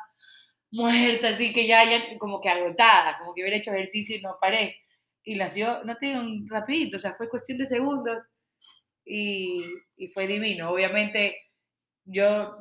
muerta, 0.70 1.28
así 1.28 1.52
que 1.52 1.66
ya, 1.66 1.84
ya 1.84 2.18
como 2.18 2.40
que 2.40 2.48
agotada, 2.48 3.18
como 3.18 3.34
que 3.34 3.42
hubiera 3.42 3.58
hecho 3.58 3.72
ejercicio 3.72 4.16
y 4.16 4.22
no 4.22 4.38
paré. 4.40 4.80
Y 5.24 5.34
nació, 5.36 5.84
no 5.84 5.96
te 5.96 6.06
digo 6.06 6.20
un 6.20 6.46
rapidito, 6.48 6.96
o 6.96 7.00
sea, 7.00 7.14
fue 7.14 7.28
cuestión 7.28 7.58
de 7.58 7.66
segundos 7.66 8.30
y, 9.04 9.62
y 9.96 10.08
fue 10.08 10.26
divino. 10.26 10.70
Obviamente 10.70 11.36
yo 12.04 12.56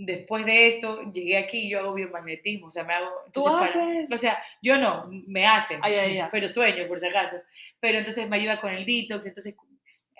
después 0.00 0.46
de 0.46 0.68
esto 0.68 1.10
llegué 1.12 1.36
aquí 1.38 1.58
y 1.66 1.70
yo 1.70 1.80
hago 1.80 1.94
biomagnetismo, 1.94 2.68
o 2.68 2.70
sea, 2.70 2.84
me 2.84 2.94
hago... 2.94 3.10
tú 3.32 3.42
para- 3.44 3.66
haces. 3.66 4.08
o 4.12 4.16
sea, 4.16 4.42
yo 4.62 4.78
no, 4.78 5.08
me 5.26 5.44
hacen, 5.46 5.80
Ay, 5.82 5.94
ay, 5.94 6.18
ay. 6.20 6.28
pero 6.30 6.46
sueño 6.48 6.86
por 6.86 6.98
si 7.00 7.06
acaso. 7.06 7.36
Pero 7.80 7.98
entonces 7.98 8.28
me 8.28 8.36
ayuda 8.36 8.60
con 8.60 8.72
el 8.72 8.86
detox, 8.86 9.26
entonces 9.26 9.54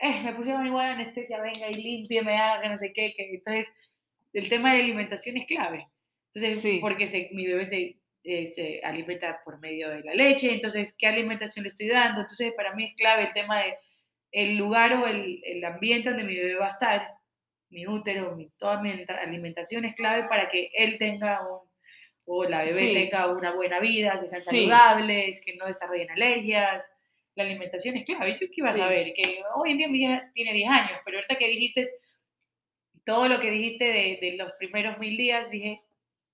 eh, 0.02 0.20
me 0.24 0.32
pusieron 0.34 0.66
igual 0.66 0.92
anestesia, 0.92 1.40
venga 1.40 1.68
y 1.70 1.74
limpie, 1.74 2.22
me 2.22 2.36
haga, 2.36 2.68
no 2.68 2.76
sé 2.76 2.92
qué, 2.92 3.14
que 3.16 3.30
entonces 3.34 3.66
el 4.32 4.48
tema 4.48 4.74
de 4.74 4.80
alimentación 4.82 5.36
es 5.36 5.46
clave. 5.46 5.86
Entonces, 6.34 6.60
Sí. 6.62 6.78
porque 6.80 7.06
se- 7.06 7.30
mi 7.32 7.46
bebé 7.46 7.64
se, 7.64 7.96
eh, 8.24 8.52
se 8.54 8.80
alimenta 8.84 9.40
por 9.44 9.58
medio 9.60 9.88
de 9.90 10.02
la 10.02 10.12
leche, 10.14 10.52
entonces, 10.52 10.92
¿qué 10.98 11.06
alimentación 11.06 11.62
le 11.62 11.68
estoy 11.68 11.88
dando? 11.88 12.20
Entonces, 12.20 12.52
para 12.56 12.74
mí 12.74 12.84
es 12.84 12.96
clave 12.96 13.24
el 13.24 13.32
tema 13.32 13.60
de 13.60 13.76
el 14.32 14.56
lugar 14.56 14.92
o 14.94 15.06
el, 15.06 15.40
el 15.44 15.64
ambiente 15.64 16.10
donde 16.10 16.24
mi 16.24 16.36
bebé 16.36 16.56
va 16.56 16.66
a 16.66 16.68
estar, 16.68 17.14
mi 17.70 17.86
útero, 17.86 18.34
mi, 18.36 18.48
toda 18.58 18.80
mi 18.80 18.90
alimenta- 18.90 19.20
alimentación 19.20 19.84
es 19.84 19.94
clave 19.94 20.24
para 20.28 20.48
que 20.48 20.70
él 20.74 20.96
tenga 20.98 21.40
un, 21.46 21.68
o 22.24 22.44
la 22.44 22.62
bebé 22.62 22.78
Sí. 22.80 22.94
tenga 22.94 23.32
una 23.32 23.52
buena 23.52 23.80
vida, 23.80 24.18
que 24.20 24.28
sean 24.28 24.42
Sí. 24.42 24.68
saludables, 24.68 25.40
que 25.40 25.54
no 25.56 25.66
desarrollen 25.66 26.10
alergias. 26.10 26.90
La 27.34 27.44
alimentación 27.44 27.96
es 27.96 28.04
clave. 28.04 28.32
Yo 28.32 28.46
que 28.48 28.54
iba 28.56 28.70
a 28.70 28.74
Sí. 28.74 28.80
saber 28.80 29.12
que 29.14 29.42
hoy 29.54 29.70
en 29.72 29.78
día 29.78 29.88
mi 29.88 30.02
hija 30.02 30.30
tiene 30.34 30.52
10 30.52 30.68
años, 30.68 30.98
pero 31.04 31.18
ahorita 31.18 31.36
que 31.36 31.48
dijiste 31.48 31.88
todo 33.04 33.28
lo 33.28 33.40
que 33.40 33.50
dijiste 33.50 33.84
de, 33.84 34.18
de 34.20 34.36
los 34.36 34.52
primeros 34.58 34.98
mil 34.98 35.16
días, 35.16 35.50
dije, 35.50 35.80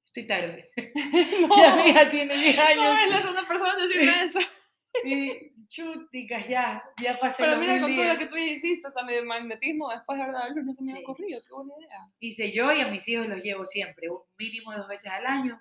estoy 0.04 0.26
tarde. 0.26 0.70
no, 1.48 1.76
mi 1.76 1.90
hija 1.90 2.10
tiene 2.10 2.36
10 2.36 2.56
no 2.56 2.62
años. 2.62 2.98
es 3.04 3.10
la 3.10 3.20
segunda 3.20 3.46
persona 3.46 3.76
decirme 3.86 4.24
eso. 4.24 4.38
Y 5.64 5.66
chuticas, 5.66 6.48
ya, 6.48 6.82
ya 7.02 7.18
pasé 7.18 7.42
Pero 7.44 7.58
mira, 7.60 7.80
con 7.80 7.94
todo 7.94 8.04
lo 8.04 8.18
que 8.18 8.26
tú 8.26 8.36
hiciste, 8.36 8.90
también 8.92 9.20
el 9.20 9.26
magnetismo, 9.26 9.90
después 9.90 10.18
de 10.18 10.24
luz, 10.54 10.64
no 10.64 10.74
se 10.74 10.82
me 10.82 10.86
Sí. 10.88 10.92
había 10.96 11.02
ocurrido, 11.08 11.40
qué 11.46 11.52
buena 11.52 11.72
idea. 11.78 12.08
hice 12.20 12.52
yo 12.52 12.72
y 12.72 12.80
a 12.80 12.88
mis 12.88 13.08
hijos 13.08 13.28
los 13.28 13.42
llevo 13.42 13.66
siempre, 13.66 14.08
un 14.10 14.20
mínimo 14.38 14.72
dos 14.74 14.88
veces 14.88 15.10
al 15.10 15.26
año. 15.26 15.60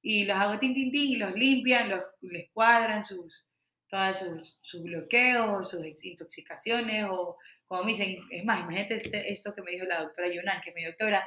Y 0.00 0.24
los 0.24 0.36
hago 0.36 0.58
tin, 0.58 0.74
tin, 0.74 0.90
tin, 0.92 1.10
y 1.12 1.16
los 1.16 1.34
limpian, 1.34 1.88
los, 1.90 2.04
les 2.22 2.50
cuadran 2.52 3.04
sus, 3.04 3.46
todos 3.88 4.16
sus, 4.18 4.58
sus 4.62 4.82
bloqueos, 4.82 5.70
sus 5.70 5.84
intoxicaciones, 6.04 7.06
o 7.10 7.36
como 7.66 7.82
me 7.84 7.90
dicen, 7.90 8.16
es 8.30 8.44
más, 8.44 8.60
imagínate 8.60 8.96
este- 8.96 9.32
esto 9.32 9.54
que 9.54 9.62
me 9.62 9.72
dijo 9.72 9.84
la 9.84 10.02
doctora 10.02 10.32
Yunan, 10.32 10.60
que 10.62 10.70
es 10.70 10.76
mi 10.76 10.84
doctora, 10.84 11.26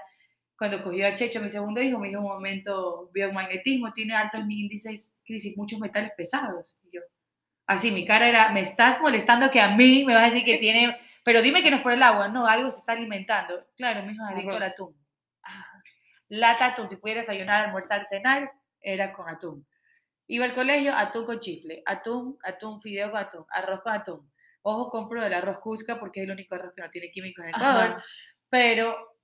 cuando 0.57 0.83
cogió 0.83 1.07
a 1.07 1.15
Checho, 1.15 1.41
mi 1.41 1.49
segundo 1.49 1.81
hijo, 1.81 1.97
me 1.99 2.07
dijo 2.09 2.21
un 2.21 2.27
momento, 2.27 3.09
biomagnetismo, 3.13 3.91
tiene 3.93 4.13
altos 4.15 4.41
índices, 4.47 5.15
crisis, 5.25 5.57
muchos 5.57 5.79
metales 5.79 6.11
pesados. 6.15 6.77
Y 6.83 6.95
yo, 6.95 7.01
así, 7.71 7.91
mi 7.91 8.05
cara 8.05 8.27
era, 8.27 8.51
me 8.51 8.61
estás 8.61 8.99
molestando 9.01 9.51
que 9.51 9.61
a 9.61 9.75
mí 9.75 10.03
me 10.05 10.13
vas 10.13 10.23
a 10.23 10.25
decir 10.25 10.43
que 10.43 10.57
tiene, 10.57 10.99
pero 11.23 11.41
dime 11.41 11.63
que 11.63 11.71
no 11.71 11.77
es 11.77 11.83
por 11.83 11.93
el 11.93 12.03
agua, 12.03 12.27
no, 12.27 12.47
algo 12.47 12.69
se 12.69 12.79
está 12.79 12.93
alimentando. 12.93 13.67
Claro, 13.75 14.03
mi 14.03 14.13
hijo 14.13 14.23
es 14.23 14.31
adicto 14.31 14.55
al 14.55 14.63
atún. 14.63 14.95
Lata 16.29 16.67
atún, 16.67 16.89
si 16.89 16.97
pudiera 16.97 17.21
desayunar, 17.21 17.65
almorzar, 17.65 18.05
cenar, 18.05 18.51
era 18.79 19.11
con 19.11 19.27
atún. 19.29 19.67
Iba 20.27 20.45
al 20.45 20.53
colegio, 20.53 20.95
atún 20.95 21.25
con 21.25 21.39
chifle, 21.39 21.83
atún, 21.85 22.37
atún, 22.43 22.81
fideo 22.81 23.11
con 23.11 23.19
atún, 23.19 23.45
arroz 23.49 23.81
con 23.81 23.93
atún. 23.93 24.31
Ojo, 24.63 24.89
compro 24.89 25.25
el 25.25 25.33
arroz 25.33 25.59
Cusca 25.59 25.99
porque 25.99 26.21
es 26.21 26.25
el 26.25 26.31
único 26.31 26.55
arroz 26.55 26.73
que 26.75 26.81
no 26.81 26.89
tiene 26.89 27.11
químicos 27.11 27.43
en 27.43 27.49
Ecuador. 27.49 27.83
Ajá. 27.83 28.03
Pero 28.49 29.17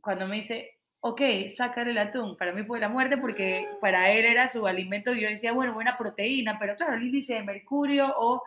cuando 0.00 0.26
me 0.26 0.36
dice, 0.36 0.73
ok, 1.06 1.20
sacar 1.48 1.86
el 1.86 1.98
atún, 1.98 2.34
para 2.34 2.52
mí 2.52 2.62
fue 2.64 2.80
la 2.80 2.88
muerte 2.88 3.18
porque 3.18 3.68
para 3.78 4.10
él 4.10 4.24
era 4.24 4.48
su 4.48 4.66
alimento 4.66 5.12
yo 5.12 5.28
decía, 5.28 5.52
bueno, 5.52 5.74
buena 5.74 5.98
proteína, 5.98 6.56
pero 6.58 6.76
claro, 6.76 6.94
el 6.94 7.02
índice 7.02 7.34
de 7.34 7.42
mercurio 7.42 8.14
o 8.16 8.42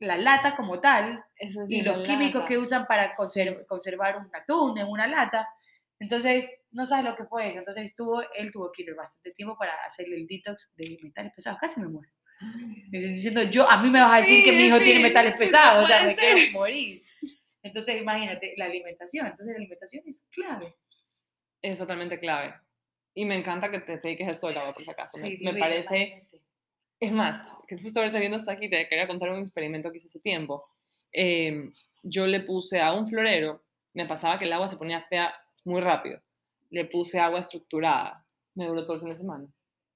la 0.00 0.16
lata 0.16 0.56
como 0.56 0.80
tal 0.80 1.24
sí, 1.38 1.48
y 1.68 1.82
los 1.82 2.04
químicos 2.04 2.40
lata. 2.42 2.46
que 2.48 2.58
usan 2.58 2.86
para 2.88 3.14
conser- 3.14 3.64
conservar 3.66 4.16
un 4.18 4.28
atún 4.34 4.76
en 4.76 4.88
una 4.88 5.06
lata. 5.06 5.48
Entonces, 6.00 6.50
no 6.72 6.84
sabes 6.84 7.04
lo 7.04 7.14
que 7.14 7.26
fue 7.26 7.48
eso. 7.50 7.60
Entonces, 7.60 7.84
estuvo, 7.84 8.20
él 8.34 8.50
tuvo 8.50 8.72
que 8.72 8.82
ir 8.82 8.92
bastante 8.96 9.30
tiempo 9.30 9.56
para 9.56 9.72
hacerle 9.86 10.16
el 10.16 10.26
detox 10.26 10.72
de 10.74 10.98
metales 11.00 11.32
pesados. 11.34 11.60
Casi 11.60 11.80
me 11.80 11.86
muero. 11.86 12.10
Diciendo, 12.90 13.44
yo, 13.44 13.70
a 13.70 13.80
mí 13.80 13.88
me 13.88 14.00
vas 14.00 14.14
a 14.14 14.16
decir 14.18 14.44
que 14.44 14.50
mi 14.50 14.58
Sí, 14.58 14.66
hijo 14.66 14.78
tiene 14.78 14.96
sí, 14.96 15.02
metales 15.04 15.32
no 15.34 15.38
pesados, 15.38 15.84
o 15.84 15.86
sea, 15.86 16.04
me 16.04 16.16
quiero 16.16 16.38
morir. 16.52 17.02
Entonces, 17.62 18.02
imagínate, 18.02 18.54
la 18.56 18.64
alimentación. 18.66 19.26
Entonces, 19.28 19.52
la 19.52 19.58
alimentación 19.58 20.02
es 20.06 20.26
clave. 20.32 20.74
Es 21.64 21.78
totalmente 21.78 22.20
clave. 22.20 22.52
Y 23.14 23.24
me 23.24 23.38
encanta 23.38 23.70
que 23.70 23.78
te 23.78 23.96
dediques 23.96 24.38
del 24.38 24.58
agua, 24.58 24.74
por 24.74 24.84
si 24.84 24.90
acaso. 24.90 25.16
Me, 25.18 25.30
Sí, 25.30 25.38
me 25.42 25.54
parece. 25.54 26.28
Es 27.00 27.10
más, 27.10 27.40
que 27.66 27.78
justo 27.78 28.00
ahorita 28.00 28.18
viendo 28.18 28.36
aquí, 28.36 28.68
te 28.68 28.86
quería 28.86 29.06
contar 29.06 29.30
un 29.30 29.44
experimento 29.44 29.90
que 29.90 29.96
hice 29.96 30.08
hace 30.08 30.20
tiempo. 30.20 30.62
Eh, 31.10 31.70
yo 32.02 32.26
le 32.26 32.40
puse 32.40 32.82
a 32.82 32.92
un 32.92 33.06
florero, 33.06 33.62
me 33.94 34.04
pasaba 34.04 34.38
que 34.38 34.44
el 34.44 34.52
agua 34.52 34.68
se 34.68 34.76
ponía 34.76 35.00
fea 35.04 35.32
muy 35.64 35.80
rápido. 35.80 36.20
Le 36.68 36.84
puse 36.84 37.18
agua 37.18 37.40
estructurada. 37.40 38.26
Me 38.54 38.66
duró 38.66 38.84
todo 38.84 38.96
el 38.96 39.00
fin 39.00 39.10
de 39.10 39.16
semana. 39.16 39.46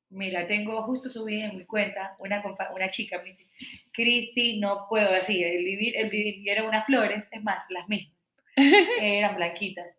Mira, 0.09 0.47
tengo 0.47 0.83
justo 0.85 1.11
subí 1.11 1.43
en 1.43 1.55
mi 1.55 1.67
cuenta 1.67 2.17
una, 2.19 2.43
una 2.75 2.89
chica, 2.89 3.19
me 3.19 3.25
dice, 3.25 3.47
Cristi, 3.93 4.59
no 4.59 4.87
puedo 4.89 5.11
así, 5.11 5.45
el 5.45 5.63
vivir, 5.63 5.99
el 5.99 6.09
vivir 6.09 6.49
era 6.49 6.67
unas 6.67 6.87
flores, 6.87 7.29
es 7.31 7.43
más, 7.43 7.67
las 7.69 7.87
mismas, 7.91 8.17
eran 8.57 9.37
blanquitas. 9.37 9.98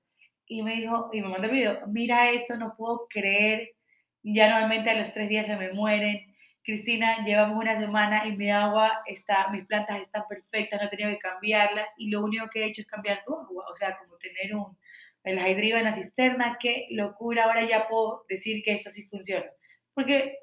Y 0.52 0.64
me 0.64 0.76
dijo, 0.78 1.12
y 1.14 1.22
me 1.22 1.30
mandó 1.30 1.48
el 1.48 1.54
video, 1.54 1.88
mira 1.88 2.32
esto, 2.32 2.58
no 2.58 2.74
puedo 2.76 3.06
creer, 3.08 3.76
ya 4.24 4.50
normalmente 4.50 4.90
a 4.90 4.96
los 4.96 5.14
tres 5.14 5.30
días 5.30 5.46
se 5.46 5.56
me 5.56 5.72
mueren. 5.72 6.36
Cristina, 6.64 7.24
llevamos 7.24 7.62
una 7.62 7.78
semana 7.78 8.26
y 8.26 8.36
mi 8.36 8.50
agua 8.50 9.04
está, 9.06 9.48
mis 9.52 9.66
plantas 9.68 10.02
están 10.02 10.24
perfectas, 10.28 10.82
no 10.82 10.88
he 10.88 10.90
tenido 10.90 11.12
que 11.12 11.20
cambiarlas 11.20 11.94
y 11.98 12.10
lo 12.10 12.24
único 12.24 12.50
que 12.50 12.64
he 12.64 12.66
hecho 12.66 12.82
es 12.82 12.88
cambiar 12.88 13.24
tu 13.24 13.36
agua, 13.36 13.66
o 13.72 13.76
sea, 13.76 13.96
como 13.96 14.18
tener 14.18 14.56
un, 14.56 14.76
el 15.24 15.38
hydriva 15.38 15.78
en 15.78 15.86
la 15.86 15.94
cisterna, 15.94 16.58
qué 16.60 16.88
locura, 16.90 17.44
ahora 17.44 17.68
ya 17.68 17.88
puedo 17.88 18.26
decir 18.28 18.64
que 18.64 18.74
esto 18.74 18.90
sí 18.90 19.04
funciona. 19.06 19.46
Porque 19.94 20.36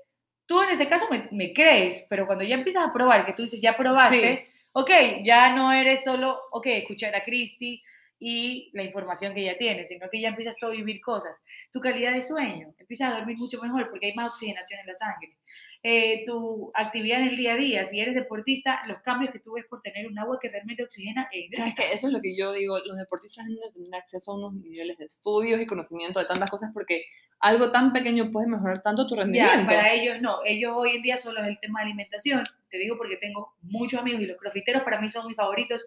tú 0.47 0.63
en 0.63 0.71
este 0.71 0.87
caso 0.87 1.09
me, 1.11 1.29
me 1.33 1.53
crees, 1.53 2.07
pero 2.09 2.27
cuando 2.27 2.45
ya 2.45 2.55
empiezas 2.55 2.89
a 2.89 2.93
probar, 2.93 3.27
que 3.27 3.33
tú 3.33 3.43
dices, 3.43 3.61
ya 3.61 3.77
probaste, 3.77 4.49
ok, 4.73 4.91
ya 5.25 5.53
no 5.53 5.73
eres 5.73 6.05
solo, 6.05 6.39
ok, 6.53 6.67
escuchar 6.67 7.13
a 7.17 7.25
Cristi 7.25 7.83
y 8.19 8.71
la 8.73 8.83
información 8.83 9.35
que 9.35 9.43
ella 9.43 9.59
tiene, 9.59 9.85
sino 9.85 10.09
que 10.11 10.21
ya 10.21 10.29
empiezas 10.29 10.57
a 10.63 10.69
vivir 10.71 11.01
cosas. 11.01 11.39
Tu 11.71 11.81
calidad 11.81 12.13
de 12.13 12.23
sueño, 12.23 12.73
empiezas 12.79 13.13
a 13.13 13.17
dormir 13.19 13.37
mucho 13.39 13.61
mejor 13.61 13.91
porque 13.91 14.07
hay 14.07 14.15
más 14.15 14.29
oxigenación 14.31 14.81
en 14.81 14.87
la 14.87 14.95
sangre. 14.95 15.37
Eh, 15.83 16.25
tu 16.27 16.71
actividad 16.75 17.21
en 17.21 17.29
el 17.29 17.37
día 17.37 17.53
a 17.53 17.57
día, 17.57 17.85
si 17.87 18.01
eres 18.01 18.15
deportista, 18.15 18.81
los 18.87 18.99
cambios 19.01 19.31
que 19.33 19.39
tú 19.39 19.53
ves 19.53 19.67
por 19.69 19.83
tener 19.83 20.07
un 20.07 20.19
agua 20.19 20.39
que 20.41 20.49
realmente 20.49 20.83
oxigena 20.83 21.29
e 21.31 21.41
hidrata. 21.41 21.63
¿Sabes 21.63 21.75
qué? 21.77 21.93
Eso 21.93 22.07
es 22.09 22.13
lo 22.15 22.21
que 22.21 22.37
yo 22.37 22.53
digo. 22.53 22.79
Los 22.87 22.97
deportistas 22.97 23.45
deben 23.47 23.61
de 23.61 23.71
tener 23.73 23.95
acceso 23.95 24.33
a 24.33 24.37
unos 24.37 24.55
niveles 24.55 24.97
de 24.99 25.05
estudios 25.05 25.61
y 25.61 25.67
conocimiento 25.67 26.19
de 26.19 26.25
tantas 26.27 26.51
cosas 26.51 26.71
porque 26.73 27.05
algo 27.39 27.71
tan 27.71 27.93
pequeño 27.93 28.31
puede 28.31 28.47
mejorar 28.49 28.81
tanto 28.83 29.07
tu 29.07 29.15
Ya, 29.15 29.23
rendimiento. 29.23 29.67
para 29.67 29.93
ellos 29.93 30.17
no, 30.23 30.39
ellos 30.47 30.73
hoy 30.75 30.97
en 30.97 31.03
día 31.03 31.19
solo 31.19 31.43
es 31.43 31.49
el 31.49 31.61
tema 31.61 31.81
de 31.81 31.87
alimentación, 31.89 32.43
te 32.71 32.79
digo 32.79 32.97
porque 32.97 33.19
tengo 33.19 33.53
muchos 33.61 34.01
amigos 34.01 34.23
y 34.23 34.27
los 34.27 34.39
crofiteros 34.39 34.83
para 34.83 34.99
mí 35.03 35.11
son 35.11 35.27
mis 35.27 35.37
favoritos. 35.37 35.85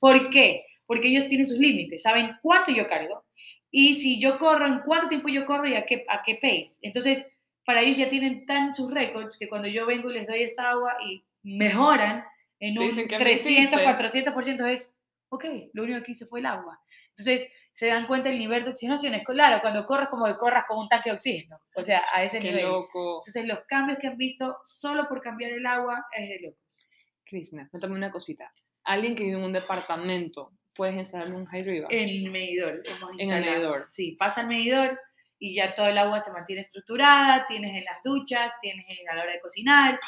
¿Por 0.00 0.30
qué? 0.30 0.64
Porque 0.86 1.08
ellos 1.08 1.26
tienen 1.26 1.46
sus 1.46 1.58
límites, 1.58 2.02
saben 2.02 2.36
cuánto 2.42 2.70
yo 2.70 2.86
cargo 2.86 3.24
y 3.70 3.94
si 3.94 4.20
yo 4.20 4.38
corro, 4.38 4.66
en 4.66 4.80
cuánto 4.80 5.08
tiempo 5.08 5.28
yo 5.28 5.44
corro 5.44 5.66
y 5.68 5.74
a 5.74 5.84
qué, 5.84 6.04
a 6.08 6.22
qué 6.22 6.36
pace. 6.36 6.78
Entonces, 6.82 7.26
para 7.64 7.80
ellos 7.80 7.98
ya 7.98 8.08
tienen 8.08 8.46
tan 8.46 8.74
sus 8.74 8.92
récords 8.92 9.36
que 9.36 9.48
cuando 9.48 9.68
yo 9.68 9.86
vengo 9.86 10.10
y 10.10 10.14
les 10.14 10.26
doy 10.26 10.42
esta 10.42 10.70
agua 10.70 10.96
y 11.04 11.24
mejoran 11.42 12.24
en 12.60 12.78
un 12.78 12.86
dicen, 12.86 13.08
"¿Qué 13.08 13.18
me 13.18 13.24
300, 13.24 13.80
hiciste?". 13.80 13.84
400% 13.84 14.64
es, 14.66 14.92
ok, 15.28 15.44
lo 15.72 15.82
único 15.82 16.02
que 16.04 16.12
hice 16.12 16.26
fue 16.26 16.40
el 16.40 16.46
agua. 16.46 16.80
Entonces, 17.10 17.48
se 17.72 17.88
dan 17.88 18.06
cuenta 18.06 18.30
el 18.30 18.38
nivel 18.38 18.64
de 18.64 18.70
oxigenación. 18.70 19.14
Es 19.14 19.24
claro, 19.24 19.60
cuando 19.60 19.84
corras 19.84 20.08
como 20.08 20.24
que 20.26 20.36
corras 20.36 20.64
con 20.66 20.78
un 20.78 20.88
tanque 20.88 21.10
de 21.10 21.16
oxígeno, 21.16 21.58
o 21.74 21.82
sea, 21.82 22.02
a 22.14 22.22
ese 22.22 22.40
Qué 22.40 22.48
nivel. 22.48 22.64
loco. 22.64 23.22
Entonces, 23.26 23.46
los 23.46 23.66
cambios 23.66 23.98
que 23.98 24.06
han 24.06 24.16
visto 24.16 24.56
solo 24.64 25.08
por 25.08 25.20
cambiar 25.20 25.50
el 25.50 25.66
agua 25.66 26.06
es 26.16 26.28
de 26.28 26.46
locos. 26.46 26.86
Cristina, 27.24 27.68
cuéntame 27.70 27.94
una 27.94 28.10
cosita. 28.10 28.50
Alguien 28.84 29.14
que 29.16 29.24
vive 29.24 29.36
en 29.36 29.44
un 29.44 29.52
departamento, 29.52 30.52
¿puedes 30.76 30.96
instalarle 30.96 31.34
un 31.36 31.46
hydriva? 31.50 31.88
El 31.90 32.30
medidor, 32.30 32.82
En 33.18 33.30
el 33.32 33.44
medidor. 33.44 33.84
Sí, 33.88 34.12
pasa 34.18 34.42
el 34.42 34.46
medidor 34.48 34.98
y 35.38 35.54
ya 35.54 35.74
todo 35.74 35.88
el 35.88 35.98
agua 35.98 36.20
se 36.20 36.32
mantiene 36.32 36.60
estructurada, 36.60 37.44
tienes 37.46 37.76
en 37.76 37.84
las 37.84 38.02
duchas, 38.04 38.58
tienes 38.60 38.84
en- 38.88 39.08
a 39.10 39.14
la 39.14 39.22
hora 39.22 39.32
de 39.32 39.38
cocinar. 39.40 39.98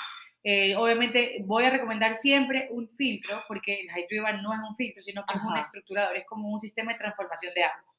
Eh, 0.44 0.74
obviamente 0.76 1.38
voy 1.44 1.64
a 1.64 1.70
recomendar 1.70 2.14
siempre 2.14 2.68
un 2.70 2.88
filtro, 2.88 3.42
porque 3.48 3.80
el 3.80 3.86
Hydriva 3.88 4.32
no 4.34 4.52
es 4.54 4.60
un 4.66 4.76
filtro, 4.76 5.00
sino 5.00 5.24
que 5.26 5.34
es 5.36 5.42
un 5.42 5.50
Ajá. 5.50 5.58
estructurador, 5.60 6.16
es 6.16 6.24
como 6.26 6.48
un 6.48 6.60
sistema 6.60 6.92
de 6.92 6.98
transformación 6.98 7.52
de 7.54 7.64
agua. 7.64 7.92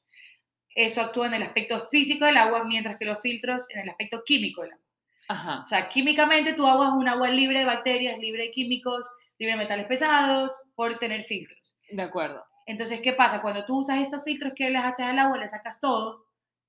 Eso 0.74 1.00
actúa 1.02 1.26
en 1.26 1.34
el 1.34 1.42
aspecto 1.42 1.78
físico 1.88 2.24
del 2.24 2.36
agua, 2.38 2.64
mientras 2.64 2.96
que 2.98 3.04
los 3.04 3.20
filtros 3.20 3.66
en 3.70 3.80
el 3.80 3.90
aspecto 3.90 4.22
químico 4.24 4.62
del 4.62 4.72
agua. 4.72 4.84
Ajá. 5.28 5.60
O 5.62 5.66
sea, 5.66 5.88
químicamente 5.88 6.54
tu 6.54 6.66
agua 6.66 6.86
es 6.88 6.92
un 6.94 7.06
agua 7.08 7.28
libre 7.28 7.58
de 7.60 7.64
bacterias, 7.64 8.18
libre 8.18 8.44
de 8.44 8.50
químicos, 8.50 9.06
libre 9.38 9.54
de 9.56 9.62
metales 9.62 9.86
pesados, 9.86 10.52
por 10.74 10.98
tener 10.98 11.24
filtros. 11.24 11.76
De 11.90 12.02
acuerdo. 12.02 12.44
Entonces, 12.70 13.00
¿qué 13.00 13.12
pasa? 13.14 13.42
Cuando 13.42 13.64
tú 13.64 13.78
usas 13.78 13.98
estos 13.98 14.22
filtros, 14.22 14.52
¿qué 14.54 14.70
les 14.70 14.84
haces 14.84 15.04
al 15.04 15.18
agua? 15.18 15.36
Le 15.38 15.48
sacas 15.48 15.80
todo, 15.80 16.26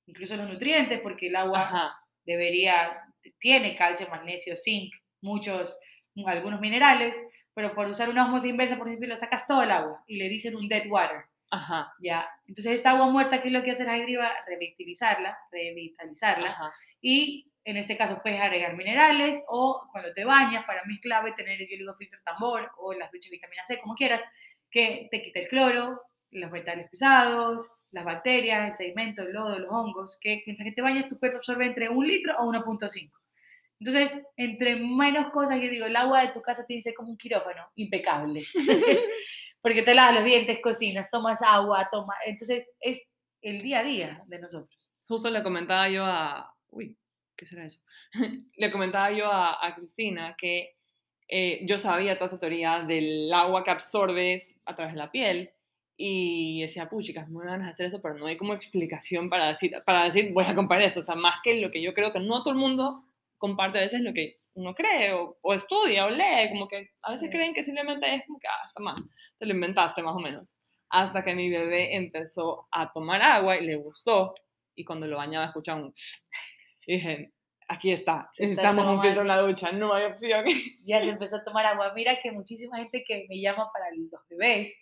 incluso 0.08 0.36
los 0.36 0.52
nutrientes, 0.52 1.00
porque 1.00 1.28
el 1.28 1.36
agua 1.36 1.62
Ajá. 1.62 2.00
debería, 2.26 3.04
tiene 3.40 3.76
calcio, 3.76 4.08
magnesio, 4.10 4.56
zinc, 4.56 4.96
muchos, 5.22 5.78
algunos 6.26 6.60
minerales, 6.60 7.16
pero 7.54 7.76
por 7.76 7.86
usar 7.86 8.10
una 8.10 8.26
osmosis 8.26 8.50
inversa, 8.50 8.80
por 8.80 8.88
ejemplo, 8.88 9.10
le 9.10 9.16
sacas 9.16 9.46
todo 9.46 9.62
el 9.62 9.70
agua 9.70 10.04
y 10.08 10.18
le 10.18 10.28
dicen 10.28 10.56
un 10.56 10.68
dead 10.68 10.90
water, 10.90 11.26
Ajá. 11.52 11.94
¿ya? 12.02 12.28
Entonces, 12.48 12.74
esta 12.74 12.92
agua 12.92 13.06
muerta, 13.12 13.40
¿qué 13.44 13.50
es 13.50 13.54
lo 13.54 13.62
que 13.62 13.70
hace 13.70 13.86
la 13.86 14.00
hidriva? 14.00 14.32
Revitalizarla, 14.48 15.38
revitalizarla, 15.52 16.50
Ajá. 16.50 16.74
y 17.00 17.52
en 17.64 17.78
este 17.78 17.96
caso 17.96 18.20
puedes 18.24 18.42
agregar 18.42 18.76
minerales 18.76 19.40
o 19.48 19.88
cuando 19.92 20.12
te 20.14 20.26
bañas, 20.26 20.66
para 20.66 20.84
mí 20.86 20.96
es 20.96 21.00
clave 21.00 21.34
tener 21.34 21.62
el 21.62 21.68
digo 21.68 21.94
filtro 21.94 22.20
tambor 22.26 22.72
o 22.80 22.92
las 22.94 23.12
duchas 23.12 23.30
vitamina 23.30 23.64
C, 23.64 23.78
como 23.78 23.94
quieras, 23.94 24.24
que 24.72 25.08
te 25.12 25.22
quita 25.22 25.42
el 25.42 25.48
cloro, 25.48 26.02
los 26.32 26.52
metales 26.52 26.90
pesados, 26.90 27.70
las 27.92 28.06
bacterias, 28.06 28.70
el 28.70 28.76
sedimento, 28.76 29.22
el 29.22 29.34
lodo, 29.34 29.60
los 29.60 29.70
hongos, 29.70 30.18
que 30.20 30.44
mientras 30.46 30.68
que 30.68 30.74
te 30.74 30.82
bañas 30.82 31.10
tu 31.10 31.20
cuerpo 31.20 31.38
absorbe 31.38 31.66
entre 31.66 31.90
un 31.90 32.08
litro 32.08 32.36
o 32.40 32.52
1.5. 32.52 33.12
Entonces, 33.80 34.22
entre 34.38 34.76
menos 34.76 35.32
cosas, 35.32 35.60
yo 35.60 35.68
digo, 35.68 35.88
el 35.88 35.96
agua 35.96 36.22
de 36.22 36.34
tu 36.34 36.42
casa 36.42 36.66
tiene 36.66 36.80
que 36.80 36.90
ser 36.90 36.94
como 36.94 37.10
un 37.10 37.18
quirófano, 37.18 37.68
impecable. 37.76 38.44
Porque 39.62 39.82
te 39.82 39.94
lavas 39.94 40.16
los 40.16 40.24
dientes, 40.24 40.60
cocinas, 40.62 41.10
tomas 41.10 41.42
agua, 41.42 41.90
toma. 41.92 42.14
Entonces, 42.26 42.70
es 42.80 43.10
el 43.42 43.62
día 43.62 43.80
a 43.80 43.84
día 43.84 44.24
de 44.28 44.40
nosotros. 44.40 44.90
Justo 45.08 45.30
le 45.30 45.44
comentaba 45.44 45.90
yo 45.90 46.06
a... 46.06 46.54
Uy, 46.70 46.98
¿qué 47.36 47.46
será 47.46 47.66
eso? 47.66 47.82
le 48.56 48.72
comentaba 48.72 49.12
yo 49.12 49.32
a, 49.32 49.66
a 49.66 49.76
Cristina 49.76 50.36
que 50.38 50.76
eh, 51.32 51.62
yo 51.66 51.78
sabía 51.80 52.16
toda 52.18 52.28
esa 52.28 52.40
teoría 52.40 52.82
del 52.82 53.34
agua 53.34 53.64
que 53.64 53.72
absorbes 53.72 54.56
a 54.66 54.76
través 54.76 54.94
de 54.94 55.00
la 55.00 55.12
piel 55.12 55.52
y 55.98 56.62
decía, 56.62 56.90
puchicas, 56.90 57.30
me 57.30 57.46
van 57.46 57.62
a 57.64 57.70
hacer 57.70 57.86
eso, 57.88 58.02
pero 58.02 58.16
no 58.18 58.26
hay 58.28 58.38
como 58.38 58.54
explicación 58.54 59.30
para 59.30 59.48
decir, 59.50 59.72
para 59.86 60.04
decir, 60.06 60.32
voy 60.34 60.46
a 60.46 60.56
comparar 60.56 60.84
eso. 60.84 61.00
O 61.02 61.04
sea, 61.04 61.16
más 61.16 61.38
que 61.44 61.62
lo 61.62 61.72
que 61.72 61.82
yo 61.82 61.94
creo 61.94 62.12
que 62.14 62.20
no 62.20 62.44
todo 62.44 62.54
el 62.54 62.60
mundo 62.60 63.04
comparte 63.38 63.80
a 63.80 63.82
veces 63.82 64.02
lo 64.02 64.14
que 64.14 64.36
uno 64.56 64.76
cree 64.76 65.14
o, 65.14 65.38
o 65.42 65.54
estudia 65.54 66.06
o 66.06 66.10
lee, 66.10 66.50
como 66.52 66.68
que 66.68 66.92
a 67.04 67.14
veces 67.14 67.30
Sí. 67.30 67.36
creen 67.36 67.54
que 67.54 67.64
simplemente 67.64 68.14
es 68.16 68.26
como 68.28 68.40
que, 68.40 68.48
ah, 68.48 68.68
está 68.68 68.82
mal, 68.82 68.96
te 69.40 69.46
lo 69.46 69.54
inventaste 69.54 70.04
más 70.04 70.16
o 70.16 70.20
menos. 70.20 70.54
Hasta 70.90 71.24
que 71.24 71.36
mi 71.36 71.50
bebé 71.50 71.96
empezó 71.96 72.68
a 72.72 72.92
tomar 72.92 73.22
agua 73.22 73.58
y 73.58 73.66
le 73.66 73.76
gustó 73.78 74.34
y 74.76 74.84
cuando 74.86 75.08
lo 75.08 75.18
bañaba 75.18 75.46
escuchaba 75.46 75.82
un... 75.82 75.94
Y 76.88 76.96
dije, 76.96 77.32
aquí 77.72 77.92
está, 77.92 78.30
Se 78.34 78.44
está 78.44 78.62
necesitamos 78.64 78.86
un 78.86 79.02
filtro 79.02 79.22
en 79.22 79.28
la 79.28 79.40
ducha, 79.40 79.72
no 79.72 79.94
hay 79.94 80.06
opción. 80.06 80.46
ya 80.86 81.02
se 81.02 81.10
empezó 81.10 81.38
a 81.38 81.44
tomar 81.44 81.66
agua. 81.66 81.94
Mira 81.96 82.20
que 82.22 82.32
muchísima 82.32 82.78
gente 82.78 83.04
que 83.08 83.26
me 83.30 83.40
llama 83.40 83.72
para 83.72 83.86
los 83.96 84.28
bebés, 84.30 84.76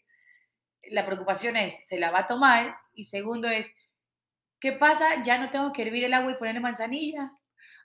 la 0.83 1.05
preocupación 1.05 1.55
es, 1.55 1.87
¿se 1.87 1.99
la 1.99 2.11
va 2.11 2.19
a 2.19 2.27
tomar? 2.27 2.75
Y 2.93 3.05
segundo 3.05 3.47
es, 3.47 3.71
¿qué 4.59 4.73
pasa? 4.73 5.23
Ya 5.23 5.37
no 5.37 5.49
tengo 5.49 5.71
que 5.71 5.83
hervir 5.83 6.05
el 6.05 6.13
agua 6.13 6.31
y 6.31 6.35
ponerle 6.35 6.59
manzanilla. 6.61 7.31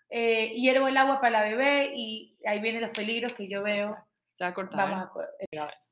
Eh, 0.09 0.55
hiervo 0.57 0.89
el 0.89 0.97
agua 0.97 1.21
para 1.21 1.31
la 1.31 1.43
bebé 1.43 1.93
y 1.95 2.39
ahí 2.47 2.61
vienen 2.61 2.83
los 2.83 2.91
peligros 2.91 3.35
que 3.35 3.49
yo 3.49 3.63
veo. 3.63 3.97
Se 4.33 4.45
va 4.45 4.51
a 4.51 4.55
cortar. 4.55 4.91
Vamos 4.91 5.09
¿eh? 5.41 5.59
a 5.59 5.67
ves. 5.67 5.91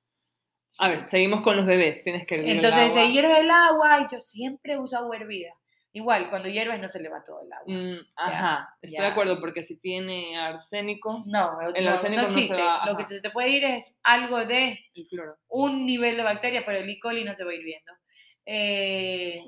A 0.78 0.88
ver, 0.88 1.06
seguimos 1.08 1.42
con 1.42 1.56
los 1.56 1.66
bebés, 1.66 2.02
tienes 2.02 2.26
que 2.26 2.36
hervir 2.36 2.50
el 2.50 2.56
Entonces 2.56 2.92
agua. 2.92 2.94
se 2.94 3.12
hierve 3.12 3.40
el 3.40 3.50
agua 3.50 4.00
y 4.00 4.12
yo 4.12 4.20
siempre 4.20 4.78
uso 4.78 4.96
agua 4.96 5.16
hervida. 5.16 5.52
Igual, 5.94 6.30
cuando 6.30 6.48
hierves 6.48 6.80
no 6.80 6.88
se 6.88 7.00
le 7.00 7.08
va 7.10 7.22
todo 7.22 7.42
el 7.42 7.52
agua. 7.52 7.64
Mm, 7.74 7.98
ajá, 8.16 8.76
estoy 8.80 8.96
ya. 8.96 9.02
de 9.04 9.08
acuerdo 9.10 9.38
porque 9.40 9.62
si 9.62 9.78
tiene 9.78 10.38
arsénico, 10.38 11.22
No, 11.26 11.58
El 11.74 11.84
no, 11.84 11.90
arsénico 11.90 12.22
no 12.22 12.28
no 12.28 12.30
se 12.30 12.38
existe. 12.40 12.62
va, 12.62 12.86
Lo 12.86 12.96
que 12.96 13.06
se 13.08 13.20
te 13.20 13.30
puede 13.30 13.50
ir 13.50 13.64
es 13.64 13.94
algo 14.02 14.44
de 14.46 14.78
el 14.94 15.06
cloro. 15.08 15.36
un 15.48 15.84
nivel 15.84 16.16
de 16.16 16.22
bacteria, 16.22 16.62
pero 16.64 16.78
el 16.78 16.88
E. 16.88 16.98
coli 16.98 17.24
no 17.24 17.34
se 17.34 17.44
va 17.44 17.50
a 17.50 17.54
ir 17.54 17.62
viendo. 17.64 17.92
Eh, 18.46 19.44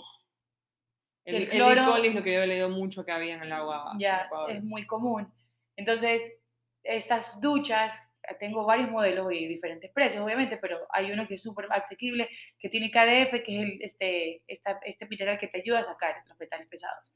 El, 1.24 1.34
el 1.36 1.42
el 1.44 1.48
cloro- 1.48 1.82
E. 1.82 1.86
coli 1.86 2.08
es 2.08 2.14
lo 2.14 2.22
que 2.22 2.34
yo 2.34 2.42
he 2.42 2.46
leído 2.46 2.68
mucho 2.68 3.04
que 3.06 3.12
había 3.12 3.34
en 3.36 3.42
el 3.42 3.52
agua. 3.52 3.92
ya 3.98 4.28
es 4.48 4.62
muy 4.62 4.84
común. 4.86 5.32
Entonces, 5.76 6.36
estas 6.82 7.40
duchas, 7.40 7.94
eh, 7.98 8.04
tengo 8.38 8.64
varios 8.64 8.90
modelos 8.90 9.32
y 9.32 9.46
diferentes 9.46 9.90
precios, 9.90 10.24
obviamente, 10.24 10.56
pero 10.56 10.86
hay 10.90 11.10
uno 11.12 11.26
que 11.28 11.34
es 11.34 11.42
súper 11.42 11.66
asequible, 11.70 12.28
que 12.58 12.68
tiene 12.68 12.90
KDF, 12.90 13.42
que 13.42 13.56
es 13.56 13.62
el, 13.62 13.78
este, 13.82 14.42
esta- 14.46 14.80
este 14.84 15.06
mineral 15.06 15.38
que 15.38 15.48
te 15.48 15.58
ayuda 15.58 15.80
a 15.80 15.84
sacar 15.84 16.14
los 16.28 16.38
metales 16.38 16.66
pesados. 16.68 17.12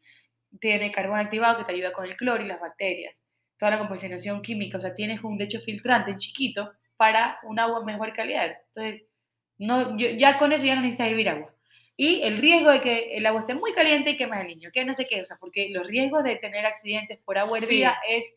Tiene 0.61 0.90
carbón 0.90 1.18
activado 1.18 1.59
que 1.59 1.64
te 1.64 1.72
ayuda 1.72 1.92
con 1.92 2.04
el 2.06 2.16
cloro 2.16 2.42
y 2.42 2.46
las 2.48 2.61
bacterias. 2.61 3.22
Toda 3.59 3.72
la 3.72 3.78
composición 3.78 4.40
química, 4.42 4.76
o 4.76 4.80
sea, 4.80 4.94
tienes 4.94 5.22
un, 5.24 5.36
de 5.36 5.44
hecho, 5.44 5.61
filtrante 5.61 6.14
chiquito 6.16 6.72
para 6.96 7.38
un 7.42 7.59
agua 7.59 7.84
mejor 7.84 8.12
calidad. 8.12 8.56
Entonces, 8.68 9.04
no, 9.59 9.96
yo- 9.98 10.11
ya 10.11 10.38
con 10.38 10.52
eso 10.52 10.64
ya 10.64 10.74
no 10.74 10.82
necesitas 10.82 11.09
hervir 11.09 11.28
agua. 11.28 11.54
Y 11.96 12.22
el 12.22 12.36
riesgo 12.38 12.70
de 12.70 12.80
que 12.80 13.16
el 13.16 13.26
agua 13.26 13.40
esté 13.40 13.54
muy 13.54 13.72
caliente 13.72 14.11
y 14.11 14.16
quemes 14.16 14.38
al 14.38 14.46
niño, 14.46 14.70
que 14.72 14.84
no 14.84 14.94
sé 14.94 15.06
qué, 15.09 15.20
o 15.20 15.24
sea, 15.24 15.36
porque 15.40 15.68
los 15.70 15.84
riesgos 15.86 16.22
de 16.22 16.36
tener 16.36 16.64
accidentes 16.64 17.18
por 17.24 17.36
agua 17.38 17.59
Sí. 17.59 17.64
hervida 17.64 17.98
es, 18.09 18.36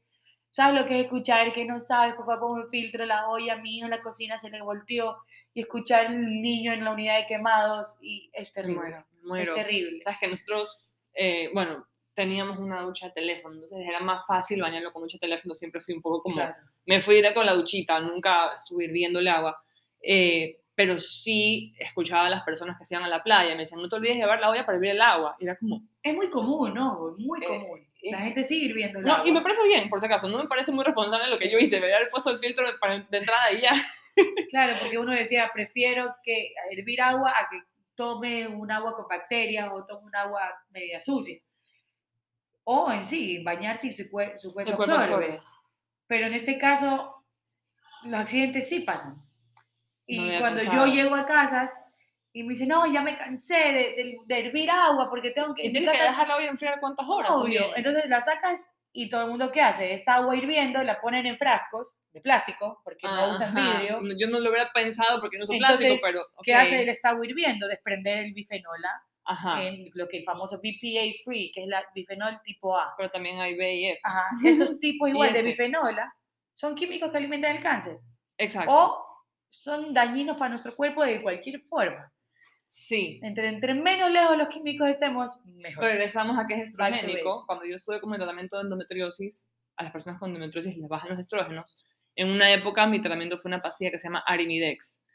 ¿sabes 0.52 0.80
lo 0.80 0.86
que 0.86 1.00
es 1.00 1.06
escuchar 1.06 1.52
que 1.54 1.66
no 1.66 1.80
sabes, 1.80 2.14
por 2.14 2.26
favor, 2.26 2.40
ponme 2.50 2.64
un 2.66 2.70
filtro, 2.70 3.04
la 3.06 3.28
olla, 3.30 3.56
mi 3.58 3.78
hijo 3.78 3.86
en 3.86 3.92
la 3.92 4.02
cocina 4.02 4.38
se 4.38 4.50
le 4.52 4.62
volteó, 4.62 5.18
y 5.54 5.62
escuchar 5.62 6.08
un 6.12 6.42
niño 6.42 6.72
en 6.74 6.84
la 6.86 6.92
unidad 6.92 7.18
de 7.18 7.26
quemados, 7.26 7.98
y 8.02 8.30
es 8.34 8.54
terrible, 8.54 8.80
muero, 8.82 9.06
muero. 9.24 9.52
es 9.56 9.64
terrible. 9.64 10.02
Sabes 10.04 10.20
que 10.20 10.28
nosotros, 10.28 10.92
eh, 11.14 11.50
bueno, 11.54 11.88
teníamos 12.14 12.60
una 12.60 12.82
ducha 12.84 13.08
de 13.08 13.14
teléfono, 13.14 13.56
entonces 13.56 13.80
era 13.88 14.00
más 14.02 14.26
fácil 14.28 14.62
bañarlo 14.62 14.92
con 14.94 15.02
ducha 15.02 15.16
de 15.18 15.22
teléfono, 15.28 15.56
siempre 15.56 15.82
fui 15.82 15.96
un 15.96 16.02
poco 16.02 16.22
como, 16.24 16.36
Claro. 16.36 16.56
me 16.86 17.02
fui 17.02 17.16
directo 17.16 17.40
a 17.42 17.46
la 17.46 17.54
duchita, 17.56 18.00
nunca 18.00 18.54
estuve 18.54 18.84
hirviendo 18.86 19.20
el 19.20 19.28
agua, 19.30 19.58
eh, 20.04 20.58
pero 20.76 21.00
sí 21.00 21.74
escuchaba 21.78 22.26
a 22.26 22.30
las 22.30 22.44
personas 22.44 22.78
que 22.78 22.86
se 22.86 22.96
iban 22.96 23.06
a 23.06 23.10
la 23.10 23.22
playa, 23.24 23.54
me 23.56 23.62
decían, 23.62 23.82
no 23.82 23.88
te 23.90 23.96
olvides 23.96 24.16
de 24.16 24.22
llevar 24.24 24.40
la 24.40 24.50
olla 24.50 24.66
para 24.66 24.76
hervir 24.78 24.92
el 24.92 25.02
agua, 25.02 25.36
y 25.40 25.46
era 25.46 25.56
como, 25.58 25.82
Es 26.04 26.16
muy 26.16 26.30
común, 26.30 26.74
¿no? 26.74 27.16
Muy 27.18 27.40
Eh, 27.44 27.48
común. 27.48 27.88
La 28.04 28.20
gente 28.22 28.44
sigue 28.44 28.66
hirviendo 28.66 29.00
el 29.00 29.06
no, 29.06 29.14
agua. 29.14 29.28
y 29.28 29.32
me 29.32 29.42
parece 29.42 29.64
bien, 29.64 29.88
por 29.90 30.00
si 30.00 30.06
acaso, 30.08 30.28
no 30.28 30.40
me 30.40 30.48
parece 30.48 30.72
muy 30.72 30.84
responsable 30.84 31.28
lo 31.28 31.38
que 31.38 31.52
yo 31.52 31.60
hice, 31.60 31.80
me 31.80 31.94
había 31.94 32.10
puesto 32.10 32.32
el 32.32 32.40
filtro 32.40 32.66
de 32.66 33.18
entrada 33.18 33.52
y 33.52 33.62
ya. 33.62 33.72
Claro, 34.50 34.76
porque 34.82 34.98
uno 34.98 35.14
decía, 35.14 35.50
prefiero 35.54 36.16
que 36.24 36.52
hervir 36.72 37.02
agua 37.02 37.32
a 37.32 37.48
que 37.50 37.62
tome 37.96 38.46
un 38.48 38.70
agua 38.70 38.94
con 38.96 39.08
bacterias 39.08 39.70
o 39.72 39.86
tome 39.86 40.04
un 40.06 40.16
agua 40.16 40.42
media 40.70 41.00
sucia. 41.00 41.40
O 42.66 42.92
en 42.92 43.04
sí, 43.06 43.42
bañarse 43.44 43.88
y 43.88 43.92
su, 43.94 44.04
cuer- 44.10 44.38
su 44.38 44.54
cuerpo, 44.54 44.76
cuerpo 44.76 44.96
absorbe. 44.96 45.26
absorbe. 45.26 45.42
Pero 46.08 46.28
en 46.28 46.34
este 46.34 46.58
caso, 46.58 47.24
los 48.04 48.20
accidentes 48.20 48.68
sí 48.68 48.82
pasan. 48.82 49.16
Y 50.06 50.20
No 50.20 50.40
cuando 50.40 50.60
pensado. 50.62 50.86
yo 50.88 50.94
llego 50.94 51.16
a 51.16 51.26
casas 51.26 51.72
y 52.34 52.44
me 52.44 52.50
dicen, 52.50 52.70
no, 52.70 52.86
ya 52.86 53.02
me 53.02 53.16
cansé 53.16 53.56
de, 53.56 53.74
de- 53.74 54.18
de 54.26 54.40
hervir 54.40 54.70
agua 54.72 55.10
porque 55.10 55.32
tengo 55.32 55.54
que... 55.54 55.66
Y 55.66 55.72
tienes 55.72 55.90
que 55.92 55.98
casa- 55.98 56.10
dejar 56.12 56.28
la 56.28 56.36
olla 56.38 56.48
enfriar 56.50 56.80
cuántas 56.80 57.08
horas. 57.08 57.32
Obvio. 57.32 57.60
también. 57.62 57.78
Entonces 57.78 58.06
la 58.10 58.22
sacas 58.22 58.70
y 58.94 59.10
todo 59.10 59.24
el 59.24 59.30
mundo 59.30 59.52
¿qué 59.52 59.62
hace? 59.62 59.94
Esta 59.94 60.16
agua 60.16 60.36
hirviendo 60.36 60.82
la 60.84 61.00
ponen 61.00 61.26
en 61.26 61.38
frascos 61.38 61.96
de 62.12 62.20
plástico 62.22 62.82
porque 62.84 63.08
no 63.08 63.32
usan 63.32 63.54
vidrio. 63.56 64.00
Yo 64.20 64.28
no 64.28 64.40
lo 64.40 64.50
hubiera 64.50 64.70
pensado 64.74 65.20
porque 65.22 65.38
no 65.38 65.44
uso 65.44 65.54
Entonces, 65.54 65.78
plástico, 65.88 66.06
pero. 66.06 66.20
¿Qué 66.44 66.54
ok. 66.56 66.62
hace 66.62 66.82
el 66.82 66.90
esta 66.90 67.10
agua 67.10 67.26
hirviendo? 67.26 67.68
Desprender 67.70 68.18
el 68.20 68.34
bifenola 68.34 69.02
Ajá. 69.24 69.64
en 69.64 69.90
lo 69.94 70.08
que 70.10 70.18
el 70.18 70.24
famoso 70.26 70.58
BPA 70.58 71.14
free, 71.24 71.52
que 71.54 71.64
es 71.64 71.68
la 71.70 71.84
bifenol 71.96 72.42
tipo 72.44 72.78
A. 72.78 72.94
Pero 72.98 73.10
también 73.12 73.40
hay 73.40 73.56
B 73.56 73.76
y 73.76 73.88
F. 73.92 74.02
Ajá. 74.04 74.26
Esos 74.46 74.78
tipos 74.80 75.08
igual 75.10 75.32
de 75.34 75.42
bifenola 75.44 76.14
son 76.56 76.76
químicos 76.76 77.12
que 77.12 77.18
alimentan 77.18 77.56
el 77.56 77.64
cáncer 77.64 77.98
Exacto. 78.38 78.72
o 78.74 79.08
son 79.48 79.94
dañinos 79.94 80.36
para 80.38 80.50
nuestro 80.50 80.76
cuerpo 80.76 81.04
de 81.06 81.22
cualquier 81.22 81.62
forma. 81.62 82.12
Sí. 82.72 83.20
Entre, 83.22 83.50
entre 83.50 83.74
menos 83.74 84.10
lejos 84.12 84.38
los 84.38 84.48
químicos 84.48 84.88
estemos, 84.88 85.34
mejor. 85.44 85.84
Regresamos 85.84 86.40
a 86.40 86.48
que 86.48 86.54
es 86.54 86.70
estrogénico. 86.70 87.46
Cuando 87.46 87.66
yo 87.66 87.76
estuve 87.76 88.00
como 88.00 88.16
en 88.16 88.20
tratamiento 88.20 88.56
de 88.56 88.64
endometriosis, 88.64 89.52
a 89.76 89.84
las 89.84 89.92
personas 89.92 90.22
con 90.22 90.30
endometriosis 90.30 90.78
les 90.78 90.88
bajan 90.88 91.10
los 91.10 91.20
estrógenos. 91.20 91.84
En 92.16 92.30
una 92.30 92.50
época 92.50 92.88
mi 92.88 93.02
tratamiento 93.02 93.38
fue 93.38 93.50
una 93.50 93.60
pastilla 93.60 93.92
que 93.92 93.98
se 93.98 94.08
llama 94.08 94.24
Arimidex. 94.26 95.06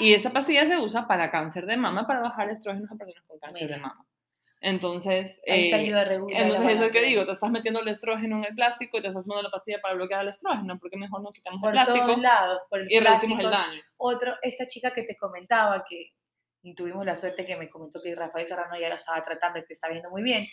Y 0.00 0.14
esa 0.14 0.30
pastilla 0.30 0.66
se 0.66 0.78
usa 0.78 1.06
para 1.06 1.30
cáncer 1.30 1.66
de 1.66 1.76
mama, 1.76 2.06
para 2.06 2.22
bajar 2.22 2.48
estrógenos 2.48 2.90
a 2.90 2.96
personas 2.96 3.22
con 3.26 3.38
cáncer 3.38 3.68
de 3.68 3.74
Mira. 3.74 3.86
mama. 3.86 4.06
Entonces, 4.62 5.42
eh, 5.44 5.70
entonces 5.74 6.64
eso 6.64 6.70
es 6.70 6.80
lo 6.80 6.90
que 6.90 7.02
digo, 7.02 7.26
te 7.26 7.32
estás 7.32 7.50
metiendo 7.50 7.80
el 7.80 7.88
estrógeno 7.88 8.38
en 8.38 8.44
el 8.44 8.54
plástico 8.54 8.96
y 8.96 9.02
te 9.02 9.08
estás 9.08 9.24
tomando 9.26 9.42
la 9.42 9.50
pastilla 9.50 9.78
para 9.82 9.94
bloquear 9.94 10.22
el 10.22 10.28
estrógeno, 10.28 10.78
porque 10.78 10.96
mejor 10.96 11.22
no 11.22 11.32
quitamos 11.32 11.60
Por 11.60 11.68
el 11.68 11.74
plástico 11.74 12.06
todos 12.06 12.22
lados, 12.22 12.62
por 12.70 12.80
el 12.80 12.90
y 12.90 12.98
reducimos 12.98 13.40
el 13.40 13.50
daño. 13.50 13.82
otro, 13.98 14.34
esta 14.40 14.64
chica 14.66 14.90
que 14.90 15.02
te 15.02 15.16
comentaba, 15.16 15.84
que 15.86 16.12
y 16.64 16.74
tuvimos 16.74 17.04
la 17.06 17.14
suerte 17.14 17.44
que 17.46 17.56
me 17.56 17.68
comentó 17.70 18.00
que 18.02 18.14
Rafael 18.14 18.48
Serrano 18.48 18.76
ya 18.78 18.88
la 18.88 18.94
estaba 18.96 19.22
tratando 19.24 19.58
y 19.60 19.64
que 19.64 19.74
está 19.74 19.88
viendo 19.88 20.10
muy 20.10 20.22
bien, 20.22 20.44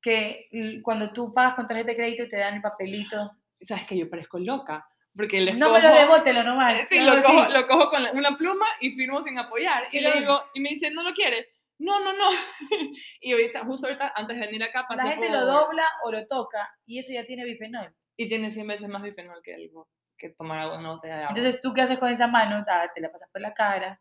que 0.00 0.48
cuando 0.82 1.12
tú 1.12 1.34
pagas 1.34 1.54
con 1.54 1.66
tarjeta 1.66 1.88
de 1.90 1.96
crédito 1.96 2.28
te 2.28 2.38
dan 2.38 2.54
el 2.54 2.62
papelito. 2.62 3.32
Sabes 3.60 3.84
que 3.84 3.98
yo 3.98 4.08
parezco 4.08 4.38
loca, 4.38 4.88
porque 5.14 5.40
les 5.40 5.58
No 5.58 5.70
me 5.72 5.80
lo 5.82 5.88
cojo- 5.88 6.00
rebótelo 6.00 6.42
nomás. 6.44 6.74
Sí, 6.88 6.98
no, 7.00 7.16
lo 7.16 7.22
cojo, 7.22 7.48
lo 7.48 7.66
cojo 7.66 7.90
con 7.90 8.02
la- 8.02 8.12
una 8.12 8.36
pluma 8.36 8.64
y 8.80 8.92
firmo 8.92 9.20
sin 9.20 9.38
apoyar. 9.38 9.84
Y 9.90 9.98
Sí, 9.98 10.00
le 10.00 10.08
lo- 10.10 10.16
digo, 10.20 10.42
y 10.54 10.60
me 10.60 10.70
dice, 10.70 10.90
¿no 10.90 11.02
lo 11.02 11.12
quiere? 11.12 11.48
No, 11.78 11.98
no, 12.02 12.12
no. 12.12 12.28
y 13.20 13.32
ahorita, 13.32 13.64
justo 13.64 13.86
ahorita, 13.86 14.12
antes 14.14 14.38
de 14.38 14.46
venir 14.46 14.62
acá, 14.64 14.86
pasé 14.88 15.02
La 15.04 15.10
gente 15.10 15.26
por- 15.28 15.36
lo 15.36 15.44
dobla 15.46 15.84
o 16.04 16.12
lo 16.12 16.26
toca 16.26 16.70
y 16.86 16.98
eso 16.98 17.12
ya 17.12 17.24
tiene 17.26 17.44
bifenol. 17.44 17.94
Y 18.16 18.28
tiene 18.28 18.50
100 18.50 18.66
veces 18.66 18.88
más 18.88 19.02
bifenol 19.02 19.40
que 19.42 19.54
algo 19.54 19.88
que 20.16 20.28
tomar 20.30 20.58
agua 20.60 20.78
una 20.78 20.90
botella 20.92 21.16
de 21.16 21.22
agua. 21.24 21.34
Entonces, 21.36 21.60
¿tú 21.62 21.72
qué 21.72 21.80
haces 21.82 21.98
con 21.98 22.10
esa 22.10 22.26
mano? 22.26 22.62
Ah, 22.68 22.90
te 22.94 23.00
la 23.00 23.10
pasas 23.10 23.30
por 23.32 23.40
la 23.40 23.54
cara, 23.54 23.98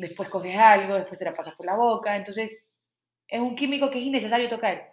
después 0.00 0.28
coges 0.28 0.56
algo, 0.56 0.94
después 0.94 1.18
te 1.18 1.24
la 1.24 1.34
pasas 1.34 1.54
por 1.54 1.66
la 1.66 1.74
boca. 1.76 2.16
Entonces, 2.16 2.64
es 3.28 3.40
un 3.40 3.54
químico 3.54 3.90
que 3.90 3.98
es 3.98 4.04
innecesario 4.04 4.48
tocar. 4.48 4.92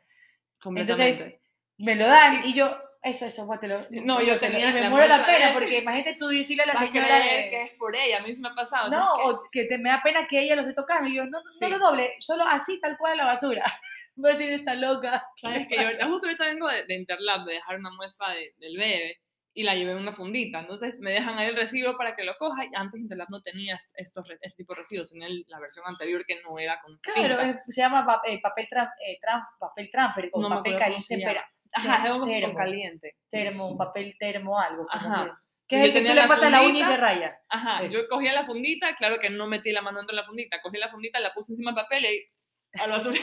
Entonces, 0.75 1.35
me 1.77 1.95
lo 1.95 2.07
dan 2.07 2.45
y 2.45 2.53
yo, 2.53 2.75
eso, 3.03 3.25
eso, 3.25 3.45
bótelo. 3.45 3.85
No, 3.91 4.21
yo 4.21 4.39
tenía 4.39 4.69
Y 4.69 4.73
me 4.73 4.81
la 4.81 4.89
muero 4.89 5.07
la 5.07 5.25
pena 5.25 5.53
porque 5.53 5.79
imagínate 5.79 6.15
tú 6.15 6.27
decirle 6.27 6.63
a 6.63 6.67
la 6.67 6.75
señora 6.79 7.15
de- 7.19 7.49
que 7.49 7.63
es 7.63 7.71
por 7.73 7.95
ella, 7.95 8.17
a 8.17 8.21
mí 8.21 8.35
se 8.35 8.41
me 8.41 8.49
ha 8.49 8.55
pasado. 8.55 8.89
No, 8.89 8.97
¿sabes 8.97 9.09
qué? 9.23 9.29
o 9.29 9.43
que 9.51 9.63
te, 9.65 9.77
me 9.77 9.89
da 9.89 10.01
pena 10.03 10.27
que 10.27 10.41
ella 10.41 10.55
lo 10.55 10.61
esté 10.63 10.73
tocando. 10.73 11.07
Y 11.07 11.15
yo, 11.15 11.25
no, 11.25 11.39
no, 11.39 11.43
Sí. 11.45 11.59
no 11.61 11.69
lo 11.69 11.79
doble, 11.79 12.15
solo 12.19 12.43
así, 12.45 12.79
tal 12.81 12.97
cual 12.97 13.13
a 13.13 13.15
la 13.15 13.25
basura. 13.25 13.63
Voy 14.15 14.31
a 14.31 14.33
decir, 14.33 14.51
está 14.51 14.73
loca. 14.73 15.23
Sabes 15.35 15.67
que 15.67 15.75
yo 15.75 16.07
justo 16.07 16.25
ahorita 16.27 16.45
vengo 16.45 16.67
de, 16.67 16.85
de 16.85 16.95
Interlab, 16.95 17.45
de 17.45 17.53
dejar 17.53 17.77
una 17.79 17.91
muestra 17.91 18.31
de- 18.31 18.53
del 18.57 18.75
bebé 18.75 19.19
y 19.59 19.63
la 19.63 19.73
llevé 19.73 19.93
en 19.93 19.97
una 19.97 20.11
fundita. 20.11 20.59
Entonces 20.59 20.99
me 20.99 21.11
dejan 21.11 21.35
ahí 21.39 21.47
el 21.47 21.55
recibo 21.55 21.97
para 21.97 22.13
que 22.13 22.23
lo 22.23 22.37
coja. 22.37 22.63
Antes 22.75 23.01
Interlab 23.01 23.27
no 23.31 23.41
tenía 23.41 23.73
est- 23.73 23.91
estos, 23.97 24.23
este 24.39 24.57
tipo 24.63 24.73
de 24.75 24.79
recibos, 24.81 25.09
tenía 25.09 25.25
el- 25.27 25.45
la 25.47 25.59
versión 25.59 25.83
anterior 25.87 26.23
que 26.27 26.39
no 26.43 26.59
era 26.59 26.79
con 26.79 26.95
Claro, 26.97 27.39
tinta. 27.39 27.49
es- 27.67 27.73
se 27.75 27.81
llama 27.81 28.21
eh, 28.25 28.39
papel, 28.39 28.67
tran- 28.69 28.91
eh, 29.03 29.17
tran- 29.19 29.41
papel 29.59 29.89
transfer 29.91 30.29
o 30.31 30.41
No 30.41 30.49
papel 30.49 30.77
caliente, 30.77 31.25
Ajá, 31.73 31.95
es 31.97 32.03
algo 32.05 32.19
con 32.19 32.29
termo. 32.29 32.53
caliente. 32.55 33.15
termo, 33.31 33.75
papel 33.75 34.15
termo, 34.19 34.59
algo. 34.59 34.85
Ajá. 34.91 35.25
yo 35.69 35.77
es 35.79 35.83
el 35.83 35.91
que 35.93 35.99
tú 36.01 36.07
le 36.07 36.15
la 36.15 36.27
pasas 36.27 36.49
la 36.51 36.61
uña 36.61 36.79
y 36.79 36.83
se 36.83 36.95
raya. 36.95 37.39
Ajá, 37.49 37.83
Eso. 37.83 37.95
yo 37.97 38.07
cogía 38.07 38.33
la 38.33 38.45
fundita, 38.45 38.95
claro 38.95 39.17
que 39.19 39.29
no 39.31 39.47
metí 39.47 39.71
la 39.71 39.81
mano 39.81 39.97
dentro 39.97 40.15
de 40.15 40.21
la 40.21 40.25
fundita, 40.27 40.61
cogí 40.61 40.77
la 40.77 40.87
fundita, 40.87 41.19
la 41.19 41.33
puse 41.33 41.51
encima 41.53 41.71
del 41.71 41.83
papel 41.83 42.05
y 42.05 42.79
al 42.79 42.89
basura. 42.91 43.19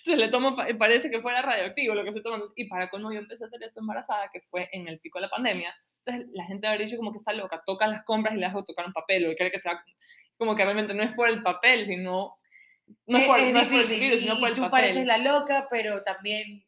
Se 0.02 0.16
le 0.16 0.28
tomo, 0.28 0.56
parece 0.78 1.10
que 1.10 1.20
fuera 1.20 1.42
radioactivo 1.42 1.94
lo 1.94 2.02
que 2.02 2.10
estoy 2.10 2.22
tomando. 2.22 2.52
Y 2.56 2.68
para 2.68 2.88
colmo 2.90 3.12
yo 3.12 3.18
empecé 3.20 3.44
a 3.44 3.46
hacer 3.48 3.62
esto 3.62 3.80
embarazada, 3.80 4.30
que 4.32 4.40
fue 4.50 4.68
en 4.72 4.88
el 4.88 4.98
pico 5.00 5.18
de 5.18 5.22
la 5.26 5.30
pandemia. 5.30 5.74
Entonces 6.04 6.30
la 6.34 6.44
gente 6.46 6.66
habría 6.66 6.86
dicho 6.86 6.96
como 6.96 7.12
que 7.12 7.18
está 7.18 7.32
loca, 7.32 7.62
toca 7.64 7.86
las 7.86 8.02
compras 8.04 8.34
y 8.34 8.38
le 8.38 8.46
dejo 8.46 8.64
tocar 8.64 8.86
un 8.86 8.92
papel, 8.92 9.26
o 9.30 9.34
cree 9.36 9.50
que 9.50 9.58
sea 9.58 9.82
como 10.36 10.56
que 10.56 10.64
realmente 10.64 10.94
no 10.94 11.02
es 11.04 11.12
por 11.12 11.28
el 11.28 11.42
papel, 11.42 11.86
sino... 11.86 12.36
No 13.06 13.16
es, 13.18 13.22
Es- 13.22 13.28
por, 13.28 13.38
es 13.40 13.52
no 13.54 13.60
es 13.60 13.68
por 13.68 13.80
el 13.92 14.00
virus, 14.00 14.20
sino 14.20 14.38
por 14.40 14.48
el 14.48 14.54
tú 14.54 14.60
papel. 14.62 14.70
pareces 14.80 15.06
la 15.06 15.18
loca, 15.18 15.68
pero 15.70 16.02
también, 16.02 16.64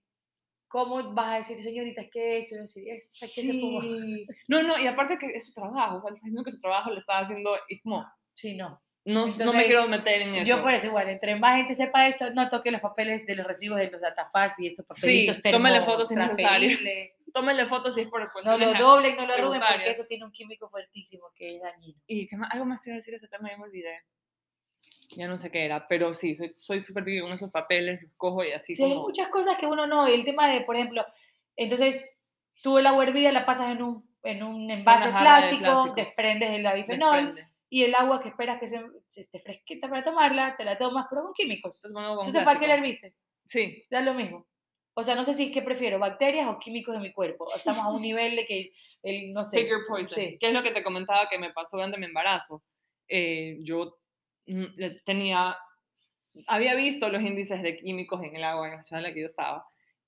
¿cómo 0.68 1.12
vas 1.12 1.34
a 1.34 1.38
decir, 1.38 1.60
señorita, 1.60 2.02
es 2.02 2.10
que 2.10 2.38
eso? 2.38 2.54
Decir, 2.56 2.88
esta 2.88 3.26
que 3.26 3.32
se. 3.42 3.42
Sí. 3.52 4.26
No, 4.48 4.62
no, 4.62 4.78
y 4.78 4.86
aparte 4.86 5.18
que 5.18 5.26
es 5.36 5.46
su 5.46 5.52
trabajo, 5.52 5.96
o 5.96 6.00
sea, 6.00 6.10
le 6.10 6.14
está 6.14 6.26
diciendo 6.26 6.44
que 6.44 6.52
su 6.52 6.60
trabajo 6.60 6.90
le 6.92 7.00
está 7.00 7.18
haciendo, 7.18 7.56
y 7.68 7.80
como, 7.80 8.06
Sí, 8.34 8.54
no. 8.56 8.80
No, 9.06 9.20
no 9.20 9.26
Entonces, 9.26 9.54
me 9.54 9.64
quiero 9.66 9.86
meter 9.88 10.22
en 10.22 10.34
eso. 10.34 10.44
Yo 10.44 10.62
por 10.62 10.72
eso 10.72 10.86
igual, 10.86 11.08
entre 11.08 11.36
más 11.36 11.56
gente 11.56 11.74
sepa 11.74 12.08
esto, 12.08 12.30
no 12.30 12.48
toque 12.48 12.70
los 12.70 12.80
papeles 12.80 13.26
de 13.26 13.34
los 13.34 13.46
recibos 13.46 13.78
de 13.78 13.90
los 13.90 14.00
datafast 14.00 14.58
y 14.60 14.68
estos 14.68 14.86
Sí, 14.88 15.26
papelitos 15.26 15.42
tómele 15.52 15.76
termo- 15.78 15.86
fotos 15.92 16.08
si 16.08 16.14
es 16.14 16.20
necesario. 16.20 16.78
fotos 17.68 17.94
si 17.94 18.00
es 18.02 18.08
por 18.08 18.20
No 18.22 18.28
cuestiones 18.32 18.78
lo 18.78 18.86
doblen, 18.86 19.16
no 19.16 19.26
lo 19.26 19.34
arruguen 19.34 19.60
porque 19.60 19.90
eso 19.90 20.04
tiene 20.08 20.24
un 20.24 20.32
químico 20.32 20.68
fuertísimo 20.70 21.26
que 21.36 21.56
es 21.56 21.62
dañino. 21.62 21.98
Y 22.06 22.26
qué 22.26 22.36
más, 22.36 22.50
algo 22.52 22.64
más 22.64 22.80
que 22.80 22.92
decir 22.92 23.12
de 23.12 23.18
ese 23.18 23.28
tema, 23.28 23.50
ya 23.50 23.56
me 23.58 23.64
olvidé. 23.64 24.02
Ya 25.16 25.28
no 25.28 25.36
sé 25.36 25.50
qué 25.50 25.64
era, 25.64 25.86
pero 25.86 26.12
sí, 26.14 26.34
soy 26.34 26.50
soy 26.54 26.80
súper 26.80 27.04
vivo 27.04 27.26
con 27.26 27.34
esos 27.34 27.50
papeles, 27.50 28.02
los 28.02 28.12
cojo 28.16 28.42
y 28.42 28.52
así 28.52 28.74
Sí, 28.74 28.82
hay 28.84 28.90
como... 28.90 29.02
muchas 29.02 29.28
cosas 29.28 29.56
que 29.58 29.66
uno 29.66 29.86
no, 29.86 30.06
el 30.06 30.24
tema 30.24 30.48
de, 30.48 30.62
por 30.62 30.76
ejemplo, 30.76 31.04
entonces 31.56 32.02
tú 32.62 32.78
el 32.78 32.86
agua 32.86 33.04
hervida 33.04 33.30
la 33.30 33.44
pasas 33.46 33.70
en 33.70 33.82
un, 33.82 34.02
en 34.24 34.42
un 34.42 34.70
envase 34.70 35.10
jarra 35.12 35.18
de 35.18 35.24
plástico, 35.58 35.62
plástico. 35.62 35.94
desprendes 35.94 36.50
el 36.50 36.72
bifenol. 36.74 37.38
Y 37.74 37.82
el 37.82 37.92
agua 37.96 38.22
que 38.22 38.28
esperas 38.28 38.60
que 38.60 38.68
se, 38.68 38.80
se 39.08 39.22
esté 39.22 39.40
fresquita 39.40 39.88
para 39.88 40.04
tomarla, 40.04 40.56
te 40.56 40.62
la 40.62 40.78
tomas, 40.78 41.06
pero 41.10 41.24
con 41.24 41.32
químicos. 41.32 41.74
Entonces, 41.74 41.92
bueno, 41.92 42.10
con 42.10 42.18
Entonces, 42.20 42.44
¿para 42.44 42.60
qué 42.60 42.68
la 42.68 42.74
herviste? 42.74 43.16
Sí, 43.46 43.82
Da 43.90 44.00
lo 44.00 44.14
mismo. 44.14 44.46
O 44.94 45.02
sea, 45.02 45.16
no 45.16 45.24
sé 45.24 45.32
si 45.32 45.46
es 45.46 45.52
que 45.52 45.60
prefiero, 45.60 45.98
bacterias 45.98 46.46
o 46.46 46.60
químicos 46.60 46.94
de 46.94 47.00
mi 47.00 47.12
cuerpo. 47.12 47.52
Estamos 47.52 47.84
a 47.84 47.90
un 47.90 48.00
nivel 48.00 48.36
de 48.36 48.46
que, 48.46 48.72
el, 49.02 49.32
no 49.32 49.42
sé. 49.42 49.68
your 49.68 49.88
poison. 49.88 50.14
Sí. 50.14 50.36
¿Qué 50.38 50.46
es 50.46 50.52
lo 50.52 50.62
que 50.62 50.70
te 50.70 50.84
comentaba 50.84 51.28
que 51.28 51.36
me 51.36 51.52
pasó 51.52 51.78
durante 51.78 51.98
mi 51.98 52.06
embarazo? 52.06 52.62
Eh, 53.08 53.58
yo 53.62 53.98
mm, 54.46 54.66
tenía, 55.04 55.58
había 56.46 56.76
visto 56.76 57.08
los 57.08 57.22
índices 57.22 57.60
de 57.60 57.76
químicos 57.76 58.22
en 58.22 58.36
el 58.36 58.44
agua 58.44 58.68
en 58.68 58.76
la 58.76 58.84
ciudad 58.84 59.00
en 59.00 59.08
la 59.08 59.14
que 59.14 59.22
yo 59.22 59.26
estaba 59.26 59.66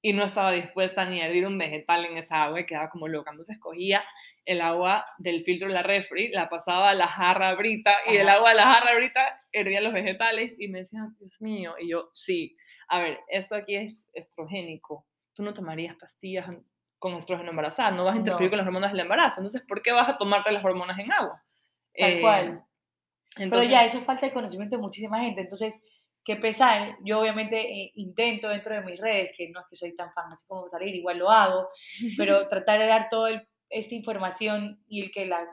y 0.09 0.13
no 0.13 0.23
estaba 0.23 0.53
dispuesta 0.53 1.05
ni 1.05 1.21
a 1.21 1.27
hervir 1.27 1.45
un 1.47 1.59
vegetal 1.59 2.05
en 2.05 2.17
esa 2.17 2.45
agua 2.45 2.61
y 2.61 2.67
quedaba 2.67 2.91
como 2.91 3.09
loca. 3.09 3.33
Entonces 3.33 3.59
cogía 3.59 4.05
el 4.45 4.61
agua 4.61 5.05
del 5.19 5.43
filtro 5.43 5.67
de 5.67 5.75
la 5.75 5.83
refri, 5.83 6.29
la 6.29 6.49
pasaba 6.49 6.91
a 6.91 6.95
la 6.95 7.09
jarra 7.09 7.53
brita 7.57 7.93
y 8.07 8.17
el 8.17 8.29
agua 8.29 8.51
de 8.51 8.55
la 8.55 8.73
jarra 8.73 8.95
brita 8.95 9.37
hervía 9.51 9.81
los 9.81 9.93
vegetales 9.93 10.55
y 10.61 10.69
me 10.69 10.79
decían, 10.79 11.17
Dios 11.19 11.41
mío, 11.41 11.75
y 11.81 11.89
yo, 11.91 12.11
sí, 12.13 12.57
a 12.87 13.01
ver, 13.01 13.19
esto 13.29 13.57
aquí 13.57 13.75
es 13.75 14.09
estrogénico. 14.13 15.05
Tú 15.35 15.43
no 15.43 15.53
tomarías 15.55 15.97
pastillas 15.97 16.47
con 17.01 17.15
estrógeno 17.15 17.51
embarazada, 17.51 17.91
no 17.91 18.05
vas 18.05 18.15
a 18.15 18.19
interferir 18.19 18.47
No. 18.47 18.51
con 18.53 18.59
las 18.59 18.67
hormonas 18.69 18.93
del 18.93 19.01
embarazo. 19.01 19.41
Entonces, 19.41 19.63
¿por 19.67 19.83
qué 19.83 19.91
vas 19.91 20.09
a 20.09 20.19
tomarte 20.19 20.53
las 20.53 20.65
hormonas 20.65 20.99
en 21.01 21.11
agua? 21.11 21.43
Tal 21.99 22.13
Eh, 22.13 22.21
cual. 22.21 22.47
Entonces, 23.39 23.51
Pero 23.51 23.63
ya, 23.65 23.85
eso 23.85 24.01
falta 24.03 24.25
de 24.27 24.33
conocimiento 24.33 24.77
de 24.77 24.83
muchísima 24.83 25.21
gente. 25.21 25.41
Entonces, 25.41 25.81
qué 26.27 26.37
pesar. 26.37 26.97
Yo 27.05 27.21
obviamente 27.21 27.59
eh, 27.61 27.93
intento 27.95 28.49
dentro 28.49 28.75
de 28.75 28.83
mis 28.83 29.01
redes, 29.01 29.31
que 29.37 29.49
no 29.49 29.61
es 29.61 29.67
que 29.71 29.77
soy 29.77 29.95
tan 29.97 30.13
fan 30.13 30.31
así 30.33 30.45
como 30.47 30.69
salir, 30.69 30.95
igual 30.95 31.19
lo 31.19 31.31
hago, 31.31 31.69
pero 32.19 32.49
tratar 32.49 32.81
de 32.81 32.87
dar 32.87 33.09
toda 33.09 33.47
esta 33.71 33.95
información 33.95 34.83
y 34.89 35.03
el 35.03 35.11
que 35.13 35.27
la, 35.27 35.47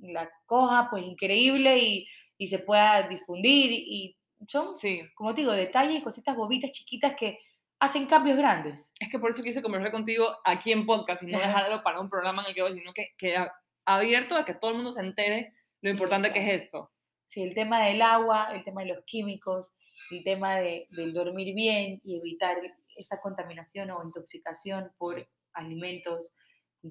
la 0.00 0.30
coja, 0.46 0.88
pues 0.90 1.04
increíble 1.04 1.78
y, 1.78 2.06
y 2.38 2.46
se 2.46 2.58
pueda 2.58 3.08
difundir. 3.08 3.72
Y 3.72 4.16
son, 4.48 4.74
sí, 4.74 5.00
como 5.14 5.34
te 5.34 5.40
digo, 5.40 5.52
detalles 5.52 5.98
y 6.00 6.02
cositas 6.02 6.36
bobitas 6.36 6.70
chiquitas 6.72 7.16
que 7.16 7.38
hacen 7.78 8.06
cambios 8.06 8.36
grandes. 8.38 8.92
es 9.00 9.10
que 9.10 9.18
por 9.18 9.30
eso 9.30 9.42
quise 9.42 9.62
conversar 9.62 9.90
contigo 9.92 10.36
aquí 10.44 10.72
en 10.72 10.86
podcast 10.86 11.22
y 11.22 11.26
no 11.26 11.38
dejarlo 11.38 11.82
para 11.82 12.00
un 12.00 12.08
programa 12.10 12.42
en 12.42 12.48
el 12.48 12.54
que 12.54 12.62
voy, 12.62 12.74
sino 12.74 12.92
que, 12.92 13.12
que 13.18 13.36
abierto 13.84 14.36
a 14.36 14.44
que 14.44 14.54
todo 14.54 14.70
el 14.70 14.76
mundo 14.78 14.92
se 14.92 15.00
entere 15.02 15.52
lo 15.82 15.90
Sí, 15.90 15.92
importante 15.92 16.32
que 16.32 16.40
claro. 16.40 16.52
es 16.56 16.64
esto. 16.64 16.90
Sí, 17.28 17.42
el 17.42 17.54
tema 17.54 17.84
del 17.86 18.02
agua, 18.02 18.48
el 18.54 18.64
tema 18.64 18.82
de 18.82 18.88
los 18.94 19.04
químicos, 19.04 19.74
el 20.10 20.22
tema 20.24 20.56
de, 20.56 20.86
del 20.90 21.12
dormir 21.12 21.54
bien 21.54 22.00
y 22.04 22.16
evitar 22.18 22.56
esta 22.96 23.20
contaminación 23.20 23.90
o 23.90 24.02
intoxicación 24.04 24.90
por 24.98 25.26
alimentos 25.54 26.32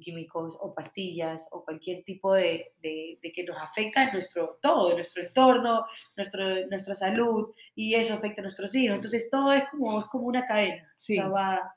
químicos 0.02 0.58
o 0.60 0.74
pastillas 0.76 1.48
o 1.52 1.64
cualquier 1.64 2.04
tipo 2.04 2.34
de, 2.34 2.74
de- 2.82 3.18
de 3.22 3.32
que 3.32 3.46
nos 3.46 3.56
afecta 3.58 4.04
en 4.04 4.12
nuestro 4.14 4.60
todo, 4.62 4.94
nuestro 4.94 5.24
entorno, 5.24 5.86
nuestro, 6.18 6.68
nuestra 6.68 6.96
salud 6.96 7.54
y 7.76 7.96
eso 7.96 8.14
afecta 8.16 8.42
a 8.42 8.44
nuestros 8.44 8.76
hijos. 8.76 8.96
Entonces 8.96 9.30
todo 9.30 9.54
es 9.54 9.64
como, 9.72 10.00
es 10.02 10.06
como 10.08 10.26
una 10.28 10.44
cadena. 10.46 10.92
Sí. 10.98 11.18
O 11.18 11.22
sea, 11.22 11.30
va- 11.30 11.76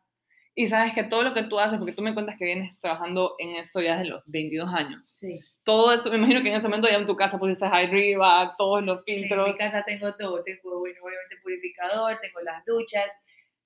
Y 0.56 0.66
sabes 0.66 0.94
que 0.94 1.04
todo 1.04 1.22
lo 1.22 1.32
que 1.32 1.44
tú 1.44 1.60
haces, 1.60 1.78
porque 1.78 1.92
tú 1.92 2.02
me 2.02 2.12
cuentas 2.12 2.34
que 2.36 2.44
vienes 2.46 2.80
trabajando 2.80 3.36
en 3.38 3.54
esto 3.54 3.80
ya 3.80 3.96
desde 3.98 4.10
los 4.10 4.22
22 4.26 4.68
años. 4.74 5.08
sí. 5.14 5.38
Todo 5.68 5.92
esto, 5.92 6.10
me 6.10 6.16
imagino 6.16 6.42
que 6.42 6.48
en 6.48 6.56
ese 6.56 6.66
momento 6.66 6.88
ya 6.88 6.96
en 6.96 7.04
tu 7.04 7.14
casa 7.14 7.38
pusiste 7.38 7.66
arriba, 7.66 8.54
todos 8.56 8.82
los 8.82 9.02
Sí, 9.04 9.12
en 9.12 9.18
filtros. 9.24 9.48
mi 9.48 9.54
casa 9.54 9.84
tengo 9.86 10.14
todo, 10.16 10.42
tengo 10.42 10.78
bueno, 10.78 10.96
obviamente 11.02 11.36
purificador, 11.42 12.18
tengo 12.22 12.40
las 12.40 12.64
duchas, 12.64 13.14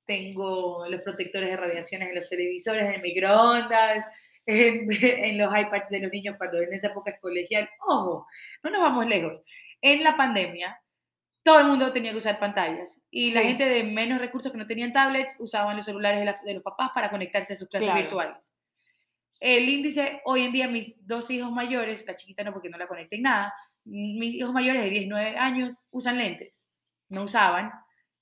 tengo 0.05 0.85
los 0.89 1.01
protectores 1.03 1.51
de 1.51 1.57
radiaciones 1.57 2.09
en 2.09 2.15
los 2.17 2.29
televisores, 2.29 2.83
en 2.87 2.95
el 2.95 3.03
microondas, 3.03 4.05
en, 4.47 4.89
en 5.31 5.39
los 5.39 5.57
iPads 5.57 5.91
de 5.91 6.01
los 6.01 6.11
niños 6.11 6.35
cuando 6.39 6.59
en 6.61 6.73
esa 6.73 6.89
época 6.89 7.13
es 7.13 7.21
colegial. 7.21 7.71
Ojo, 7.87 8.27
no 8.65 8.71
nos 8.71 8.81
vamos 8.83 9.07
lejos. 9.07 9.41
En 9.81 10.03
la 10.03 10.17
pandemia, 10.17 10.77
todo 11.45 11.61
el 11.61 11.67
mundo 11.67 11.93
tenía 11.93 12.11
que 12.11 12.19
usar 12.19 12.41
pantallas 12.41 13.01
y 13.13 13.33
la 13.33 13.43
Sí. 13.43 13.47
gente 13.47 13.65
de 13.65 13.85
menos 13.85 14.21
recursos 14.21 14.51
que 14.51 14.59
no 14.59 14.67
tenían 14.67 14.93
tablets 14.93 15.37
usaban 15.39 15.77
los 15.77 15.85
celulares 15.85 16.19
de, 16.19 16.25
la- 16.27 16.41
de 16.45 16.55
los 16.55 16.63
papás 16.65 16.91
para 16.95 17.11
conectarse 17.11 17.53
a 17.53 17.57
sus 17.57 17.69
clases 17.69 17.87
Claro. 17.89 18.01
virtuales. 18.03 18.53
El 19.45 19.69
índice, 19.69 20.21
hoy 20.25 20.43
en 20.43 20.53
día, 20.53 20.69
mis 20.69 21.05
dos 21.07 21.29
hijos 21.31 21.51
mayores, 21.51 22.07
la 22.07 22.15
chiquita 22.15 22.45
no 22.45 22.53
porque 22.53 22.69
no 22.69 22.79
la 22.79 22.87
conecté 22.87 23.17
en 23.17 23.23
nada, 23.23 23.53
mis 23.85 24.35
hijos 24.37 24.53
mayores 24.53 24.83
de 24.83 24.91
19 24.91 25.37
años 25.37 25.83
usan 25.91 26.19
lentes, 26.19 26.65
no 27.09 27.25
usaban. 27.25 27.73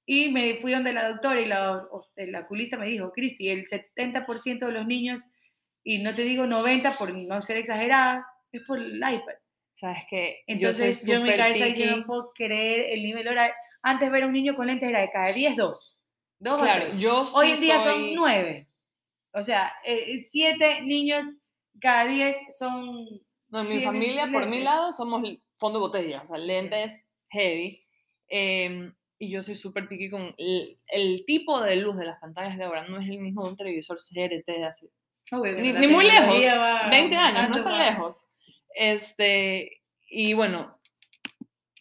Y 0.07 0.31
me 0.33 0.57
fui 0.57 0.73
donde 0.73 0.93
la 0.95 1.11
doctora 1.11 1.41
y 1.43 1.45
la, 1.47 1.85
la 2.17 2.41
oculista 2.41 2.79
me 2.79 2.87
dijo, 2.87 3.13
Cristi, 3.13 3.51
el 3.51 3.67
70% 3.67 4.59
de 4.67 4.73
los 4.73 4.87
niños, 4.87 5.23
y 5.85 5.99
no 5.99 6.15
te 6.15 6.23
digo 6.23 6.47
90 6.47 6.93
por 6.93 7.13
no 7.15 7.43
ser 7.43 7.59
exagerada, 7.59 8.27
es 8.51 8.63
por 8.67 8.79
el 8.79 8.97
iPad. 8.97 9.35
Sabes 9.75 10.05
que 10.09 10.41
Entonces 10.47 11.07
yo, 11.07 11.17
en 11.17 11.23
mi 11.25 11.37
cabeza 11.37 11.67
picky. 11.67 11.85
yo 11.85 11.97
no 11.99 12.05
puedo 12.07 12.33
creer 12.35 12.87
el 12.93 13.03
nivel 13.03 13.29
hora. 13.29 13.55
Antes 13.83 14.11
ver 14.11 14.23
a 14.23 14.27
un 14.27 14.33
niño 14.33 14.57
con 14.57 14.67
lentes 14.67 14.89
era 14.89 15.01
de 15.01 15.11
cada 15.11 15.33
10, 15.33 15.57
2. 15.57 15.99
Dos 16.39 16.61
o 16.61 16.63
Claro, 16.63 16.85
tres. 16.87 16.99
yo 16.99 17.25
Hoy 17.35 17.47
sí 17.49 17.53
en 17.55 17.61
día 17.61 17.81
soy- 17.81 17.93
son 17.93 18.15
9. 18.15 18.67
O 19.33 19.43
sea, 19.43 19.73
7 20.21 20.83
niños 20.83 21.25
cada 21.81 22.07
10 22.07 22.37
son... 22.59 23.07
No, 23.49 23.61
en 23.63 23.69
mi 23.69 23.83
familia, 23.83 24.29
por 24.31 24.45
mi 24.47 24.59
lentes. 24.59 24.65
lado, 24.65 24.93
somos 24.93 25.23
fondo 25.57 25.79
de 25.81 25.87
botella, 25.87 26.23
o 26.23 26.27
sea, 26.27 26.39
lentes 26.39 27.05
heavy. 27.31 27.85
em, 28.29 28.95
y 29.19 29.29
yo 29.31 29.43
soy 29.43 29.55
súper 29.57 29.87
picky 29.89 30.09
con 30.09 30.35
el, 30.39 30.79
el 30.87 31.25
tipo 31.27 31.61
de 31.61 31.77
luz 31.77 31.97
de 31.97 32.07
las 32.07 32.19
pantallas 32.21 32.57
de 32.57 32.65
ahora, 32.65 32.87
no 32.89 32.99
es 33.01 33.09
el 33.09 33.19
mismo 33.19 33.43
de 33.45 33.51
un 33.51 33.57
televisor 33.57 33.99
CRT 33.99 34.47
de 34.47 34.65
hace 34.65 34.89
Obvio 35.33 35.53
ni, 35.61 35.73
ni 35.73 35.87
muy 35.87 36.05
lejos, 36.07 36.21
tecnología 36.25 36.59
va 36.59 36.89
20 36.91 37.17
años, 37.17 37.35
no 37.35 37.41
aumentando, 37.41 37.59
es 37.59 37.65
tan 37.65 37.73
va- 37.75 37.91
lejos. 37.91 38.29
Este, 38.75 39.83
y 40.09 40.33
bueno, 40.33 40.81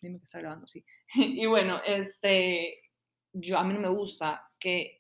dime 0.02 0.18
que 0.20 0.24
está 0.26 0.40
grabando, 0.40 0.68
sí. 0.68 0.84
Y 1.16 1.46
bueno, 1.46 1.82
este, 1.86 2.74
yo, 3.34 3.58
a 3.58 3.64
mí 3.64 3.74
no 3.74 3.80
me 3.80 3.90
gusta 3.90 4.46
que 4.60 4.99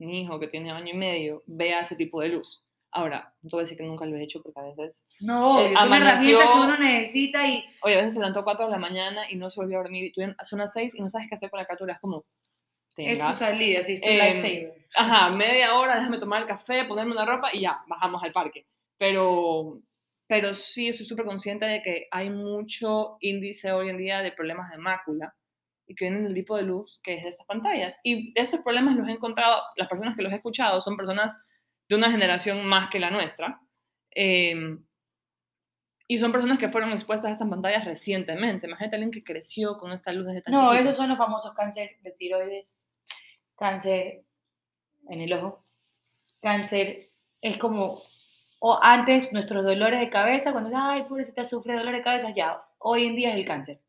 mi 0.00 0.22
hijo 0.22 0.38
que 0.40 0.48
tiene 0.48 0.70
año 0.70 0.92
y 0.92 0.96
medio 0.96 1.42
vea 1.46 1.80
ese 1.80 1.94
tipo 1.96 2.20
de 2.20 2.28
luz. 2.30 2.64
Ahora, 2.92 3.32
no 3.42 3.50
te 3.50 3.56
voy 3.56 3.60
a 3.60 3.64
decir 3.64 3.78
que 3.78 3.84
nunca 3.84 4.04
lo 4.04 4.16
he 4.16 4.22
hecho 4.24 4.42
porque 4.42 4.58
a 4.58 4.64
veces, 4.64 5.06
No, 5.20 5.60
Eh, 5.60 5.72
es 5.74 5.80
una 5.84 5.96
herramienta 5.98 6.42
que 6.52 6.58
uno 6.58 6.76
necesita 6.76 7.46
y 7.46 7.64
oye, 7.82 7.94
a 7.94 7.98
veces 7.98 8.14
se 8.14 8.18
levantó 8.18 8.40
a 8.40 8.44
4 8.44 8.66
de 8.66 8.72
la 8.72 8.78
mañana 8.78 9.30
y 9.30 9.36
no 9.36 9.48
se 9.48 9.60
volvió 9.60 9.78
a 9.78 9.82
dormir, 9.82 10.06
y 10.06 10.12
tú 10.12 10.22
son 10.42 10.58
las 10.58 10.72
6 10.72 10.96
y 10.96 11.00
no 11.00 11.08
sabes 11.08 11.28
qué 11.28 11.36
hacer 11.36 11.50
con 11.50 11.58
la 11.60 11.66
criatura, 11.66 11.92
es 11.94 12.00
como, 12.00 12.24
es 12.96 13.18
tenga, 13.18 13.30
tu 13.30 13.36
salida, 13.38 13.82
sí, 13.84 13.92
es 13.92 14.00
tu 14.00 14.08
Em, 14.08 14.18
lifesaver. 14.18 14.74
ajá, 14.96 15.30
media 15.30 15.74
hora, 15.76 15.96
déjame 15.96 16.18
tomar 16.18 16.42
el 16.42 16.48
café, 16.48 16.84
ponerme 16.84 17.12
una 17.12 17.24
ropa 17.24 17.50
y 17.52 17.60
ya, 17.60 17.80
bajamos 17.86 18.20
al 18.24 18.32
parque. 18.32 18.66
Pero, 18.98 19.78
pero 20.26 20.52
sí 20.52 20.88
estoy 20.88 21.06
súper 21.06 21.24
consciente 21.26 21.66
de 21.66 21.82
que 21.82 22.06
hay 22.10 22.28
mucho 22.30 23.16
índice 23.20 23.70
hoy 23.70 23.88
en 23.90 23.98
día 23.98 24.20
de 24.20 24.32
problemas 24.32 24.68
de 24.70 24.78
mácula 24.78 25.32
y 25.90 25.94
que 25.96 26.04
vienen 26.04 26.22
del 26.24 26.34
tipo 26.34 26.56
de 26.56 26.62
luz 26.62 27.00
que 27.02 27.14
es 27.14 27.22
de 27.24 27.28
estas 27.30 27.46
pantallas. 27.46 27.96
Y 28.04 28.32
estos 28.38 28.60
problemas 28.60 28.94
los 28.96 29.08
he 29.08 29.12
encontrado, 29.12 29.60
las 29.76 29.88
personas 29.88 30.16
que 30.16 30.22
los 30.22 30.32
he 30.32 30.36
escuchado 30.36 30.80
son 30.80 30.96
personas 30.96 31.36
de 31.88 31.96
una 31.96 32.10
generación 32.12 32.64
más 32.64 32.88
que 32.90 33.00
la 33.00 33.10
nuestra. 33.10 33.60
em, 34.12 34.84
y 36.08 36.18
son 36.18 36.32
personas 36.32 36.58
que 36.58 36.68
fueron 36.68 36.90
expuestas 36.92 37.28
a 37.30 37.32
estas 37.32 37.48
pantallas 37.48 37.84
recientemente. 37.84 38.66
Imagínate 38.66 38.96
a 38.96 38.98
alguien 38.98 39.12
que 39.12 39.22
creció 39.22 39.78
con 39.78 39.92
esta 39.92 40.12
luz 40.12 40.26
desde 40.26 40.42
tan 40.42 40.52
No, 40.54 40.70
chiquito. 40.72 40.82
esos 40.88 40.96
son 40.96 41.08
los 41.08 41.18
famosos 41.18 41.54
cáncer 41.54 41.90
de 42.02 42.10
tiroides, 42.12 42.76
cáncer 43.56 44.24
en 45.08 45.20
el 45.20 45.32
ojo, 45.32 45.64
cáncer 46.42 47.10
es 47.40 47.58
como, 47.58 48.00
o 48.58 48.78
antes 48.82 49.32
nuestros 49.32 49.64
dolores 49.64 50.00
de 50.00 50.10
cabeza, 50.10 50.50
cuando, 50.52 50.70
ay, 50.76 51.04
pobrecita, 51.04 51.44
sufre 51.44 51.74
dolor 51.74 51.92
de 51.94 52.02
cabeza, 52.02 52.30
ya, 52.30 52.60
hoy 52.78 53.06
en 53.06 53.14
día 53.16 53.30
es 53.30 53.36
el 53.36 53.44
cáncer. 53.44 53.80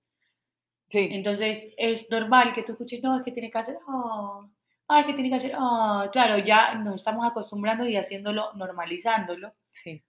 Sí, 0.91 1.07
Entonces 1.09 1.73
es 1.77 2.11
normal 2.11 2.51
que 2.53 2.63
tú 2.63 2.73
escuches, 2.73 3.01
no, 3.01 3.17
es 3.17 3.23
que 3.23 3.31
tiene 3.31 3.49
cáncer, 3.49 3.77
oh, 3.87 4.45
ay, 4.89 4.99
es 4.99 5.07
que 5.07 5.13
tiene 5.13 5.29
cáncer, 5.29 5.55
oh, 5.57 6.03
claro, 6.11 6.37
ya 6.37 6.75
nos 6.75 6.95
estamos 6.95 7.25
acostumbrando 7.25 7.87
y 7.87 7.95
haciéndolo, 7.95 8.51
normalizándolo, 8.55 9.53
sí. 9.71 10.03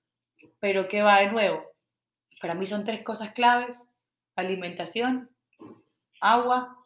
pero 0.59 0.89
¿qué 0.89 1.03
va 1.03 1.21
de 1.21 1.31
nuevo? 1.31 1.63
Para 2.41 2.55
mí 2.55 2.67
son 2.67 2.83
tres 2.83 3.05
cosas 3.05 3.31
claves, 3.31 3.81
alimentación, 4.35 5.31
agua, 6.21 6.77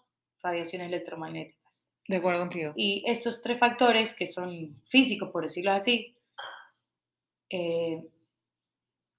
radiaciones 0.43 0.89
electromagnéticas. 0.89 1.87
De 2.07 2.17
acuerdo 2.17 2.41
contigo. 2.41 2.75
Y 2.77 3.03
estos 3.07 3.41
tres 3.41 3.59
factores, 3.59 4.15
que 4.15 4.27
son 4.27 4.79
físicos, 4.91 5.31
por 5.31 5.45
decirlo 5.45 5.73
así, 5.73 6.15
eh, 7.49 8.07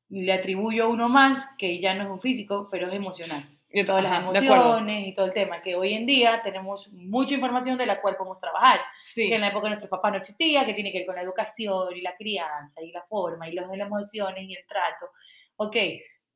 le 0.10 0.34
atribuyo 0.34 0.88
uno 0.88 1.10
más, 1.10 1.48
que 1.58 1.82
ya 1.82 1.96
no 1.96 2.04
es 2.04 2.10
un 2.12 2.22
físico, 2.22 2.68
pero 2.70 2.90
es 2.90 2.94
emocional. 2.94 3.57
Yo- 3.70 3.86
Todas 3.86 4.04
las 4.04 4.12
ajá, 4.14 4.32
de 4.32 4.40
acuerdo. 4.40 4.64
emociones 4.78 5.08
y 5.08 5.14
todo 5.14 5.26
el 5.26 5.34
tema, 5.34 5.62
que 5.62 5.76
hoy 5.76 5.94
en 5.94 6.06
día 6.06 6.42
tenemos 6.42 6.88
mucha 6.94 7.36
información 7.36 7.78
de 7.78 7.86
la 7.86 8.00
cual 8.02 8.16
podemos 8.16 8.40
trabajar, 8.40 8.80
Sí. 9.02 9.28
que 9.28 9.36
en 9.36 9.42
la 9.42 9.50
época 9.50 9.64
de 9.64 9.70
nuestros 9.72 9.90
papás 9.90 10.12
no 10.14 10.18
existía, 10.20 10.66
que 10.66 10.74
tiene 10.74 10.92
que 10.92 11.00
ver 11.00 11.08
con 11.08 11.16
la 11.16 11.22
educación 11.22 11.96
y 11.96 12.02
la 12.02 12.16
crianza 12.16 12.82
y 12.82 12.92
la 12.92 13.02
forma 13.04 13.50
y 13.50 13.54
las 13.54 13.68
las 13.68 13.88
emociones 13.88 14.44
y 14.48 14.54
el 14.56 14.66
trato. 14.66 15.10
Ok, 15.58 15.76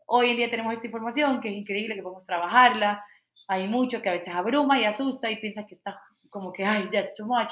hoy 0.08 0.30
en 0.32 0.38
día 0.38 0.50
tenemos 0.50 0.74
esta 0.74 0.88
información 0.88 1.40
que 1.40 1.48
es 1.50 1.56
increíble, 1.56 1.96
que 1.96 2.02
podemos 2.04 2.26
trabajarla. 2.26 3.04
Hay 3.48 3.68
mucho 3.68 4.02
que 4.02 4.10
a 4.10 4.14
veces 4.14 4.34
abruma 4.36 4.78
y 4.80 4.84
asusta 4.84 5.32
y 5.32 5.38
piensas 5.38 5.66
que 5.68 5.76
está 5.76 6.02
como 6.30 6.52
que, 6.52 6.66
ay, 6.66 6.90
ya, 6.92 7.14
too 7.14 7.26
much. 7.26 7.52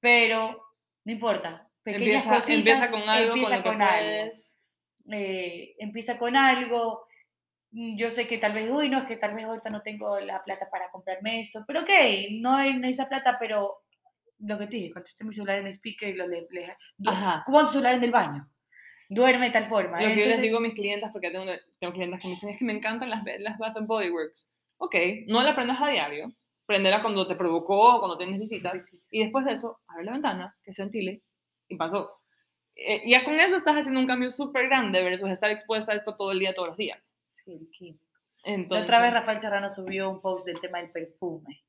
Pero 0.00 0.58
no 1.04 1.12
importa. 1.12 1.66
Pequeñas 1.82 2.24
Empieza, 2.24 2.34
cositas, 2.34 2.58
empieza 2.58 2.90
con 2.90 3.08
algo, 3.08 3.34
empieza 3.34 3.62
con 3.62 3.72
con 3.74 3.82
algo. 3.82 4.30
Eh, 5.10 5.74
empieza 5.78 6.18
con 6.18 6.36
algo. 6.36 7.06
Mm, 7.70 7.96
yo 7.96 8.10
sé 8.10 8.26
que 8.26 8.38
tal 8.38 8.52
vez, 8.52 8.70
uy, 8.70 8.88
no, 8.88 8.98
es 8.98 9.04
que 9.04 9.16
tal 9.16 9.34
vez 9.34 9.44
ahorita 9.44 9.70
no 9.70 9.82
tengo 9.82 10.18
la 10.20 10.42
plata 10.42 10.68
para 10.70 10.90
comprarme 10.90 11.40
esto, 11.40 11.64
pero 11.66 11.82
ok, 11.82 11.90
no 12.40 12.56
hay, 12.56 12.78
no 12.78 12.86
hay 12.86 12.92
esa 12.92 13.08
plata, 13.08 13.36
pero 13.38 13.78
lo 14.40 14.58
que 14.58 14.66
te 14.66 14.76
dije, 14.76 14.92
contesté 14.92 15.24
mi 15.24 15.32
celular 15.32 15.58
en 15.58 15.66
speaker 15.68 16.08
y 16.08 16.14
lo 16.14 16.26
le, 16.26 16.46
le-. 16.50 16.76
¿Cómo 17.44 17.60
tu 17.62 17.68
celular 17.68 17.94
en 17.94 18.04
el 18.04 18.12
baño? 18.12 18.48
Duerme 19.08 19.46
de 19.46 19.52
tal 19.52 19.68
forma. 19.68 20.00
Lo 20.00 20.08
que 20.08 20.20
yo 20.20 20.26
les 20.26 20.42
digo 20.42 20.58
a 20.58 20.60
mis 20.60 20.74
clientas, 20.74 21.10
porque 21.12 21.30
tengo, 21.30 21.46
tengo 21.80 21.92
clientas 21.92 22.20
que 22.20 22.28
me 22.28 22.34
dicen, 22.34 22.50
es 22.50 22.58
que 22.58 22.64
me 22.64 22.74
encantan 22.74 23.10
las, 23.10 23.24
las 23.38 23.58
Bath 23.58 23.76
and 23.78 23.86
Body 23.86 24.10
Works. 24.10 24.50
Ok, 24.76 24.94
no 25.26 25.42
la 25.42 25.54
prendas 25.54 25.80
a 25.80 25.88
diario, 25.88 26.32
prendela 26.66 27.00
cuando 27.00 27.26
te 27.26 27.34
provocó, 27.34 27.98
cuando 27.98 28.18
tienes 28.18 28.38
visitas, 28.38 28.92
y 29.10 29.22
después 29.22 29.44
de 29.44 29.52
eso, 29.52 29.80
abre 29.88 30.04
la 30.04 30.12
ventana, 30.12 30.54
que 30.62 30.72
se 30.72 30.82
ventile, 30.82 31.22
y 31.68 31.76
pasó. 31.76 32.20
Eh, 32.76 33.02
ya 33.06 33.24
con 33.24 33.40
eso 33.40 33.56
estás 33.56 33.74
haciendo 33.74 33.98
un 33.98 34.06
cambio 34.06 34.30
súper 34.30 34.68
grande 34.68 35.02
versus 35.02 35.30
estar 35.30 35.50
expuesta 35.50 35.92
a 35.92 35.96
esto 35.96 36.14
todo 36.14 36.30
el 36.30 36.38
día, 36.38 36.54
todos 36.54 36.68
los 36.68 36.76
días. 36.76 37.17
Químico. 37.70 38.04
Entonces, 38.44 38.84
otra 38.84 39.00
vez 39.00 39.12
Rafael 39.12 39.40
Serrano 39.40 39.68
subió 39.68 40.10
un 40.10 40.20
post 40.20 40.46
del 40.46 40.60
tema 40.60 40.78
del 40.78 40.90
perfume 40.90 41.64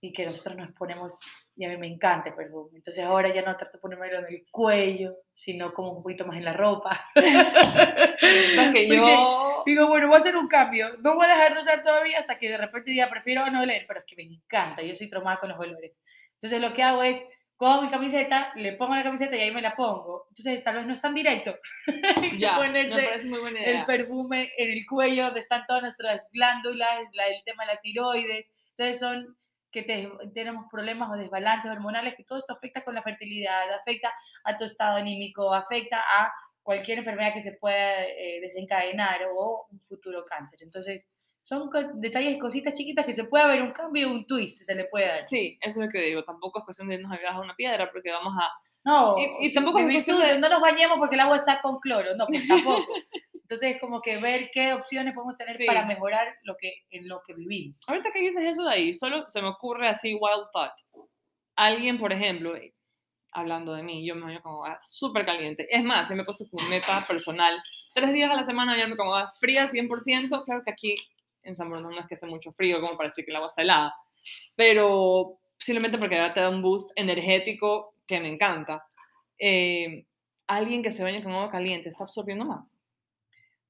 y 0.00 0.12
que 0.12 0.26
nosotros 0.26 0.56
nos 0.56 0.72
ponemos, 0.72 1.18
y 1.56 1.64
a 1.64 1.68
mí 1.68 1.76
me 1.76 1.86
encanta 1.86 2.28
el 2.28 2.34
perfume, 2.34 2.78
entonces 2.78 3.02
ahora 3.02 3.32
ya 3.32 3.42
no 3.42 3.56
trato 3.56 3.76
de 3.76 3.80
ponérmelo 3.80 4.18
en 4.20 4.26
el 4.26 4.46
cuello, 4.50 5.16
sino 5.32 5.72
como 5.72 5.92
un 5.92 6.02
poquito 6.02 6.26
más 6.26 6.36
en 6.36 6.44
la 6.44 6.52
ropa. 6.52 7.08
Que 8.72 8.88
yo... 8.88 9.62
Digo, 9.64 9.88
bueno, 9.88 10.06
voy 10.06 10.16
a 10.16 10.20
hacer 10.20 10.36
un 10.36 10.46
cambio, 10.46 10.96
no 10.98 11.16
voy 11.16 11.26
a 11.26 11.30
dejar 11.30 11.54
de 11.54 11.60
usar 11.60 11.82
todavía 11.82 12.18
hasta 12.18 12.38
que 12.38 12.48
de 12.48 12.56
repente 12.56 12.92
diga, 12.92 13.10
prefiero 13.10 13.50
no 13.50 13.62
oler, 13.62 13.84
pero 13.88 14.00
es 14.00 14.06
que 14.06 14.16
me 14.16 14.22
encanta, 14.22 14.82
yo 14.82 14.94
soy 14.94 15.08
traumada 15.08 15.40
con 15.40 15.48
los 15.48 15.58
olores. 15.58 16.00
Entonces 16.34 16.60
lo 16.60 16.72
que 16.72 16.82
hago 16.82 17.02
es, 17.02 17.24
cojo 17.56 17.82
mi 17.82 17.90
camiseta, 17.90 18.52
le 18.56 18.74
pongo 18.74 18.94
la 18.94 19.02
camiseta 19.02 19.34
y 19.36 19.40
ahí 19.40 19.50
me 19.50 19.62
la 19.62 19.74
pongo. 19.74 20.26
Entonces 20.28 20.62
tal 20.62 20.76
vez 20.76 20.86
no 20.86 20.92
es 20.92 21.00
tan 21.00 21.14
directo 21.14 21.56
Ya, 22.38 22.56
ponerse 22.56 23.24
muy 23.26 23.40
buena 23.40 23.60
idea. 23.60 23.80
el 23.80 23.86
perfume 23.86 24.50
en 24.58 24.70
el 24.72 24.84
cuello, 24.88 25.24
donde 25.26 25.40
están 25.40 25.64
todas 25.66 25.82
nuestras 25.82 26.28
glándulas, 26.32 27.08
la, 27.12 27.26
el 27.28 27.42
tema 27.44 27.64
de 27.64 27.74
la 27.74 27.80
tiroides. 27.80 28.50
Entonces 28.76 29.00
son 29.00 29.36
que 29.72 29.82
te- 29.82 30.10
tenemos 30.34 30.66
problemas 30.70 31.10
o 31.10 31.16
desbalances 31.16 31.70
hormonales, 31.70 32.14
que 32.16 32.24
todo 32.24 32.38
esto 32.38 32.52
afecta 32.54 32.82
con 32.84 32.94
la 32.94 33.02
fertilidad, 33.02 33.70
afecta 33.72 34.12
a 34.44 34.56
tu 34.56 34.64
estado 34.64 34.96
anímico, 34.96 35.52
afecta 35.52 35.98
a 36.00 36.32
cualquier 36.62 36.98
enfermedad 36.98 37.32
que 37.34 37.42
se 37.42 37.52
pueda 37.52 38.04
eh, 38.04 38.38
desencadenar 38.40 39.20
o 39.34 39.66
un 39.70 39.80
futuro 39.80 40.24
cáncer. 40.24 40.60
Entonces, 40.62 41.08
son 41.46 41.70
detalles, 42.00 42.40
cositas 42.40 42.74
chiquitas 42.74 43.06
que 43.06 43.12
se 43.12 43.22
puede 43.22 43.46
ver 43.46 43.62
un 43.62 43.70
cambio, 43.70 44.10
un 44.10 44.26
twist, 44.26 44.64
se 44.64 44.74
le 44.74 44.86
puede 44.86 45.06
dar. 45.06 45.24
Sí, 45.24 45.56
eso 45.62 45.80
es 45.80 45.86
lo 45.86 45.92
que 45.92 46.00
digo. 46.00 46.24
Tampoco 46.24 46.58
es 46.58 46.64
cuestión 46.64 46.88
de 46.88 46.96
irnos 46.96 47.12
a 47.12 47.30
a 47.30 47.40
una 47.40 47.54
piedra 47.54 47.88
porque 47.92 48.10
vamos 48.10 48.34
a... 48.36 48.50
No, 48.84 49.14
Y- 49.16 49.46
y 49.46 49.54
tampoco 49.54 49.78
es 49.78 49.92
cuestión 49.92 50.18
de- 50.18 50.40
no 50.40 50.48
nos 50.48 50.60
bañemos 50.60 50.98
porque 50.98 51.14
el 51.14 51.20
agua 51.20 51.36
está 51.36 51.62
con 51.62 51.78
cloro, 51.78 52.16
no, 52.16 52.26
pues 52.26 52.48
tampoco. 52.48 52.84
Entonces, 53.34 53.80
como 53.80 54.00
que 54.02 54.16
ver 54.16 54.50
qué 54.52 54.72
opciones 54.72 55.14
podemos 55.14 55.36
tener 55.36 55.56
Sí. 55.56 55.66
para 55.66 55.86
mejorar 55.86 56.34
lo 56.42 56.56
que, 56.56 56.82
en 56.90 57.06
lo 57.06 57.22
que 57.24 57.32
vivimos. 57.34 57.76
Ahorita 57.86 58.10
que 58.10 58.18
dices 58.18 58.42
eso 58.42 58.64
de 58.64 58.72
ahí, 58.74 58.92
solo 58.92 59.24
se 59.28 59.40
me 59.40 59.46
ocurre 59.46 59.88
así 59.88 60.14
wild 60.14 60.48
thought. 60.52 60.72
Alguien, 61.54 61.98
por 62.00 62.12
ejemplo, 62.12 62.56
eh, 62.56 62.72
hablando 63.32 63.72
de 63.74 63.84
mí, 63.84 64.04
yo 64.04 64.16
me 64.16 64.22
baño 64.22 64.42
como 64.42 64.64
súper 64.80 65.24
caliente. 65.24 65.66
Es 65.70 65.84
más, 65.84 66.08
se 66.08 66.16
me 66.16 66.22
he 66.22 66.24
puesto 66.24 66.44
como 66.50 66.68
meta 66.68 67.04
personal. 67.06 67.54
Tres 67.94 68.12
días 68.12 68.30
a 68.32 68.34
la 68.34 68.44
semana 68.44 68.72
bañarme 68.72 68.96
como 68.96 69.14
agua 69.14 69.32
fría 69.38 69.68
100%. 69.68 70.42
Claro 70.44 70.62
que 70.64 70.70
aquí 70.72 70.96
en 71.46 71.56
San 71.56 71.70
Bruno 71.70 71.90
no 71.90 72.00
es 72.00 72.06
que 72.06 72.14
hace 72.14 72.26
mucho 72.26 72.52
frío 72.52 72.80
como 72.80 72.96
para 72.96 73.08
decir 73.08 73.24
que 73.24 73.30
el 73.30 73.36
agua 73.36 73.48
está 73.48 73.62
helada. 73.62 73.94
Pero 74.54 75.38
simplemente 75.58 75.98
porque 75.98 76.16
ahora 76.16 76.34
te 76.34 76.40
da 76.40 76.50
un 76.50 76.62
boost 76.62 76.90
energético 76.96 77.94
que 78.06 78.20
me 78.20 78.28
encanta. 78.28 78.84
Eh, 79.38 80.06
alguien 80.46 80.82
que 80.82 80.92
se 80.92 81.02
baña 81.02 81.22
con 81.22 81.32
agua 81.32 81.50
caliente 81.50 81.88
está 81.88 82.04
absorbiendo 82.04 82.44
más. 82.44 82.82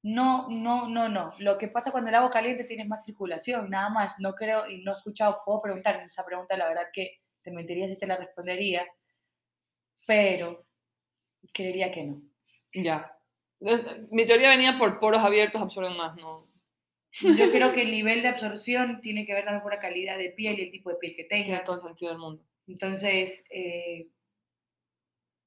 No, 0.02 0.46
no, 0.48 0.88
no, 0.88 1.08
no. 1.08 1.32
Lo 1.38 1.58
que 1.58 1.68
pasa 1.68 1.90
cuando 1.90 2.10
el 2.10 2.14
agua 2.14 2.30
caliente 2.30 2.64
tienes 2.64 2.86
más 2.86 3.04
circulación, 3.04 3.70
nada 3.70 3.88
más. 3.88 4.20
No 4.20 4.34
creo 4.34 4.68
y 4.68 4.82
no 4.82 4.92
he 4.92 4.96
escuchado, 4.96 5.38
puedo 5.44 5.60
preguntar 5.60 5.96
esa 5.96 6.24
pregunta, 6.24 6.56
la 6.56 6.68
verdad 6.68 6.88
que 6.92 7.20
te 7.42 7.50
mentiría 7.50 7.88
si 7.88 7.98
te 7.98 8.06
la 8.06 8.16
respondería, 8.16 8.86
pero 10.06 10.64
creería 11.52 11.90
que 11.90 12.04
no. 12.04 12.22
Ya. 12.72 13.12
Mi 14.10 14.26
teoría 14.26 14.50
venía 14.50 14.78
por 14.78 15.00
poros 15.00 15.22
abiertos, 15.22 15.60
absorben 15.60 15.96
más, 15.96 16.14
¿no? 16.16 16.45
Yo 17.20 17.50
creo 17.50 17.72
que 17.72 17.82
el 17.82 17.90
nivel 17.90 18.22
de 18.22 18.28
absorción 18.28 19.00
tiene 19.00 19.24
que 19.24 19.34
ver 19.34 19.44
también 19.44 19.62
por 19.62 19.72
la 19.72 19.78
calidad 19.78 20.18
de 20.18 20.30
piel 20.30 20.58
y 20.58 20.62
el 20.62 20.70
tipo 20.70 20.90
de 20.90 20.96
piel 20.96 21.16
que 21.16 21.24
tengas. 21.24 21.64
todo 21.64 21.76
el 21.76 21.82
sentido 21.82 22.10
del 22.10 22.20
mundo. 22.20 22.42
Entonces, 22.66 23.44
eh, 23.50 24.08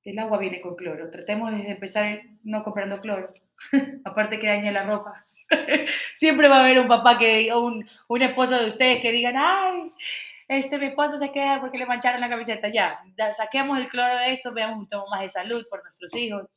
el 0.03 0.19
agua 0.19 0.37
viene 0.37 0.61
con 0.61 0.75
cloro. 0.75 1.09
Tratemos 1.11 1.51
de 1.51 1.69
empezar 1.69 2.21
no 2.43 2.63
comprando 2.63 2.99
cloro. 2.99 3.33
Aparte 4.05 4.39
que 4.39 4.47
daña 4.47 4.71
la 4.71 4.83
ropa. 4.83 5.25
Siempre 6.17 6.47
va 6.47 6.57
a 6.57 6.59
haber 6.61 6.79
un 6.79 6.87
papá 6.87 7.17
que, 7.17 7.51
o 7.51 7.61
un, 7.61 7.87
un 8.07 8.21
esposo 8.21 8.59
de 8.59 8.67
ustedes 8.67 9.01
que 9.01 9.11
digan, 9.11 9.35
ay, 9.37 9.91
este, 10.47 10.79
mi 10.79 10.87
esposo 10.87 11.17
se 11.17 11.31
queda 11.31 11.59
porque 11.59 11.77
le 11.77 11.85
mancharon 11.85 12.21
la 12.21 12.29
camiseta. 12.29 12.69
Ya, 12.69 12.99
saquemos 13.37 13.77
el 13.77 13.87
cloro 13.87 14.17
de 14.17 14.33
esto, 14.33 14.51
veamos 14.51 14.79
un 14.79 14.89
tema 14.89 15.03
más 15.09 15.21
de 15.21 15.29
salud 15.29 15.65
por 15.69 15.83
nuestros 15.83 16.15
hijos. 16.15 16.47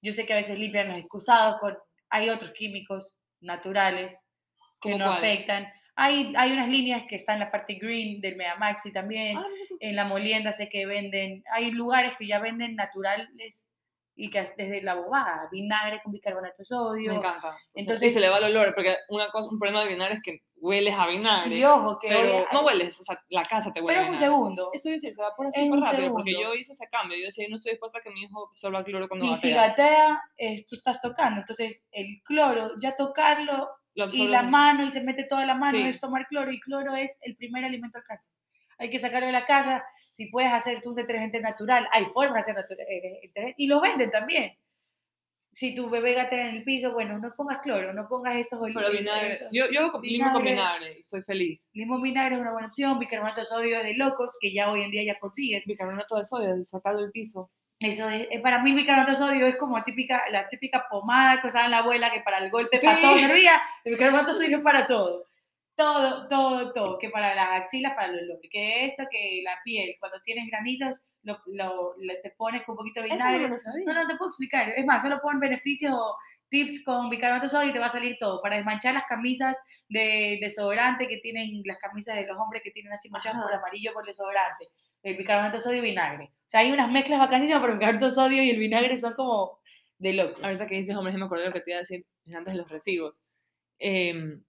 Yo 0.00 0.12
sé 0.12 0.24
que 0.24 0.32
a 0.32 0.36
veces 0.36 0.58
limpian 0.58 0.88
los 0.88 0.98
excusados 0.98 1.60
con, 1.60 1.76
hay 2.08 2.30
otros 2.30 2.52
químicos 2.52 3.18
naturales 3.40 4.18
que 4.80 4.92
¿Cómo 4.92 4.98
no 4.98 5.04
cuáles? 5.10 5.24
afectan. 5.40 5.72
Hay, 5.96 6.32
hay 6.36 6.52
unas 6.52 6.68
líneas 6.68 7.02
que 7.08 7.16
están 7.16 7.34
en 7.36 7.40
la 7.40 7.50
parte 7.50 7.74
green 7.74 8.20
del 8.20 8.36
Megamaxi 8.36 8.92
también 8.92 9.36
Ah, 9.36 9.44
tú. 9.68 9.76
en 9.80 9.96
la 9.96 10.04
molienda 10.04 10.52
sé 10.52 10.68
que 10.68 10.86
venden, 10.86 11.42
hay 11.52 11.72
lugares 11.72 12.12
que 12.16 12.26
ya 12.28 12.38
venden 12.38 12.76
naturales 12.76 13.68
y 14.14 14.30
que 14.30 14.40
desde 14.56 14.82
la 14.82 14.94
bobada, 14.94 15.48
vinagre 15.52 16.00
con 16.02 16.12
bicarbonato 16.12 16.56
de 16.58 16.64
sodio. 16.64 17.12
Me 17.12 17.18
encanta. 17.18 17.56
Entonces, 17.74 18.12
se 18.12 18.18
le 18.20 18.28
va 18.28 18.38
el 18.38 18.44
olor, 18.44 18.74
porque 18.74 18.96
una 19.10 19.28
cosa, 19.30 19.48
un 19.48 19.58
problema 19.60 19.82
de 19.84 19.90
vinagre 19.90 20.14
es 20.14 20.22
que 20.22 20.40
hueles 20.56 20.92
a 20.96 21.06
vinagre. 21.06 21.56
Y 21.56 21.64
ojo, 21.64 21.98
que 22.00 22.08
pero 22.08 22.44
no 22.52 22.62
hueles, 22.62 23.00
o 23.00 23.04
sea, 23.04 23.20
la 23.30 23.42
casa 23.44 23.72
te 23.72 23.80
huele 23.80 23.98
pero 23.98 24.00
a 24.00 24.04
es 24.06 24.10
un 24.10 24.18
segundo. 24.18 24.70
Eso 24.72 24.88
es 24.88 24.94
decir, 25.02 25.14
se 25.14 25.20
evapora 25.20 25.48
Es 25.50 25.54
súper 25.54 25.80
rápido, 25.80 26.12
porque 26.12 26.32
yo 26.32 26.52
hice 26.54 26.72
ese 26.72 26.86
cambio. 26.90 27.16
Yo 27.16 27.26
decía, 27.26 27.46
no 27.48 27.56
estoy 27.56 27.72
dispuesta 27.72 27.98
a 27.98 28.02
que 28.02 28.10
mi 28.10 28.22
hijo 28.22 28.46
absorba 28.46 28.82
cloro 28.84 29.06
cuando 29.08 29.26
Y 29.26 29.34
si 29.36 29.50
gatea. 29.52 29.68
gatea, 29.68 30.22
es- 30.36 30.66
tú 30.66 30.74
estás 30.74 31.00
tocando. 31.00 31.40
Entonces, 31.40 31.86
el 31.92 32.20
cloro, 32.24 32.70
ya 32.80 32.94
tocarlo 32.96 33.52
Lo 33.52 33.68
y 34.12 34.28
la 34.28 34.42
un- 34.42 34.50
mano 34.50 34.84
y 34.84 34.90
se 34.90 35.00
mete 35.02 35.24
toda 35.24 35.44
la 35.46 35.54
mano 35.54 35.78
Sí. 35.78 35.84
es 35.88 36.00
tomar 36.00 36.26
cloro 36.26 36.50
y 36.52 36.60
cloro 36.60 36.94
es 36.96 37.18
el 37.22 37.36
primer 37.36 37.64
alimento 37.64 37.98
al 37.98 38.04
cáncer. 38.04 38.32
Hay 38.78 38.90
que 38.90 38.98
sacarlo 38.98 39.26
de 39.26 39.32
la 39.32 39.44
casa. 39.44 39.84
Si 40.12 40.26
puedes 40.26 40.52
hacer 40.52 40.80
tu 40.82 40.94
detergente 40.94 41.40
natural, 41.40 41.88
hay 41.92 42.04
formas 42.06 42.46
de 42.46 42.52
hacer 42.52 42.54
natura- 42.54 42.84
eh, 42.84 43.20
detergente, 43.22 43.54
y 43.56 43.66
los 43.66 43.80
venden 43.82 44.10
también. 44.10 44.52
Si 45.52 45.74
tu 45.74 45.90
bebé 45.90 46.12
gatea 46.14 46.50
en 46.50 46.56
el 46.56 46.62
piso, 46.62 46.92
bueno, 46.92 47.18
no 47.18 47.32
pongas 47.36 47.58
cloro, 47.58 47.92
no 47.92 48.06
pongas 48.06 48.36
estos 48.36 48.60
esos- 49.32 49.48
Yo, 49.50 49.64
yo 49.72 49.90
limo 50.02 50.32
con 50.32 50.44
vinagre. 50.44 50.98
y 51.00 51.02
soy 51.02 51.22
feliz. 51.22 51.68
Limón 51.72 52.00
vinagre 52.02 52.36
es 52.36 52.40
una 52.40 52.52
buena 52.52 52.68
opción, 52.68 52.98
bicarbonato 53.00 53.40
de 53.40 53.44
sodio 53.46 53.82
de 53.82 53.94
locos, 53.94 54.36
que 54.40 54.52
ya 54.52 54.70
hoy 54.70 54.82
en 54.82 54.92
día 54.92 55.02
ya 55.02 55.18
consigues. 55.18 55.64
Bicarbonato 55.66 56.16
de 56.16 56.24
sodio, 56.24 56.64
sacarlo 56.64 57.00
del 57.00 57.10
piso. 57.10 57.50
Eso 57.80 58.08
es, 58.10 58.26
eh, 58.30 58.40
para 58.40 58.58
mí 58.60 58.70
el 58.70 58.76
bicarbonato 58.76 59.12
de 59.12 59.16
sodio 59.18 59.46
es 59.46 59.56
como 59.56 59.82
típica, 59.84 60.24
la 60.30 60.48
típica 60.48 60.86
pomada 60.90 61.40
que 61.40 61.46
usaba 61.46 61.68
la 61.68 61.78
abuela 61.78 62.10
que 62.12 62.20
para 62.22 62.38
el 62.38 62.50
golpe 62.50 62.78
para 62.84 63.00
todo 63.00 63.12
servía. 63.28 63.62
El 63.84 63.92
bicarbonato 63.94 64.32
de 64.32 64.32
sodio 64.38 64.56
es 64.58 64.62
para 64.64 64.86
todo. 64.86 65.26
Todo, 65.76 66.26
todo, 66.26 66.72
todo. 66.72 66.98
Que 66.98 67.08
para 67.08 67.36
las 67.36 67.62
axilas, 67.62 67.94
para 67.94 68.08
olor. 68.08 68.40
Que 68.50 68.86
esto, 68.86 69.04
que 69.08 69.42
la 69.44 69.60
piel, 69.62 69.94
cuando 70.00 70.20
tienes 70.22 70.48
granitos, 70.50 71.02
lo, 71.22 71.38
lo- 71.46 71.94
te 72.20 72.30
pones 72.30 72.62
con 72.64 72.72
un 72.72 72.78
poquito 72.78 73.00
de 73.00 73.08
vinagre. 73.14 73.48
No, 73.86 73.94
no 73.94 74.08
te 74.08 74.16
puedo 74.16 74.28
explicar. 74.30 74.70
Es 74.70 74.84
más, 74.84 75.00
solo 75.02 75.20
pon 75.20 75.38
beneficios 75.38 75.94
o 75.94 76.16
tips 76.48 76.82
con 76.82 77.08
bicarbonato 77.10 77.46
de 77.46 77.50
sodio 77.50 77.70
y 77.70 77.72
te 77.72 77.78
va 77.78 77.86
a 77.86 77.90
salir 77.90 78.16
todo. 78.18 78.42
Para 78.42 78.56
desmanchar 78.56 78.92
las 78.94 79.04
camisas 79.04 79.56
de 79.88 80.38
desodorante 80.40 81.06
que 81.06 81.18
tienen, 81.18 81.62
las 81.64 81.78
camisas 81.78 82.16
de 82.16 82.26
los 82.26 82.36
hombres 82.38 82.60
que 82.64 82.72
tienen 82.72 82.92
así 82.92 83.08
manchadas 83.08 83.40
por 83.40 83.54
amarillo 83.54 83.92
por 83.92 84.04
desodorante. 84.04 84.66
El 85.10 85.16
bicarbonato 85.16 85.56
de 85.56 85.62
sodio 85.62 85.78
y 85.78 85.82
vinagre. 85.82 86.24
O 86.24 86.48
sea, 86.48 86.60
hay 86.60 86.72
unas 86.72 86.90
mezclas 86.90 87.18
bacanísimas, 87.18 87.60
pero 87.60 87.72
el 87.72 87.78
bicarbonato 87.78 88.06
de 88.06 88.14
sodio 88.14 88.42
y 88.42 88.50
el 88.50 88.58
vinagre 88.58 88.96
son 88.96 89.14
como 89.14 89.58
de 89.98 90.12
locos. 90.12 90.42
Ahorita 90.42 90.66
que 90.66 90.76
dices, 90.76 90.96
hombre, 90.96 91.16
me 91.16 91.24
acordé 91.24 91.42
de 91.42 91.48
lo 91.48 91.54
que 91.54 91.60
te 91.60 91.70
iba 91.70 91.78
a 91.78 91.80
decir 91.80 92.06
antes 92.34 92.54
de 92.54 92.58
los 92.58 92.68
recibos. 92.68 93.24
Em, 93.78 94.42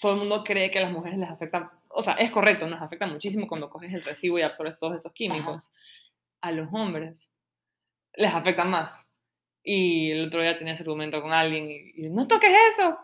todo 0.00 0.12
el 0.12 0.18
mundo 0.18 0.44
cree 0.44 0.70
que 0.70 0.78
a 0.78 0.82
las 0.82 0.92
mujeres 0.92 1.18
les 1.18 1.30
afecta, 1.30 1.72
o 1.88 2.02
sea, 2.02 2.14
es 2.14 2.30
correcto, 2.30 2.66
nos 2.66 2.82
afecta 2.82 3.06
muchísimo 3.06 3.46
cuando 3.46 3.70
coges 3.70 3.92
el 3.92 4.04
recibo 4.04 4.38
y 4.38 4.42
absorbes 4.42 4.78
todos 4.78 4.96
estos 4.96 5.12
químicos. 5.12 5.72
A 6.40 6.52
los 6.52 6.68
hombres 6.72 7.16
les 8.14 8.32
afecta 8.32 8.64
más. 8.64 8.92
Y 9.62 10.10
el 10.12 10.28
otro 10.28 10.42
día 10.42 10.58
tenía 10.58 10.74
ese 10.74 10.82
argumento 10.82 11.20
con 11.20 11.32
alguien 11.32 11.70
y, 11.70 12.06
y, 12.06 12.10
no 12.10 12.28
toques 12.28 12.52
eso. 12.72 12.98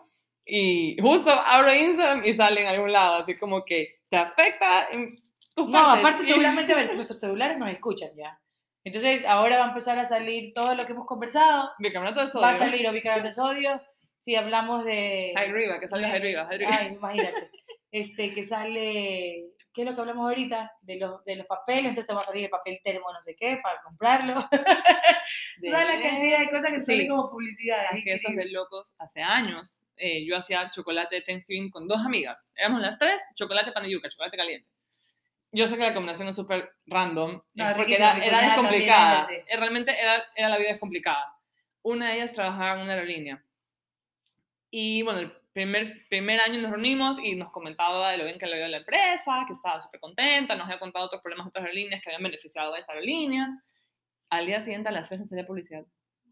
Y 0.45 0.97
justo 1.01 1.31
abro 1.31 1.73
Instagram 1.73 2.25
y 2.25 2.33
sale 2.35 2.61
en 2.61 2.67
algún 2.67 2.91
lado, 2.91 3.15
así 3.15 3.35
como 3.35 3.65
que 3.65 3.99
te 4.09 4.17
afecta 4.17 4.87
en 4.91 5.09
No, 5.55 5.77
aparte 5.79 6.23
seguramente 6.23 6.73
ver, 6.73 6.95
nuestros 6.95 7.19
celulares 7.19 7.57
nos 7.57 7.69
escuchan 7.69 8.09
ya. 8.15 8.39
Entonces 8.83 9.23
ahora 9.25 9.59
va 9.59 9.65
a 9.65 9.69
empezar 9.69 9.97
a 9.97 10.05
salir 10.05 10.53
todo 10.53 10.75
lo 10.75 10.85
que 10.85 10.91
hemos 10.93 11.05
conversado. 11.05 11.71
Bicarbonato 11.79 12.19
de 12.21 12.27
sodio. 12.27 12.45
Va 12.47 12.51
a 12.51 12.57
salir 12.57 12.87
o 12.87 12.91
bicarbonato 12.91 13.27
de 13.29 13.33
sodio. 13.33 13.81
Si 14.19 14.35
hablamos 14.35 14.83
de... 14.85 15.33
Arriba, 15.35 15.79
que 15.79 15.87
salga 15.87 16.07
de- 16.09 16.17
arriba, 16.17 16.41
arriba. 16.49 16.69
Ay, 16.71 16.93
imagínate. 16.95 17.51
Este, 17.91 18.31
que 18.31 18.47
sale 18.47 19.51
¿qué 19.75 19.81
es 19.83 19.87
lo 19.87 19.93
que 19.95 20.01
hablamos 20.01 20.27
ahorita? 20.27 20.71
De 20.81 20.97
los, 20.97 21.23
de 21.25 21.35
los 21.35 21.45
papeles, 21.47 21.85
entonces 21.89 22.15
va 22.15 22.21
a 22.21 22.25
salir 22.25 22.45
el 22.45 22.49
papel 22.49 22.79
termo 22.83 23.11
no 23.11 23.21
sé 23.21 23.35
qué 23.35 23.59
para 23.61 23.81
comprarlo. 23.83 24.47
Toda 25.61 25.85
la 25.85 25.99
cantidad 26.01 26.39
de 26.39 26.49
cosas 26.49 26.71
que 26.71 26.79
Sí. 26.79 26.85
salen 26.85 27.09
como 27.09 27.29
publicidad. 27.29 27.83
Es 27.95 28.03
que 28.03 28.13
eso 28.13 28.29
es 28.29 28.35
de 28.35 28.51
locos. 28.51 28.95
Hace 28.99 29.21
años 29.21 29.85
eh, 29.95 30.25
yo 30.25 30.35
hacía 30.37 30.69
chocolate 30.71 31.15
de 31.17 31.21
Thanksgiving 31.21 31.69
con 31.69 31.87
dos 31.87 31.99
amigas. 32.03 32.51
Éramos 32.55 32.81
las 32.81 32.97
tres, 32.97 33.23
chocolate 33.35 33.71
pan 33.71 33.83
de 33.83 33.91
yuca, 33.91 34.09
chocolate 34.09 34.37
caliente. 34.37 34.67
Yo 35.55 35.67
sé 35.67 35.77
que 35.77 35.83
la 35.83 35.93
combinación 35.93 36.27
es 36.27 36.35
súper 36.35 36.71
random, 36.87 37.39
No, 37.53 37.75
porque 37.75 37.95
era, 37.95 38.17
era 38.17 38.39
también 38.39 38.49
descomplicada. 38.49 39.27
Eh, 39.31 39.45
Realmente 39.57 39.99
era, 39.99 40.25
era 40.35 40.49
la 40.49 40.57
vida 40.57 40.69
descomplicada. 40.69 41.37
Una 41.83 42.09
de 42.09 42.15
ellas 42.15 42.33
trabajaba 42.33 42.77
en 42.77 42.83
una 42.85 42.93
aerolínea. 42.93 43.43
Y 44.71 45.03
bueno, 45.03 45.19
el 45.19 45.31
primer, 45.53 46.07
primer 46.09 46.39
año 46.41 46.59
nos 46.59 46.71
reunimos 46.71 47.23
y 47.23 47.35
nos 47.35 47.51
comentaba 47.51 48.09
de 48.11 48.17
lo 48.17 48.25
bien 48.25 48.39
que 48.39 48.47
le 48.47 48.57
iba 48.57 48.65
a 48.65 48.69
la 48.69 48.77
empresa, 48.77 49.43
que 49.45 49.53
estaba 49.53 49.79
súper 49.79 49.99
contenta, 49.99 50.55
nos 50.55 50.65
había 50.65 50.79
contado 50.79 51.05
otros 51.05 51.21
problemas 51.21 51.45
de 51.45 51.49
otras 51.49 51.65
aerolíneas 51.65 52.01
que 52.01 52.09
habían 52.09 52.23
beneficiado 52.23 52.73
a 52.73 52.79
esta 52.79 52.93
aerolínea. 52.93 53.47
Al 54.29 54.47
día 54.47 54.61
siguiente, 54.61 54.89
a 54.89 54.91
las 54.91 55.07
3 55.07 55.19
nos 55.19 55.29
salía 55.29 55.45
publicidad 55.45 55.83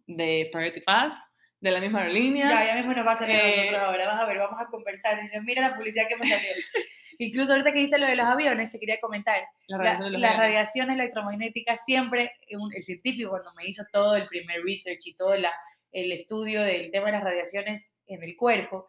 de 0.08 0.50
Priority 0.52 0.82
Pass, 0.82 1.24
de 1.60 1.70
la 1.70 1.80
misma 1.80 2.00
aerolínea. 2.00 2.50
Ya, 2.50 2.66
ya 2.66 2.76
mismo 2.76 2.94
nos 2.94 3.06
va 3.06 3.12
a 3.12 3.16
salir 3.16 3.36
a 3.36 3.48
Eh, 3.48 3.56
nosotros 3.58 3.82
ahora. 3.82 4.08
Vas 4.08 4.20
a 4.22 4.26
ver, 4.26 4.38
vamos 4.40 4.60
a 4.60 4.66
conversar. 4.66 5.20
Mira 5.44 5.62
la 5.62 5.76
publicidad 5.76 6.08
que 6.08 6.18
me 6.18 6.26
salió. 6.26 6.50
Incluso 7.24 7.52
ahorita 7.54 7.72
que 7.72 7.80
dices 7.80 8.00
lo 8.00 8.08
de 8.08 8.16
los 8.16 8.26
aviones, 8.26 8.72
te 8.72 8.80
quería 8.80 9.00
comentar. 9.00 9.40
La 9.68 9.78
La- 9.78 9.84
radiación 9.84 10.06
de 10.06 10.12
los 10.12 10.22
las 10.22 10.32
aviones. 10.32 10.48
radiaciones 10.56 10.96
electromagnéticas 11.00 11.86
siempre, 11.86 12.32
un- 12.52 12.74
el 12.74 12.84
científico 12.84 13.30
cuando 13.32 13.54
me 13.56 13.66
hizo 13.68 13.84
todo 13.92 14.16
el 14.16 14.28
primer 14.28 14.64
research 14.64 15.06
y 15.06 15.16
todo 15.16 15.36
la- 15.38 15.54
el 15.92 16.12
estudio 16.12 16.62
del 16.64 16.90
tema 16.92 17.08
de 17.08 17.12
las 17.14 17.24
radiaciones 17.24 17.94
en 18.08 18.24
el 18.24 18.36
cuerpo, 18.36 18.88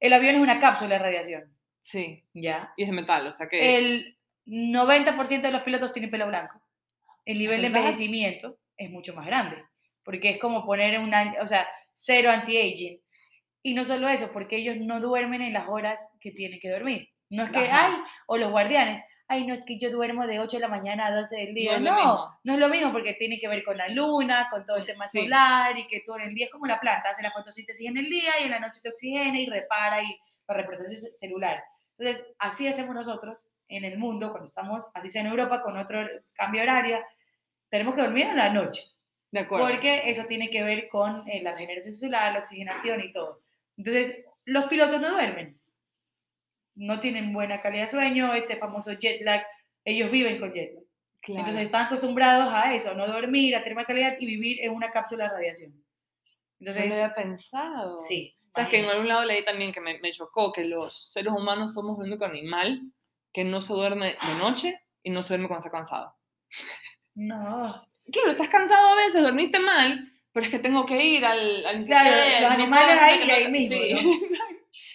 el 0.00 0.12
avión 0.12 0.34
es 0.34 0.40
una 0.42 0.58
cápsula 0.58 0.96
de 0.96 0.98
radiación, 0.98 1.44
Sí, 1.80 2.24
¿ya? 2.34 2.72
y 2.76 2.82
es 2.84 2.90
metal, 2.90 3.26
o 3.26 3.32
sea 3.32 3.48
que... 3.48 3.78
El 3.78 4.18
90% 4.46 5.42
de 5.46 5.52
los 5.52 5.62
pilotos 5.62 5.92
tienen 5.92 6.10
pelo 6.10 6.26
blanco. 6.26 6.60
El 7.24 7.38
nivel 7.38 7.62
de 7.62 7.68
¿Verdad? 7.68 7.82
envejecimiento 7.82 8.58
es 8.76 8.90
mucho 8.90 9.14
más 9.14 9.26
grande, 9.26 9.56
porque 10.04 10.30
es 10.30 10.38
como 10.38 10.66
poner 10.66 10.98
una, 10.98 11.36
o 11.40 11.46
sea, 11.46 11.66
cero 11.94 12.30
anti-aging. 12.30 13.00
Y 13.62 13.74
no 13.74 13.84
solo 13.84 14.08
eso, 14.08 14.32
porque 14.32 14.56
ellos 14.56 14.76
no 14.78 14.98
duermen 15.00 15.40
en 15.42 15.52
las 15.52 15.68
horas 15.68 16.06
que 16.20 16.32
tienen 16.32 16.58
que 16.58 16.70
dormir. 16.70 17.08
No 17.32 17.44
es 17.44 17.50
que, 17.50 17.58
Ajá. 17.68 17.86
ay, 17.86 17.92
o 18.26 18.36
los 18.36 18.50
guardianes, 18.50 19.02
ay, 19.26 19.46
no 19.46 19.54
es 19.54 19.64
que 19.64 19.78
yo 19.78 19.90
duermo 19.90 20.26
de 20.26 20.38
8 20.38 20.58
de 20.58 20.60
la 20.60 20.68
mañana 20.68 21.06
a 21.06 21.14
12 21.14 21.36
del 21.36 21.54
día. 21.54 21.76
es 21.76 21.80
No, 21.80 21.96
lo 21.96 22.38
no, 22.44 22.52
es 22.54 22.58
lo 22.60 22.68
mismo 22.68 22.92
porque 22.92 23.14
tiene 23.14 23.38
que 23.40 23.48
ver 23.48 23.64
con 23.64 23.76
la 23.78 23.88
luna, 23.88 24.48
con 24.50 24.64
todo 24.64 24.76
el 24.76 24.84
tema 24.86 25.06
Sí. 25.08 25.22
solar 25.22 25.76
y 25.78 25.86
que 25.86 26.00
todo 26.06 26.16
en 26.18 26.28
el 26.28 26.34
día 26.34 26.46
es 26.46 26.52
como 26.52 26.66
la 26.66 26.78
planta, 26.78 27.08
hace 27.10 27.22
la 27.22 27.30
fotosíntesis 27.30 27.88
en 27.88 27.96
el 27.96 28.10
día 28.10 28.38
y 28.40 28.44
en 28.44 28.50
la 28.50 28.60
noche 28.60 28.78
se 28.80 28.90
oxigena 28.90 29.40
y 29.40 29.46
repara 29.46 30.02
y 30.02 30.18
la 30.46 30.54
representación 30.54 31.00
ce- 31.10 31.16
celular. 31.18 31.62
Entonces, 31.98 32.26
así 32.38 32.68
hacemos 32.68 32.94
nosotros 32.94 33.48
en 33.68 33.84
el 33.84 33.96
mundo, 33.98 34.30
cuando 34.30 34.46
estamos, 34.48 34.90
así 34.92 35.08
sea 35.08 35.22
en 35.22 35.28
Europa, 35.28 35.62
con 35.62 35.78
otro 35.78 36.06
cambio 36.34 36.62
horario, 36.62 36.98
tenemos 37.70 37.94
que 37.94 38.02
dormir 38.02 38.26
en 38.26 38.36
la 38.36 38.50
noche. 38.50 38.82
De 39.30 39.40
acuerdo. 39.40 39.66
Porque 39.66 40.10
eso 40.10 40.26
tiene 40.26 40.50
que 40.50 40.62
ver 40.62 40.88
con 40.90 41.26
eh, 41.26 41.42
la 41.42 41.52
regeneración 41.52 41.94
celular, 41.94 42.34
la 42.34 42.40
oxigenación 42.40 43.00
y 43.00 43.12
todo. 43.14 43.40
Entonces, 43.78 44.22
los 44.44 44.66
pilotos 44.66 45.00
no 45.00 45.12
duermen. 45.12 45.58
No 46.74 47.00
tienen 47.00 47.32
buena 47.32 47.60
calidad 47.60 47.84
de 47.84 47.90
sueño, 47.90 48.32
ese 48.34 48.56
famoso 48.56 48.92
jet 48.94 49.20
lag, 49.22 49.42
ellos 49.84 50.10
viven 50.10 50.38
con 50.40 50.52
jet 50.52 50.72
lag. 50.74 50.84
Claro. 51.20 51.38
Entonces, 51.40 51.62
están 51.62 51.86
acostumbrados 51.86 52.52
a 52.52 52.74
eso, 52.74 52.90
a 52.90 52.94
no 52.94 53.06
dormir, 53.06 53.54
a 53.54 53.62
tener 53.62 53.76
más 53.76 53.86
calidad 53.86 54.16
y 54.18 54.26
vivir 54.26 54.58
en 54.60 54.72
una 54.72 54.90
cápsula 54.90 55.24
de 55.24 55.30
radiación. 55.30 55.70
no 55.72 55.78
Entonces, 56.58 56.86
lo 56.88 56.94
había 56.94 57.14
pensado. 57.14 57.98
sí. 58.00 58.34
Sabes 58.54 58.68
que 58.68 58.80
en 58.80 58.84
algún 58.90 59.08
lado 59.08 59.24
leí 59.24 59.42
también 59.46 59.72
que 59.72 59.80
me, 59.80 59.98
me 60.00 60.10
chocó 60.12 60.52
que 60.52 60.64
los 60.64 61.10
seres 61.10 61.32
humanos 61.32 61.72
somos 61.72 61.98
el 62.00 62.08
único 62.08 62.26
animal 62.26 62.82
que 63.32 63.44
no 63.44 63.62
se 63.62 63.72
duerme 63.72 64.08
de 64.08 64.34
noche 64.38 64.78
y 65.02 65.08
no 65.08 65.22
se 65.22 65.30
duerme 65.34 65.48
cuando 65.48 65.64
está 65.66 65.74
cansado. 65.74 66.14
No. 67.14 67.82
Claro, 68.12 68.30
estás 68.30 68.48
cansado 68.50 68.88
a 68.88 68.96
veces, 68.96 69.22
dormiste 69.22 69.58
mal, 69.58 70.12
pero 70.32 70.44
es 70.44 70.50
que 70.50 70.58
tengo 70.58 70.84
que 70.84 71.02
ir 71.02 71.24
al, 71.24 71.64
al 71.64 71.84
Claro, 71.86 72.10
los 72.10 72.40
no 72.42 72.48
animales 72.62 73.00
ahí, 73.00 73.24
que 73.24 73.32
ahí 73.32 73.44
no- 73.44 73.50
mismo, 73.50 73.76
Sí. 73.78 74.28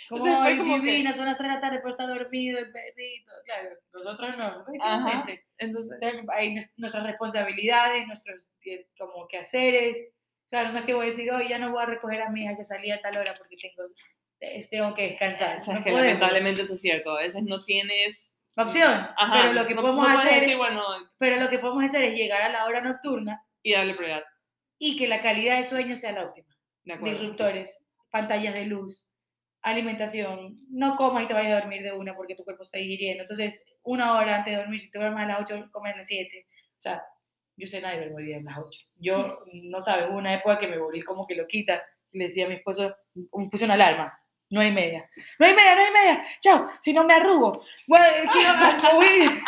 Como, 0.10 0.26
Entonces 0.26 0.40
fue 0.42 0.52
ay, 0.54 0.58
como 0.58 0.76
que- 0.82 0.92
divina, 0.92 1.14
son 1.14 1.26
las 1.26 1.38
3 1.38 1.50
de 1.50 1.56
la 1.56 1.62
tarde, 1.62 1.78
pero 1.80 1.90
está 1.90 2.08
dormido 2.08 2.60
el 2.60 2.72
perrito. 2.72 3.32
Claro, 3.46 3.70
nosotros 3.94 4.38
no. 4.38 4.66
Ajá. 4.82 5.26
Entonces, 5.58 5.94
Entonces, 6.00 6.30
hay 6.34 6.54
nues- 6.56 6.74
nuestras 6.78 7.06
responsabilidades, 7.06 8.08
nuestros 8.08 8.46
eh, 8.66 8.88
como 8.98 9.28
quehaceres. 9.28 10.08
Claro, 10.50 10.72
no 10.72 10.80
es 10.80 10.86
que 10.86 10.94
voy 10.94 11.04
a 11.04 11.10
decir, 11.10 11.32
hoy 11.32 11.50
ya 11.50 11.58
no 11.60 11.72
voy 11.72 11.84
a 11.84 11.88
recoger 11.88 12.22
a 12.22 12.30
mi 12.30 12.44
hija 12.44 12.56
que 12.56 12.64
salía 12.64 12.96
a 12.96 13.02
tal 13.02 13.18
hora 13.18 13.34
porque 13.38 13.58
tengo, 13.58 13.90
eh, 14.40 14.66
tengo 14.70 14.94
que 14.94 15.10
descansar. 15.10 15.62
sabes 15.62 15.80
No 15.80 15.84
que 15.84 15.92
podemos. 15.92 16.02
lamentablemente 16.08 16.62
eso 16.62 16.74
es 16.74 16.82
cierto, 16.82 17.12
a 17.12 17.22
veces 17.22 17.44
no 17.44 17.64
tienes... 17.64 18.34
Opción, 18.60 18.92
Ajá, 19.18 19.42
pero 19.42 19.54
lo 19.54 19.68
que 19.68 19.76
no- 19.76 19.82
podemos 19.82 20.08
no 20.08 20.18
hacer, 20.20 20.40
decir, 20.40 20.58
bueno, 20.58 20.82
pero 21.20 21.36
lo 21.36 21.50
que 21.50 21.60
podemos 21.60 21.84
hacer 21.84 22.04
es 22.04 22.16
llegar 22.16 22.42
a 22.42 22.50
la 22.50 22.66
hora 22.66 22.82
nocturna 22.82 23.44
y 23.62 23.74
darle 23.74 23.94
prioridad. 23.94 24.24
y 24.80 24.98
que 24.98 25.08
la 25.08 25.22
calidad 25.22 25.58
de 25.58 25.64
sueño 25.64 25.96
sea 25.96 26.12
la 26.14 26.24
óptima. 26.26 26.48
De 26.84 26.94
acuerdo. 26.94 27.18
Disruptores, 27.20 27.80
pantallas 28.10 28.56
de 28.56 28.66
luz, 28.68 29.07
alimentación, 29.70 30.60
no 30.70 30.96
comas 30.96 31.24
y 31.24 31.28
te 31.28 31.34
vayas 31.34 31.54
a 31.54 31.60
dormir 31.62 31.84
de 31.84 31.92
una 31.92 32.16
porque 32.16 32.36
tu 32.36 32.44
cuerpo 32.44 32.64
está 32.64 32.78
digiriendo. 32.78 33.24
Entonces, 33.24 33.64
una 33.84 34.18
hora 34.18 34.38
antes 34.38 34.54
de 34.54 34.60
dormir, 34.60 34.80
si 34.80 34.92
te 34.92 35.00
duermes 35.00 35.24
a 35.24 35.28
las 35.28 35.42
8, 35.42 35.70
comes 35.72 35.94
a 35.94 35.98
las 35.98 36.08
7. 36.08 36.46
O 36.50 36.82
sea, 36.82 37.04
yo 37.56 37.68
sé 37.68 37.82
nadie 37.82 38.00
duerme 38.00 38.24
bien 38.24 38.48
a 38.48 38.52
las 38.52 38.66
8. 38.66 38.80
Yo, 38.96 39.40
no 39.54 39.82
sabes, 39.82 40.10
hubo 40.10 40.18
una 40.18 40.34
época 40.34 40.60
que 40.60 40.68
me 40.68 40.78
volví 40.78 41.02
como 41.02 41.26
que 41.28 41.36
lo 41.36 41.48
quita. 41.48 41.84
Le 42.12 42.28
decía 42.28 42.46
a 42.46 42.50
mi 42.50 42.56
esposo, 42.56 42.96
me 43.14 43.50
puse 43.50 43.66
una 43.66 43.74
alarma. 43.76 44.18
No 44.50 44.62
hay 44.62 44.72
media. 44.72 45.10
No 45.40 45.46
hay 45.46 45.54
media, 45.54 45.76
no 45.76 45.82
hay 45.82 45.92
media. 45.92 46.24
Chao, 46.40 46.70
si 46.80 46.94
no 46.94 47.04
me 47.04 47.14
arrugo. 47.14 47.64
Bueno, 47.86 48.32
quiero 48.32 48.54
mover. 48.94 49.42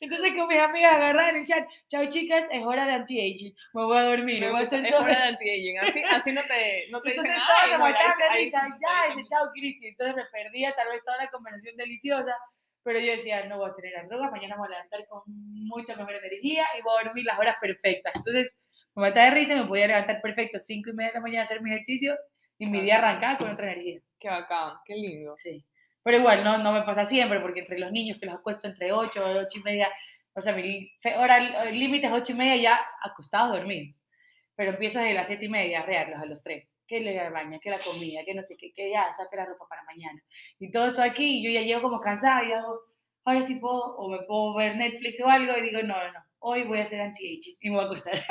Entonces 0.00 0.34
con 0.36 0.48
mis 0.48 0.58
amigas 0.58 0.94
agarraron 0.94 1.36
el 1.36 1.44
chat. 1.44 1.66
Chao 1.88 2.08
chicas, 2.08 2.46
es 2.50 2.62
hora 2.64 2.86
de 2.86 2.92
anti-aging. 2.92 3.54
Me 3.74 3.84
voy 3.84 3.98
a 3.98 4.02
dormir. 4.02 4.40
Me 4.40 4.46
me 4.46 4.52
voy 4.52 4.60
a 4.60 4.62
hacer 4.62 4.84
es 4.84 4.90
todo". 4.90 5.02
hora 5.02 5.16
de 5.16 5.22
anti-aging. 5.28 5.78
Así, 5.78 6.02
así 6.02 6.32
no 6.32 6.42
te, 6.46 6.84
no 6.90 7.00
te 7.00 7.10
dicen, 7.10 7.26
Entonces 7.26 8.18
de 8.18 8.24
ahí 8.24 8.44
risa, 8.44 8.60
sí, 8.70 8.78
ya, 8.80 9.14
dice, 9.14 9.28
chao, 9.28 9.50
Cristi. 9.52 9.86
Entonces 9.88 10.16
me 10.16 10.24
perdía 10.32 10.74
tal 10.74 10.88
vez 10.88 11.02
toda 11.04 11.16
la 11.16 11.28
conversación 11.28 11.76
deliciosa, 11.76 12.34
pero 12.82 13.00
yo 13.00 13.12
decía, 13.12 13.44
no 13.46 13.58
voy 13.58 13.70
a 13.70 13.74
tener 13.74 13.96
arrugas, 13.96 14.30
mañana 14.30 14.54
me 14.56 14.60
voy 14.60 14.68
a 14.68 14.70
levantar 14.78 15.06
con 15.08 15.22
mucha 15.26 15.96
mejor 15.96 16.14
energía 16.14 16.64
y 16.78 16.82
voy 16.82 16.94
a 17.00 17.04
dormir 17.04 17.24
las 17.24 17.38
horas 17.38 17.56
perfectas. 17.60 18.12
Entonces 18.14 18.54
me 18.94 19.02
mataba 19.02 19.26
de 19.26 19.32
risa 19.32 19.52
y 19.54 19.56
me 19.56 19.64
podía 19.66 19.86
levantar 19.88 20.20
perfecto, 20.22 20.58
5 20.58 20.90
y 20.90 20.92
media 20.92 21.10
de 21.10 21.14
la 21.14 21.20
mañana 21.20 21.40
a 21.40 21.42
hacer 21.44 21.60
mi 21.62 21.70
ejercicio 21.70 22.16
y 22.58 22.66
mi 22.66 22.80
día 22.80 22.98
arrancaba 22.98 23.38
con 23.38 23.50
otra 23.50 23.72
energía. 23.72 24.00
Qué 24.18 24.28
bacán, 24.28 24.74
qué 24.84 24.94
lindo. 24.94 25.36
Sí. 25.36 25.64
Pero 26.06 26.18
igual, 26.18 26.44
no, 26.44 26.56
no 26.58 26.72
me 26.72 26.82
pasa 26.82 27.04
siempre, 27.04 27.40
porque 27.40 27.58
entre 27.58 27.80
los 27.80 27.90
niños 27.90 28.18
que 28.20 28.26
los 28.26 28.36
acuesto 28.36 28.68
entre 28.68 28.92
8 28.92 29.26
o 29.26 29.40
8 29.40 29.58
y 29.58 29.62
media, 29.64 29.90
o 30.34 30.40
sea, 30.40 30.54
mi 30.54 30.88
hora 31.18 31.40
límite 31.72 32.06
es 32.06 32.12
8 32.12 32.32
y 32.32 32.36
media 32.36 32.56
ya 32.62 32.80
acostados 33.02 33.58
dormidos. 33.58 34.06
Pero 34.54 34.70
empiezo 34.70 35.00
desde 35.00 35.14
las 35.14 35.26
7 35.26 35.44
y 35.44 35.48
media 35.48 35.80
a 35.80 35.82
arrearlos 35.82 36.20
a 36.20 36.26
los 36.26 36.44
3. 36.44 36.64
Que 36.86 37.00
le 37.00 37.28
baña, 37.30 37.58
que 37.58 37.70
la 37.70 37.80
comida, 37.80 38.20
que 38.24 38.34
no 38.34 38.44
sé 38.44 38.56
qué, 38.56 38.72
que 38.72 38.88
ya 38.88 39.12
saque 39.12 39.34
la 39.34 39.46
ropa 39.46 39.66
para 39.68 39.82
mañana. 39.82 40.22
Y 40.60 40.70
todo 40.70 40.86
esto 40.86 41.02
aquí, 41.02 41.40
y 41.40 41.42
yo 41.42 41.50
ya 41.50 41.66
llego 41.66 41.82
como 41.82 42.00
cansada 42.00 42.44
y 42.44 42.52
hago, 42.52 42.82
ahora 43.24 43.42
sí 43.42 43.56
puedo, 43.56 43.96
o 43.96 44.08
me 44.08 44.20
puedo 44.28 44.54
ver 44.54 44.76
Netflix 44.76 45.20
o 45.22 45.28
algo, 45.28 45.58
y 45.58 45.62
digo, 45.62 45.82
no, 45.82 45.96
no, 46.12 46.24
hoy 46.38 46.62
voy 46.64 46.78
a 46.78 46.82
hacer 46.82 47.00
anti-aging 47.00 47.56
y 47.60 47.70
me 47.70 47.76
voy 47.76 47.84
a 47.84 47.86
acostar. 47.86 48.14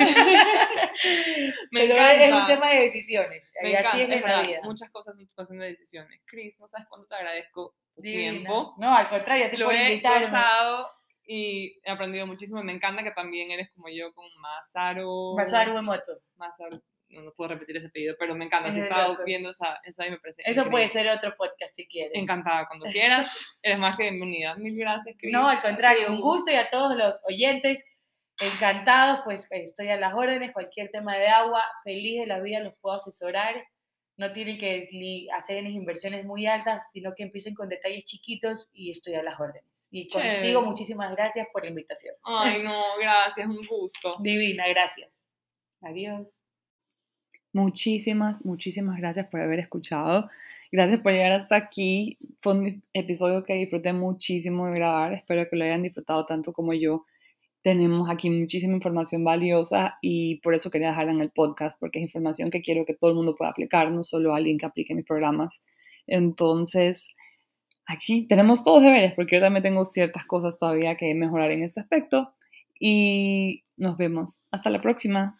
Me 1.70 1.80
Pero 1.82 1.94
encanta. 1.94 2.24
es 2.24 2.34
un 2.34 2.46
tema 2.46 2.70
de 2.70 2.80
decisiones, 2.82 3.52
Me 3.62 3.70
y 3.70 3.74
así 3.74 4.00
encanta, 4.00 4.14
es 4.16 4.22
en 4.24 4.30
la 4.30 4.42
vida. 4.42 4.60
Muchas 4.62 4.90
cosas 4.90 5.16
son 5.16 5.26
cuestión 5.34 5.58
de 5.58 5.66
decisiones. 5.68 6.20
Cris, 6.26 6.58
no 6.58 6.68
sabes 6.68 6.86
cuánto 6.88 7.06
te 7.06 7.14
agradezco 7.14 7.74
tu 7.94 8.02
Divina. 8.02 8.30
tiempo. 8.32 8.74
No, 8.78 8.94
al 8.94 9.08
contrario, 9.08 9.50
te 9.50 9.58
Lo 9.58 9.70
he 9.70 10.00
gozado 10.00 10.90
y 11.26 11.76
he 11.84 11.90
aprendido 11.90 12.26
muchísimo. 12.26 12.60
y 12.60 12.64
Me 12.64 12.72
encanta 12.72 13.02
que 13.02 13.10
también 13.10 13.50
eres 13.50 13.70
como 13.72 13.88
yo 13.88 14.12
con 14.14 14.26
Masaru. 14.40 15.34
Masaru 15.36 15.76
Emoto. 15.78 16.18
Masaru. 16.36 16.80
No, 17.08 17.22
no 17.22 17.32
puedo 17.32 17.50
repetir 17.54 17.76
ese 17.76 17.86
apellido, 17.86 18.16
pero 18.18 18.34
me 18.34 18.46
encanta. 18.46 18.68
Es 18.68 18.74
Si 18.74 18.80
he 18.80 18.84
estado 18.84 19.12
loco. 19.12 19.24
viendo 19.24 19.50
esa, 19.50 19.78
eso 19.84 20.02
ahí 20.02 20.10
me 20.10 20.18
parece 20.18 20.42
Eso 20.44 20.68
puede 20.68 20.86
increíble. 20.86 21.10
ser 21.12 21.16
otro 21.18 21.36
podcast 21.36 21.74
si 21.76 21.86
quieres. 21.86 22.12
Encantada, 22.14 22.66
cuando 22.66 22.86
quieras. 22.90 23.36
Eres 23.62 23.78
más 23.78 23.96
que 23.96 24.04
bienvenida. 24.04 24.56
Mil 24.56 24.76
gracias, 24.76 25.14
Cris. 25.18 25.32
No, 25.32 25.46
al 25.48 25.62
contrario, 25.62 26.08
un 26.10 26.20
gusto 26.20 26.50
y 26.50 26.56
a 26.56 26.68
todos 26.68 26.96
los 26.96 27.20
oyentes, 27.28 27.84
encantados, 28.40 29.20
pues 29.24 29.46
estoy 29.50 29.88
a 29.88 29.96
las 29.96 30.14
órdenes, 30.14 30.52
cualquier 30.52 30.90
tema 30.90 31.16
de 31.16 31.28
agua, 31.28 31.62
feliz 31.84 32.20
de 32.20 32.26
la 32.26 32.40
vida, 32.40 32.60
los 32.60 32.74
puedo 32.80 32.96
asesorar. 32.96 33.54
No 34.18 34.32
tienen 34.32 34.58
que 34.58 34.88
ni 34.92 35.28
hacer 35.30 35.60
unas 35.60 35.74
inversiones 35.74 36.24
muy 36.24 36.46
altas, 36.46 36.90
sino 36.90 37.14
que 37.14 37.22
empiecen 37.22 37.54
con 37.54 37.68
detalles 37.68 38.04
chiquitos 38.04 38.70
y 38.72 38.90
estoy 38.90 39.14
a 39.14 39.22
las 39.22 39.38
órdenes. 39.38 39.88
Y 39.90 40.08
Chévere. 40.08 40.36
contigo, 40.36 40.62
muchísimas 40.62 41.14
gracias 41.14 41.46
por 41.52 41.62
la 41.62 41.68
invitación. 41.68 42.14
Ay, 42.24 42.62
no, 42.64 42.82
gracias, 42.98 43.46
un 43.46 43.60
gusto. 43.68 44.16
Divina, 44.20 44.66
gracias. 44.68 45.10
Adiós. 45.82 46.28
Muchísimas, 47.52 48.44
muchísimas 48.44 48.98
gracias 48.98 49.26
por 49.28 49.40
haber 49.40 49.60
escuchado. 49.60 50.28
Gracias 50.72 51.00
por 51.00 51.12
llegar 51.12 51.32
hasta 51.32 51.56
aquí. 51.56 52.18
Fue 52.40 52.54
un 52.54 52.82
episodio 52.92 53.44
que 53.44 53.54
disfruté 53.54 53.92
muchísimo 53.92 54.66
de 54.66 54.74
grabar. 54.74 55.14
Espero 55.14 55.48
que 55.48 55.56
lo 55.56 55.64
hayan 55.64 55.82
disfrutado 55.82 56.26
tanto 56.26 56.52
como 56.52 56.74
yo. 56.74 57.06
Tenemos 57.66 58.08
aquí 58.08 58.30
muchísima 58.30 58.74
información 58.74 59.24
valiosa 59.24 59.98
y 60.00 60.36
por 60.36 60.54
eso 60.54 60.70
quería 60.70 60.90
dejarla 60.90 61.10
en 61.10 61.20
el 61.20 61.32
podcast, 61.32 61.80
porque 61.80 61.98
es 61.98 62.04
información 62.04 62.48
que 62.48 62.62
quiero 62.62 62.84
que 62.84 62.94
todo 62.94 63.10
el 63.10 63.16
mundo 63.16 63.34
pueda 63.34 63.50
aplicar, 63.50 63.90
no 63.90 64.04
solo 64.04 64.36
alguien 64.36 64.56
que 64.56 64.66
aplique 64.66 64.94
mis 64.94 65.04
programas. 65.04 65.60
Entonces, 66.06 67.08
aquí 67.84 68.24
tenemos 68.28 68.62
todos 68.62 68.84
deberes, 68.84 69.14
porque 69.14 69.34
yo 69.34 69.42
también 69.42 69.64
tengo 69.64 69.84
ciertas 69.84 70.26
cosas 70.26 70.56
todavía 70.56 70.96
que 70.96 71.12
mejorar 71.16 71.50
en 71.50 71.64
ese 71.64 71.80
aspecto. 71.80 72.34
Y 72.78 73.64
nos 73.76 73.96
vemos. 73.96 74.42
Hasta 74.52 74.70
la 74.70 74.80
próxima. 74.80 75.36